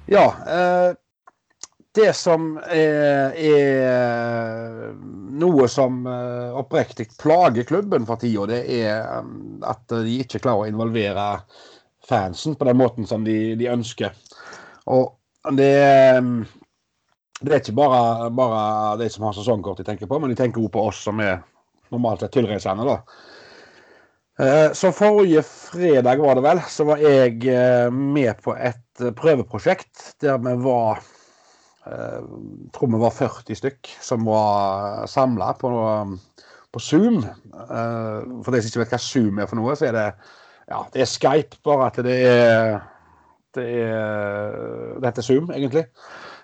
Ja. 0.09 0.25
Eh, 0.49 0.95
det 1.97 2.13
som 2.17 2.57
er, 2.69 3.33
er 3.35 4.93
noe 5.39 5.69
som 5.71 6.03
eh, 6.07 6.59
oppriktig 6.59 7.09
plager 7.21 7.67
klubben 7.69 8.07
for 8.09 8.21
tida, 8.21 8.47
det 8.51 8.61
er 8.81 9.23
um, 9.23 9.63
at 9.67 9.85
de 9.93 10.19
ikke 10.23 10.43
klarer 10.45 10.67
å 10.67 10.71
involvere 10.73 11.29
fansen 12.09 12.57
på 12.59 12.69
den 12.69 12.79
måten 12.81 13.09
som 13.09 13.25
de, 13.25 13.55
de 13.59 13.71
ønsker. 13.73 14.15
Og 14.89 15.15
det, 15.57 15.73
det, 17.41 17.51
er 17.51 17.61
ikke 17.61 17.77
bare, 17.79 18.31
bare 18.37 18.63
de 19.01 19.09
som 19.13 19.29
har 19.29 19.37
sesongkort 19.37 19.81
de 19.81 19.89
tenker 19.89 20.11
på, 20.11 20.21
men 20.21 20.33
de 20.33 20.39
tenker 20.39 20.63
også 20.63 20.75
på 20.77 20.87
oss 20.91 21.03
som 21.09 21.21
er 21.25 21.41
normalt 21.93 22.25
sett 22.25 22.37
tilreisende. 22.37 22.89
da. 22.89 22.99
Eh, 24.45 24.73
så 24.77 24.93
forrige 24.95 25.43
fredag 25.43 26.25
var 26.25 26.39
det 26.39 26.47
vel, 26.47 26.65
så 26.69 26.89
var 26.89 27.05
jeg 27.05 27.45
eh, 27.53 27.89
med 27.93 28.41
på 28.45 28.57
et 28.57 29.07
prøveprosjekt 29.19 30.21
der 30.25 30.41
vi 30.45 30.57
var 30.65 31.03
jeg 31.89 32.21
eh, 32.21 32.25
tror 32.75 32.91
vi 32.93 33.01
var 33.01 33.15
40 33.17 33.57
stykk 33.57 33.91
som 34.05 34.27
var 34.29 35.07
samla 35.09 35.55
på, 35.61 35.71
på, 36.75 36.83
Zoom. 36.83 37.23
Eh, 37.25 38.19
for 38.45 38.53
de 38.53 38.61
som 38.61 38.69
ikke 38.69 38.83
vet 38.83 38.93
hva 38.93 39.01
Zoom 39.01 39.41
er 39.41 39.49
for 39.49 39.61
noe, 39.61 39.77
så 39.79 39.89
er 39.89 39.97
det, 39.97 40.07
ja, 40.69 40.83
det 40.93 41.05
er 41.05 41.09
Skype, 41.09 41.61
bare 41.65 41.89
at 41.89 42.01
det 42.05 42.17
er 42.29 42.81
det, 43.57 43.65
er, 43.89 44.59
det 45.01 45.09
heter 45.09 45.25
Zoom, 45.25 45.49
egentlig. 45.55 45.87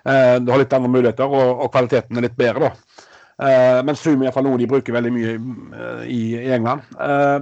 Eh, 0.09 0.37
du 0.41 0.49
har 0.51 0.63
litt 0.63 0.73
andre 0.73 0.89
muligheter, 0.91 1.29
og, 1.29 1.61
og 1.61 1.69
kvaliteten 1.75 2.17
er 2.17 2.25
litt 2.25 2.39
bedre, 2.39 2.71
da. 2.71 3.03
Men 3.35 3.97
Zoom 3.99 4.21
er 4.21 4.29
iallfall 4.29 4.45
noe 4.47 4.57
de 4.61 4.67
bruker 4.71 4.95
veldig 4.95 5.09
mye 5.11 5.31
i, 6.07 6.19
England. 6.55 6.85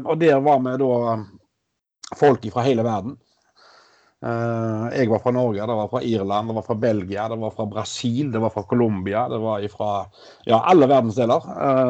Og 0.09 0.15
der 0.17 0.39
var 0.41 0.63
vi 0.65 0.71
da 0.81 0.95
folk 2.17 2.47
fra 2.49 2.63
hele 2.65 2.81
verden. 2.81 3.13
Uh, 4.23 4.87
jeg 4.95 5.09
var 5.11 5.19
fra 5.19 5.33
Norge, 5.35 5.65
det 5.67 5.75
var 5.75 5.89
fra 5.91 5.99
Irland, 6.07 6.47
det 6.47 6.55
var 6.55 6.63
fra 6.63 6.75
Belgia, 6.79 7.25
det 7.27 7.37
var 7.41 7.51
fra 7.51 7.65
Brasil, 7.67 8.29
det 8.31 8.39
var 8.39 8.53
fra 8.53 8.63
Colombia. 8.63 9.25
Det 9.29 9.39
var 9.43 9.65
fra 9.67 9.89
ja, 10.47 10.61
alle 10.61 10.87
verdensdeler. 10.87 11.47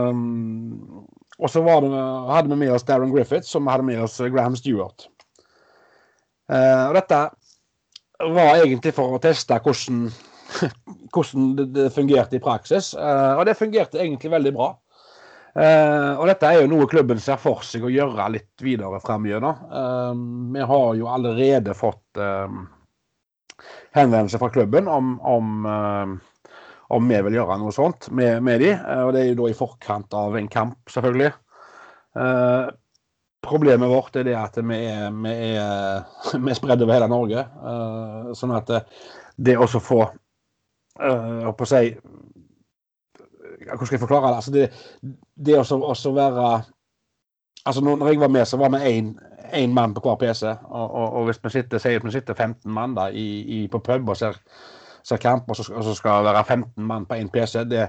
Um, 0.10 1.06
og 1.38 1.50
så 1.50 1.62
hadde 1.62 2.50
vi 2.50 2.58
med 2.58 2.74
oss 2.74 2.86
Darren 2.88 3.14
Griffith, 3.14 3.46
som 3.46 3.70
hadde 3.70 3.86
med 3.86 4.02
oss 4.02 4.18
Graham 4.34 4.58
Stewart. 4.58 5.08
Uh, 6.50 6.90
og 6.90 6.98
dette 6.98 7.22
var 8.34 8.64
egentlig 8.64 8.96
for 8.98 9.14
å 9.14 9.22
teste 9.22 9.60
hvordan, 9.62 10.08
hvordan 11.14 11.54
det, 11.76 11.92
fungerte 11.94 12.40
i 12.40 12.42
praksis. 12.42 12.94
Og 12.98 13.44
det 13.46 13.60
fungerte 13.60 14.02
egentlig 14.02 14.32
veldig 14.34 14.54
bra. 14.58 14.72
Uh, 15.54 16.18
og 16.18 16.26
dette 16.26 16.50
er 16.50 16.64
jo 16.64 16.70
noe 16.72 16.88
klubben 16.90 17.20
ser 17.22 17.38
for 17.38 17.62
seg 17.62 17.84
å 17.86 17.92
gjøre 17.94 18.26
litt 18.34 18.64
videre 18.66 18.98
framover. 19.04 19.60
Uh, 19.70 20.14
vi 20.56 20.66
har 20.66 20.88
jo 20.98 21.10
allerede 21.14 21.76
fått 21.78 22.18
uh, 22.18 22.50
henvendelse 23.94 24.40
fra 24.42 24.50
klubben 24.50 24.90
om, 24.90 25.14
om, 25.22 25.68
om, 26.90 27.12
vi 27.12 27.20
vil 27.28 27.38
gjøre 27.38 27.60
noe 27.62 27.74
sånt 27.76 28.10
med, 28.10 28.42
med 28.44 28.64
de, 28.64 28.72
og 29.06 29.12
det 29.14 29.22
er 29.22 29.28
jo 29.30 29.44
da 29.44 29.50
i 29.52 29.58
forkant 29.58 30.18
av 30.18 30.38
en 30.40 30.50
kamp, 30.52 30.80
selvfølgelig. 30.90 31.30
problemet 33.46 33.90
vårt 33.92 34.18
er 34.18 34.26
det 34.26 34.34
at 34.40 34.58
vi 34.58 34.80
er, 34.90 35.14
vi 35.14 35.36
er, 35.54 36.02
er 36.50 36.58
spredd 36.58 36.82
over 36.82 36.98
hele 36.98 37.12
Norge. 37.14 37.46
sånn 38.36 38.58
at 38.58 38.74
det, 38.74 38.82
det 39.38 39.58
å 39.62 39.70
få 39.70 40.02
å 40.98 41.70
si 41.70 41.86
hvordan 43.66 43.86
skal 43.86 43.96
jeg 43.98 44.06
forklare 44.06 44.32
det? 44.32 44.36
Altså 44.42 44.52
det, 44.52 44.70
det 45.48 45.60
å, 45.60 45.82
også 45.90 46.14
være 46.16 46.54
Altså 47.64 47.80
når 47.80 48.10
jeg 48.10 48.20
var 48.20 48.28
med, 48.28 48.44
så 48.46 48.58
var 48.60 48.74
vi 48.74 48.90
én 49.56 49.74
mann 49.74 49.94
på 49.96 50.02
hver 50.04 50.18
PC. 50.20 50.44
Og, 50.66 50.84
og, 50.92 51.14
og, 51.14 51.26
hvis 51.26 51.40
vi 51.44 51.50
sitter, 51.54 51.80
sier 51.80 52.04
vi 52.04 52.12
sitter 52.12 52.36
15 52.36 52.72
mann 52.74 52.96
da, 52.98 53.08
i, 53.08 53.28
i, 53.40 53.60
på 53.72 53.80
pub 53.80 54.10
og 54.10 54.18
ser, 54.20 54.36
ser 55.04 55.22
kamp, 55.24 55.48
og 55.48 55.56
så, 55.56 55.70
og 55.72 55.86
så 55.88 55.94
skal 55.96 56.26
det 56.26 56.34
være 56.34 56.44
15 56.44 56.90
mann 56.90 57.06
på 57.08 57.16
én 57.22 57.32
PC, 57.32 57.64
det 57.72 57.86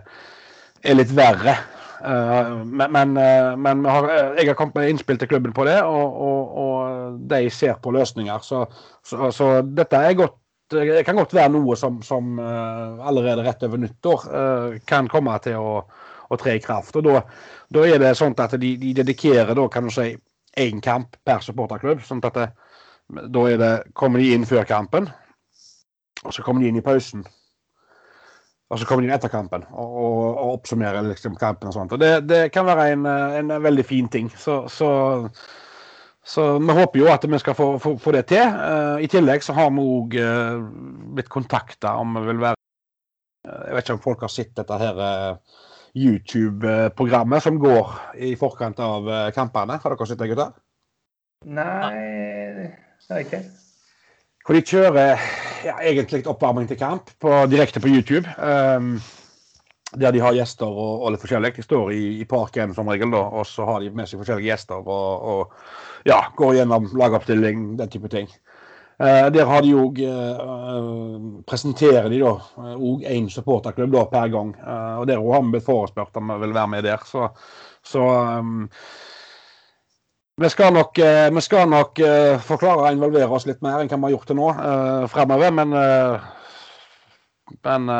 er 0.84 0.94
litt 0.94 1.10
verre. 1.16 1.56
Uh, 2.04 2.60
men, 2.68 2.92
men, 2.92 3.16
uh, 3.16 3.54
men 3.58 3.84
har, 3.88 4.06
uh, 4.06 4.38
jeg 4.38 4.50
har 4.50 4.58
kommet 4.58 4.76
med 4.76 4.92
innspill 4.92 5.18
til 5.18 5.30
klubben 5.30 5.54
på 5.56 5.64
det, 5.64 5.78
og 5.82 7.20
de 7.30 7.50
ser 7.50 7.78
på 7.82 7.94
løsninger. 7.96 8.38
Så, 8.44 8.66
så, 9.06 9.30
så 9.32 9.50
dette 9.64 9.96
er 9.96 10.18
godt 10.18 10.36
det 10.70 11.04
kan 11.06 11.16
godt 11.16 11.34
være 11.36 11.52
noe 11.52 11.76
som, 11.76 12.00
som 12.02 12.38
uh, 12.40 13.00
allerede 13.06 13.44
rett 13.44 13.62
over 13.66 13.80
nyttår 13.82 14.26
uh, 14.30 14.76
kan 14.88 15.08
komme 15.12 15.36
til 15.44 15.60
å, 15.60 15.82
å, 16.28 16.38
tre 16.40 16.56
i 16.56 16.62
kraft. 16.62 16.96
og 16.96 17.04
da 17.04 17.86
er 17.86 18.00
det 18.00 18.14
sånn 18.18 18.36
at 18.40 18.56
de, 18.60 18.74
de 18.80 18.94
dedikerer 18.96 19.54
da, 19.54 19.68
kan 19.68 19.88
du 19.88 19.92
si, 19.94 20.14
én 20.56 20.80
kamp 20.80 21.16
per 21.24 21.42
supporterklubb. 21.44 22.02
sånn 22.04 22.22
at 22.24 22.34
det, 22.34 22.50
Da 23.08 23.46
det, 23.60 23.72
kommer 23.92 24.18
de 24.18 24.32
inn 24.34 24.46
før 24.48 24.64
kampen, 24.64 25.10
og 26.24 26.32
så 26.32 26.42
kommer 26.42 26.62
de 26.62 26.70
inn 26.70 26.78
i 26.80 26.84
pausen. 26.84 27.24
Og 28.72 28.80
så 28.80 28.86
kommer 28.88 29.04
de 29.04 29.10
inn 29.10 29.14
etter 29.14 29.28
kampen 29.28 29.66
og, 29.70 29.90
og, 30.00 30.22
og 30.30 30.54
oppsummerer 30.54 31.04
liksom 31.04 31.36
kampen. 31.36 31.68
og 31.68 31.74
sånt. 31.74 31.92
Og 31.92 32.00
Det, 32.00 32.24
det 32.26 32.52
kan 32.52 32.66
være 32.66 32.86
en, 32.94 33.04
en, 33.06 33.52
veldig 33.62 33.84
fin 33.84 34.08
ting. 34.08 34.30
så, 34.36 34.64
så 34.68 34.88
så 36.24 36.44
vi 36.58 36.72
håper 36.72 37.02
jo 37.02 37.10
at 37.12 37.24
vi 37.28 37.38
skal 37.38 37.56
få, 37.56 37.66
få, 37.78 37.94
få 38.00 38.12
det 38.16 38.24
til. 38.32 38.42
Uh, 38.42 38.96
I 39.04 39.08
tillegg 39.12 39.44
så 39.44 39.52
har 39.56 39.68
vi 39.74 39.84
òg 39.84 40.14
uh, 40.16 40.24
eh, 40.24 40.62
blitt 41.18 41.28
kontakta 41.32 41.98
om 42.00 42.16
vi 42.16 42.24
vil 42.30 42.40
være 42.40 42.56
uh, 42.56 43.64
Jeg 43.68 43.76
vet 43.76 43.84
ikke 43.84 43.96
om 43.98 44.04
folk 44.06 44.24
har 44.24 44.32
sett 44.32 44.54
dette 44.56 44.78
her 44.80 45.02
YouTube-programmet 45.94 47.44
som 47.44 47.60
går 47.60 47.92
i 48.26 48.32
forkant 48.40 48.80
av 48.82 49.06
kampene. 49.36 49.76
Har 49.78 49.94
dere 49.94 50.08
sett 50.10 50.18
det, 50.18 50.30
gutter? 50.32 50.56
Nei, 51.44 51.92
det 52.56 53.12
har 53.12 53.20
jeg 53.20 53.28
ikke. 53.28 53.42
Hvor 54.44 54.56
de 54.56 54.64
kjører 54.66 55.22
ja, 55.64 55.76
egentlig 55.86 56.24
oppvarming 56.26 56.66
til 56.68 56.80
kamp 56.80 57.12
på, 57.22 57.36
direkte 57.52 57.84
på 57.84 57.92
YouTube. 57.92 58.26
Um, 58.40 58.96
der 60.01 60.14
de 60.14 60.22
har 60.22 60.36
gjester 60.36 60.66
og, 60.68 61.05
og 61.05 61.14
litt 61.14 61.22
forskjellig. 61.22 61.53
De 61.57 61.64
står 61.66 61.92
i, 61.95 62.03
i 62.22 62.28
parken 62.28 62.74
som 62.76 62.88
regel, 62.90 63.12
da, 63.14 63.22
og 63.24 63.47
så 63.49 63.66
har 63.68 63.82
de 63.82 63.92
med 63.95 64.11
seg 64.11 64.22
forskjellige 64.22 64.51
gjester 64.51 64.82
og, 64.82 65.28
og 65.34 66.09
ja, 66.09 66.20
går 66.36 66.59
gjennom 66.59 66.90
lagoppstilling, 66.99 67.74
den 67.80 67.92
type 67.92 68.11
ting. 68.12 68.28
Eh, 68.99 69.30
der 69.34 69.49
har 69.51 69.64
de 69.64 69.72
òg 69.74 69.97
eh, 70.07 71.14
Presenterer 71.49 72.07
de 72.12 72.20
da 72.22 72.30
òg 72.76 73.03
uh, 73.03 73.09
én 73.11 73.26
supporterklubb 73.30 73.90
da, 73.97 74.05
per 74.11 74.30
gang. 74.30 74.53
Eh, 74.55 74.95
og 75.01 75.09
Der 75.11 75.18
har 75.18 75.42
vi 75.42 75.57
blitt 75.57 75.66
forespurt 75.66 76.16
om 76.20 76.30
vi 76.30 76.38
vil 76.45 76.55
være 76.55 76.70
med 76.76 76.86
der. 76.86 77.03
Så, 77.07 77.28
så 77.82 78.05
um, 78.38 78.68
vi 80.38 80.49
skal 80.51 80.72
nok, 80.74 80.99
vi 81.34 81.40
skal 81.40 81.68
nok 81.70 82.01
forklare 82.42 82.88
og 82.88 82.92
involvere 82.97 83.30
oss 83.30 83.47
litt 83.47 83.61
mer 83.62 83.78
enn 83.78 83.86
hva 83.86 84.01
vi 84.01 84.09
har 84.09 84.14
gjort 84.16 84.26
til 84.26 84.38
nå 84.40 84.49
fremover, 85.12 85.53
men, 85.55 85.70
men 87.62 87.92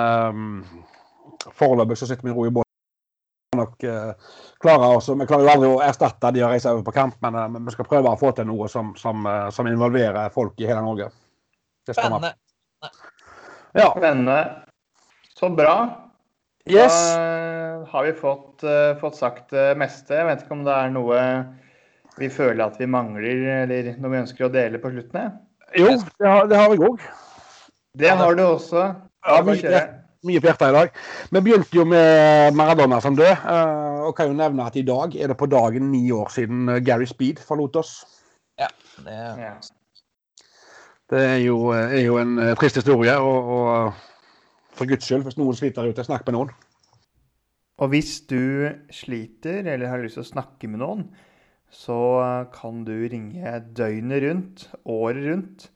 foreløpig 1.53 1.99
så 2.01 2.09
sitter 2.09 2.27
vi 2.27 2.33
i 2.33 2.37
ro 2.37 2.47
i 2.49 2.53
båten. 2.55 2.71
Nok, 3.55 3.85
uh, 3.87 4.39
klarer 4.63 4.97
også, 4.97 5.15
vi 5.21 5.27
klarer 5.31 5.47
jo 5.47 5.53
aldri 5.53 5.69
å 5.71 5.83
erstatte 5.87 6.33
de 6.35 6.43
å 6.43 6.51
reise 6.51 6.73
over 6.73 6.83
på 6.87 6.95
kamp, 6.97 7.21
men, 7.23 7.37
uh, 7.39 7.61
vi 7.69 7.75
skal 7.75 7.87
prøve 7.87 8.11
å 8.11 8.19
få 8.19 8.33
til 8.35 8.49
noe 8.49 8.67
som, 8.73 8.95
som, 8.99 9.27
uh, 9.29 9.47
som 9.55 9.69
involverer 9.71 10.33
folk 10.35 10.59
i 10.59 10.67
hele 10.67 10.83
Norge. 10.83 11.11
Spennende. 11.87 12.33
Ja. 13.77 13.91
Spennende. 13.93 14.39
Så 15.35 15.51
bra. 15.55 15.77
Yes. 16.65 16.95
Da 17.15 17.85
har 17.91 18.07
vi 18.07 18.15
fått, 18.17 18.63
fått 19.01 19.19
sagt 19.19 19.51
det 19.53 19.75
meste. 19.77 20.15
Jeg 20.17 20.25
vet 20.31 20.45
ikke 20.45 20.57
om 20.57 20.63
det 20.65 20.73
er 20.73 20.95
noe 20.95 21.19
vi 22.17 22.31
føler 22.33 22.63
at 22.65 22.79
vi 22.81 22.89
mangler, 22.89 23.43
eller 23.65 23.91
noe 23.99 24.13
vi 24.15 24.21
ønsker 24.23 24.47
å 24.47 24.53
dele 24.55 24.81
på 24.81 24.93
slutten? 24.95 25.35
Jo, 25.77 25.91
det 26.23 26.31
har, 26.31 26.49
det 26.49 26.61
har 26.61 26.73
jeg 26.73 26.85
òg. 26.87 27.05
Det 27.99 28.15
har 28.23 28.39
du 28.39 28.45
også. 28.47 28.87
Ja, 29.27 29.41
mye, 29.45 29.83
mye 30.29 30.41
på 30.41 30.49
hjertet 30.49 30.73
i 30.73 30.77
dag. 30.77 30.99
Vi 31.31 31.43
begynte 31.45 31.79
jo 31.79 31.85
med 31.89 32.57
Maradona 32.57 33.01
som 33.05 33.17
død, 33.17 33.31
eh, 33.33 34.03
og 34.09 34.15
kan 34.17 34.31
jo 34.31 34.39
nevne 34.39 34.67
at 34.67 34.77
i 34.81 34.85
dag 34.87 35.17
er 35.17 35.31
det 35.31 35.39
på 35.41 35.49
dagen 35.51 35.91
ni 35.93 36.05
år 36.15 36.33
siden 36.33 36.69
eh, 36.69 36.83
Gary 36.85 37.09
Speed 37.09 37.43
forlot 37.45 37.77
oss. 37.81 37.95
Ja, 38.61 38.71
det 39.05 39.15
er, 39.15 39.59
det 41.11 41.23
er, 41.23 41.41
jo, 41.45 41.59
er 41.75 42.01
jo, 42.05 42.19
en 42.23 42.39
eh, 42.39 42.55
trist 42.59 42.81
historie, 42.81 43.17
og, 43.19 43.51
og 43.57 44.75
for 44.75 44.91
guds 44.91 45.07
skyld, 45.07 45.27
hvis 45.27 45.39
noen 45.41 45.59
sliter 45.59 45.91
ute, 45.91 46.07
snakk 46.07 46.27
med 46.27 46.39
noen. 46.39 46.55
Og 47.83 47.91
hvis 47.91 48.21
du 48.31 48.71
sliter 48.95 49.67
eller 49.67 49.91
har 49.91 50.03
lyst 50.03 50.21
til 50.21 50.25
å 50.25 50.33
snakke 50.33 50.71
med 50.71 50.81
noen, 50.85 51.09
så 51.75 51.99
kan 52.55 52.85
du 52.87 52.93
ringe 53.11 53.57
døgnet 53.75 54.23
rundt, 54.23 54.69
året 54.87 55.25
rundt, 55.27 55.71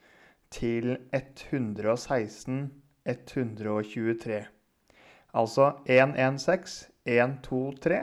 til 0.55 0.95
116 1.13 2.71
123. 3.09 4.43
Altså 5.35 5.73
116 5.87 6.89
123. 7.09 8.01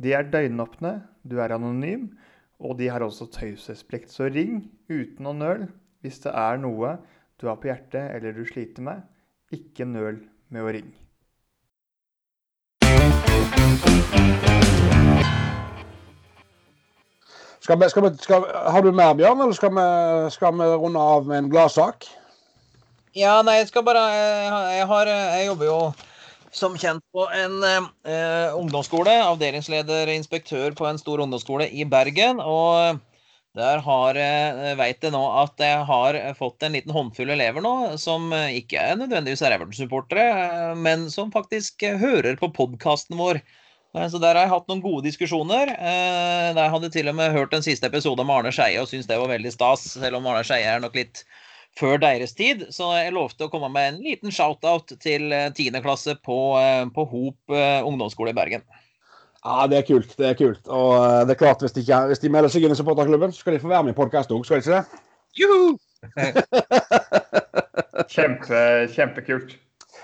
De 0.00 0.14
er 0.16 0.28
døgnåpne, 0.32 0.94
du 1.28 1.38
er 1.40 1.52
anonym, 1.52 2.08
og 2.60 2.78
de 2.78 2.88
har 2.88 3.04
også 3.04 3.28
taushetsplikt. 3.34 4.12
Så 4.12 4.30
ring 4.32 4.64
uten 4.88 5.28
å 5.28 5.36
nøl 5.36 5.68
hvis 6.00 6.22
det 6.24 6.32
er 6.36 6.60
noe 6.60 6.96
du 7.40 7.48
har 7.48 7.60
på 7.60 7.70
hjertet 7.70 8.16
eller 8.16 8.36
du 8.36 8.44
sliter 8.48 8.84
med. 8.84 9.04
Ikke 9.52 9.88
nøl 9.88 10.22
med 10.48 10.64
å 10.64 10.72
ringe. 10.72 10.96
Skal 17.60 17.76
vi, 17.80 17.88
skal 17.92 18.02
vi, 18.02 18.10
skal, 18.18 18.46
har 18.72 18.82
du 18.82 18.88
mer, 18.90 19.12
Bjørn, 19.14 19.42
eller 19.44 19.54
skal 19.54 19.70
vi, 19.76 19.84
skal 20.32 20.56
vi 20.56 20.68
runde 20.80 21.00
av 21.00 21.28
med 21.28 21.42
en 21.42 21.50
gladsak? 21.52 22.08
Ja, 23.16 23.40
nei, 23.42 23.58
jeg 23.58 23.70
skal 23.72 23.84
bare 23.86 24.04
Jeg, 24.14 24.86
har, 24.86 25.10
jeg 25.10 25.46
jobber 25.48 25.66
jo 25.66 25.78
som 26.54 26.74
kjent 26.78 27.02
på 27.14 27.24
en 27.30 27.60
eh, 27.62 28.56
ungdomsskole. 28.58 29.12
Avdelingsleder, 29.22 30.10
inspektør 30.14 30.74
på 30.78 30.86
en 30.88 30.98
stor 30.98 31.22
ungdomsskole 31.22 31.68
i 31.70 31.86
Bergen. 31.86 32.42
Og 32.42 32.98
der 33.58 33.82
har 33.82 34.18
veit 34.78 35.02
jeg 35.02 35.14
nå 35.14 35.22
at 35.42 35.58
jeg 35.62 35.84
har 35.86 36.18
fått 36.38 36.62
en 36.62 36.74
liten 36.74 36.94
håndfull 36.94 37.32
elever 37.34 37.62
nå 37.64 37.96
som 37.98 38.28
ikke 38.30 38.78
er 38.78 38.98
nødvendigvis 39.00 39.42
er 39.42 39.56
Everton-supportere, 39.56 40.76
men 40.78 41.08
som 41.10 41.32
faktisk 41.34 41.82
hører 41.82 42.38
på 42.38 42.52
podkasten 42.54 43.18
vår. 43.18 43.42
Så 43.90 44.20
der 44.22 44.36
har 44.38 44.44
jeg 44.44 44.52
hatt 44.52 44.68
noen 44.70 44.82
gode 44.84 45.02
diskusjoner. 45.08 45.70
Eh, 45.74 46.48
der 46.54 46.70
hadde 46.70 46.86
jeg 46.86 47.00
til 47.00 47.10
og 47.10 47.16
med 47.18 47.34
hørt 47.34 47.50
den 47.50 47.64
siste 47.66 47.90
episode 47.90 48.22
med 48.22 48.36
Arne 48.36 48.52
Skeie 48.54 48.78
og 48.78 48.86
syntes 48.90 49.10
det 49.10 49.18
var 49.18 49.32
veldig 49.32 49.50
stas, 49.54 49.82
selv 49.96 50.20
om 50.20 50.28
Arne 50.30 50.44
Skeie 50.46 50.68
er 50.70 50.82
nok 50.82 50.94
litt 50.94 51.24
før 51.78 52.00
deres 52.02 52.34
tid. 52.36 52.66
Så 52.74 52.90
jeg 52.96 53.14
lovte 53.14 53.46
å 53.46 53.52
komme 53.52 53.70
med 53.72 53.84
en 53.92 54.00
liten 54.04 54.30
shout-out 54.34 54.92
til 55.02 55.32
eh, 55.34 55.50
tiendeklasse 55.56 56.12
på, 56.26 56.38
eh, 56.60 56.84
på 56.94 57.02
Hop 57.12 57.38
eh, 57.54 57.86
ungdomsskole 57.86 58.30
i 58.34 58.38
Bergen. 58.38 58.62
Ja, 59.40 59.64
det 59.70 59.76
er 59.78 59.86
kult. 59.88 60.10
Det 60.18 60.26
er 60.28 60.36
kult. 60.36 60.66
Og 60.68 60.92
det 61.28 61.36
er 61.36 61.40
klart, 61.40 61.62
hvis 61.64 61.74
de, 61.76 61.80
ikke, 61.84 62.00
hvis 62.10 62.20
de 62.20 62.32
melder 62.32 62.50
seg 62.52 62.66
inn 62.66 62.74
i 62.74 62.78
supporterklubben, 62.78 63.32
så 63.32 63.38
skal 63.44 63.54
de 63.56 63.62
få 63.62 63.72
være 63.72 63.84
med 63.86 63.94
i 63.94 64.00
podkast 64.00 64.34
òg, 64.34 64.42
skal 64.44 64.60
de 64.60 64.64
ikke 64.66 64.76
det? 64.76 64.84
Juhu! 65.40 65.66
Kjempe, 68.10 68.60
kjempekult. 68.92 69.50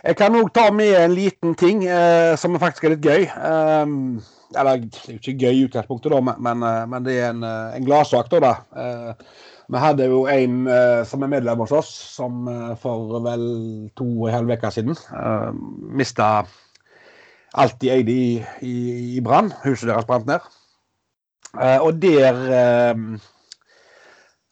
Jeg 0.07 0.15
kan 0.21 0.37
òg 0.39 0.49
ta 0.55 0.67
med 0.73 0.93
en 1.01 1.15
liten 1.17 1.51
ting 1.59 1.79
eh, 1.89 2.33
som 2.39 2.61
faktisk 2.63 2.87
er 2.87 2.93
litt 2.95 3.05
gøy. 3.05 3.23
Um, 3.37 4.23
eller 4.57 4.73
det 4.85 5.03
er 5.03 5.17
jo 5.17 5.19
ikke 5.19 5.41
gøy 5.43 5.55
i 5.59 5.65
utgangspunktet, 5.67 6.15
da, 6.15 6.19
men, 6.23 6.63
men, 6.63 7.01
det 7.05 7.15
er 7.19 7.29
en, 7.33 7.43
en 7.45 7.89
gladsak. 7.89 8.27
da. 8.33 8.39
da. 8.45 8.53
Uh, 8.73 9.11
Vi 9.67 9.81
hadde 9.83 10.07
jo 10.07 10.25
en 10.31 10.61
uh, 10.69 11.03
som 11.09 11.25
er 11.25 11.33
medlem 11.33 11.63
hos 11.65 11.75
oss, 11.75 11.91
som 12.17 12.47
uh, 12.47 12.75
for 12.79 13.19
vel 13.25 13.47
to 13.99 14.07
og 14.07 14.29
en 14.29 14.37
halv 14.39 14.53
uke 14.55 14.71
siden 14.75 14.95
uh, 15.11 15.51
mista 15.99 16.45
alt 17.57 17.79
de 17.83 17.91
eide 17.91 18.13
i, 18.13 18.29
i, 18.63 18.77
i 19.17 19.23
brann. 19.25 19.51
Huset 19.65 19.91
deres 19.91 20.07
brant 20.07 20.29
ned. 20.29 20.45
Uh, 21.57 21.79
og 21.83 21.97
der 22.03 22.45
Uh, 22.47 23.19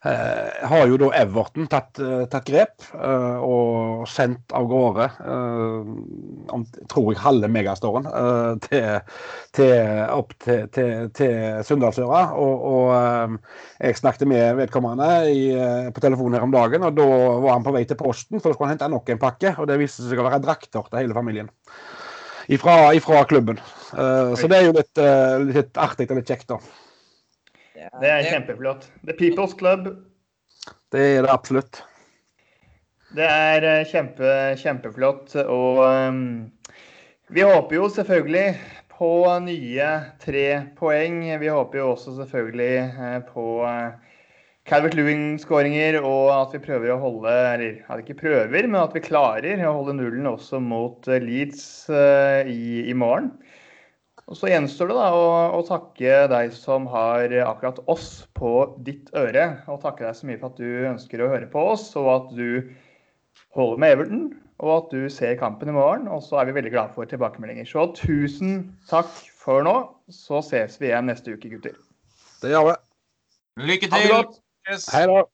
har 0.04 0.84
jo 0.90 0.98
da 1.00 1.08
Everton 1.16 1.68
tatt, 1.70 1.96
uh, 2.02 2.24
tatt 2.28 2.44
grep 2.44 2.84
uh, 2.92 3.40
og 3.40 4.02
sendt 4.10 4.52
av 4.52 4.66
gårde 4.68 5.06
tror 6.92 7.08
jeg 7.08 7.22
halve 7.22 7.48
megastoren 7.48 8.04
til, 8.66 9.14
til, 9.56 9.72
opp 10.12 10.34
til, 10.44 10.66
til, 10.74 11.08
til 11.16 11.64
Sunndalsøra. 11.64 12.20
Og, 12.36 12.66
og 12.68 13.38
jeg 13.80 13.98
snakket 13.98 14.28
med 14.28 14.60
vedkommende 14.60 15.08
i, 15.32 15.46
på 15.94 16.04
telefonen 16.04 16.36
her 16.36 16.46
om 16.46 16.52
dagen, 16.52 16.84
og 16.84 16.98
da 16.98 17.08
var 17.08 17.56
han 17.56 17.66
på 17.66 17.74
vei 17.74 17.84
til 17.88 17.98
posten, 18.00 18.40
for 18.40 18.50
da 18.50 18.58
skulle 18.58 18.70
han 18.70 18.76
hente 18.76 18.92
nok 18.92 19.10
en 19.14 19.22
pakke. 19.24 19.54
Og 19.56 19.68
det 19.70 19.80
viste 19.80 20.04
seg 20.04 20.20
å 20.20 20.28
være 20.28 20.42
drakter 20.44 20.84
til 20.84 21.00
hele 21.00 21.16
familien. 21.16 21.50
Ifra, 22.52 22.92
ifra 22.92 23.24
klubben. 23.28 23.60
så 23.88 24.50
det 24.50 24.60
er 24.60 24.68
jo 24.68 24.76
litt, 24.76 25.04
litt 25.48 25.80
artig 25.80 26.10
og 26.10 26.20
litt 26.20 26.28
kjekt, 26.28 26.50
da. 26.52 26.60
Det 28.00 28.10
er 28.10 28.28
kjempeflott. 28.30 28.86
The 29.04 29.16
People's 29.18 29.56
Club. 29.58 29.90
Det 30.94 31.02
er 31.16 31.26
det 31.26 31.32
absolutt. 31.32 31.82
Det 33.14 33.26
er 33.26 33.66
eh, 33.68 33.84
kjempe, 33.86 34.30
kjempeflott. 34.58 35.34
Og 35.44 35.82
um, 35.84 36.22
vi 37.34 37.44
håper 37.46 37.76
jo 37.76 37.90
selvfølgelig 37.92 38.46
på 38.94 39.10
nye 39.44 39.90
tre 40.22 40.46
poeng. 40.78 41.20
Vi 41.40 41.52
håper 41.52 41.80
jo 41.80 41.92
også 41.92 42.16
selvfølgelig 42.20 42.74
uh, 42.98 43.20
på 43.28 43.46
uh, 43.66 43.94
Calvert 44.66 44.96
Lewin-skåringer, 44.96 46.00
og 46.00 46.30
at 46.34 46.54
vi 46.56 46.62
prøver 46.64 46.94
å 46.94 47.00
holde 47.02 47.32
Eller 47.52 47.82
at 47.84 48.00
vi 48.00 48.06
ikke 48.06 48.22
prøver, 48.22 48.66
men 48.66 48.80
at 48.80 48.94
vi 48.96 49.04
klarer 49.04 49.60
å 49.66 49.74
holde 49.80 49.98
nullen 49.98 50.30
også 50.30 50.62
mot 50.62 51.06
Leeds 51.06 51.90
uh, 51.92 52.42
i, 52.48 52.86
i 52.88 52.96
morgen. 52.96 53.34
Og 54.24 54.38
Så 54.38 54.48
gjenstår 54.48 54.88
det 54.88 54.96
da 54.96 55.08
å, 55.12 55.24
å, 55.58 55.60
takke 55.68 56.22
deg 56.32 56.54
som 56.56 56.86
har 56.88 57.32
akkurat 57.44 57.82
oss 57.92 58.24
på 58.36 58.52
ditt 58.86 59.10
øre. 59.16 59.50
Og 59.68 59.82
takke 59.82 60.06
deg 60.06 60.16
så 60.16 60.28
mye 60.28 60.40
for 60.40 60.54
at 60.54 60.62
du 60.62 60.88
ønsker 60.94 61.20
å 61.20 61.28
høre 61.34 61.50
på 61.52 61.66
oss, 61.74 61.90
og 62.00 62.08
at 62.14 62.32
du 62.38 62.72
holder 63.56 63.82
med 63.82 63.96
Everton. 63.96 64.24
Og 64.64 64.72
at 64.78 64.94
du 64.94 65.10
ser 65.12 65.36
kampen 65.36 65.68
i 65.68 65.76
morgen. 65.76 66.08
Og 66.08 66.24
så 66.24 66.40
er 66.40 66.48
vi 66.48 66.56
veldig 66.56 66.72
glade 66.72 66.96
for 66.96 67.10
tilbakemeldinger. 67.10 67.68
Så 67.68 67.90
tusen 67.98 68.70
takk 68.88 69.12
for 69.44 69.66
nå. 69.66 69.76
Så 70.08 70.40
ses 70.46 70.80
vi 70.80 70.88
igjen 70.88 71.10
neste 71.10 71.36
uke, 71.36 71.52
gutter. 71.52 71.76
Det 72.40 72.54
gjør 72.54 72.70
vi. 72.70 72.80
Lykke 73.68 73.92
til. 73.92 74.20
Hei 74.94 75.06
da. 75.10 75.24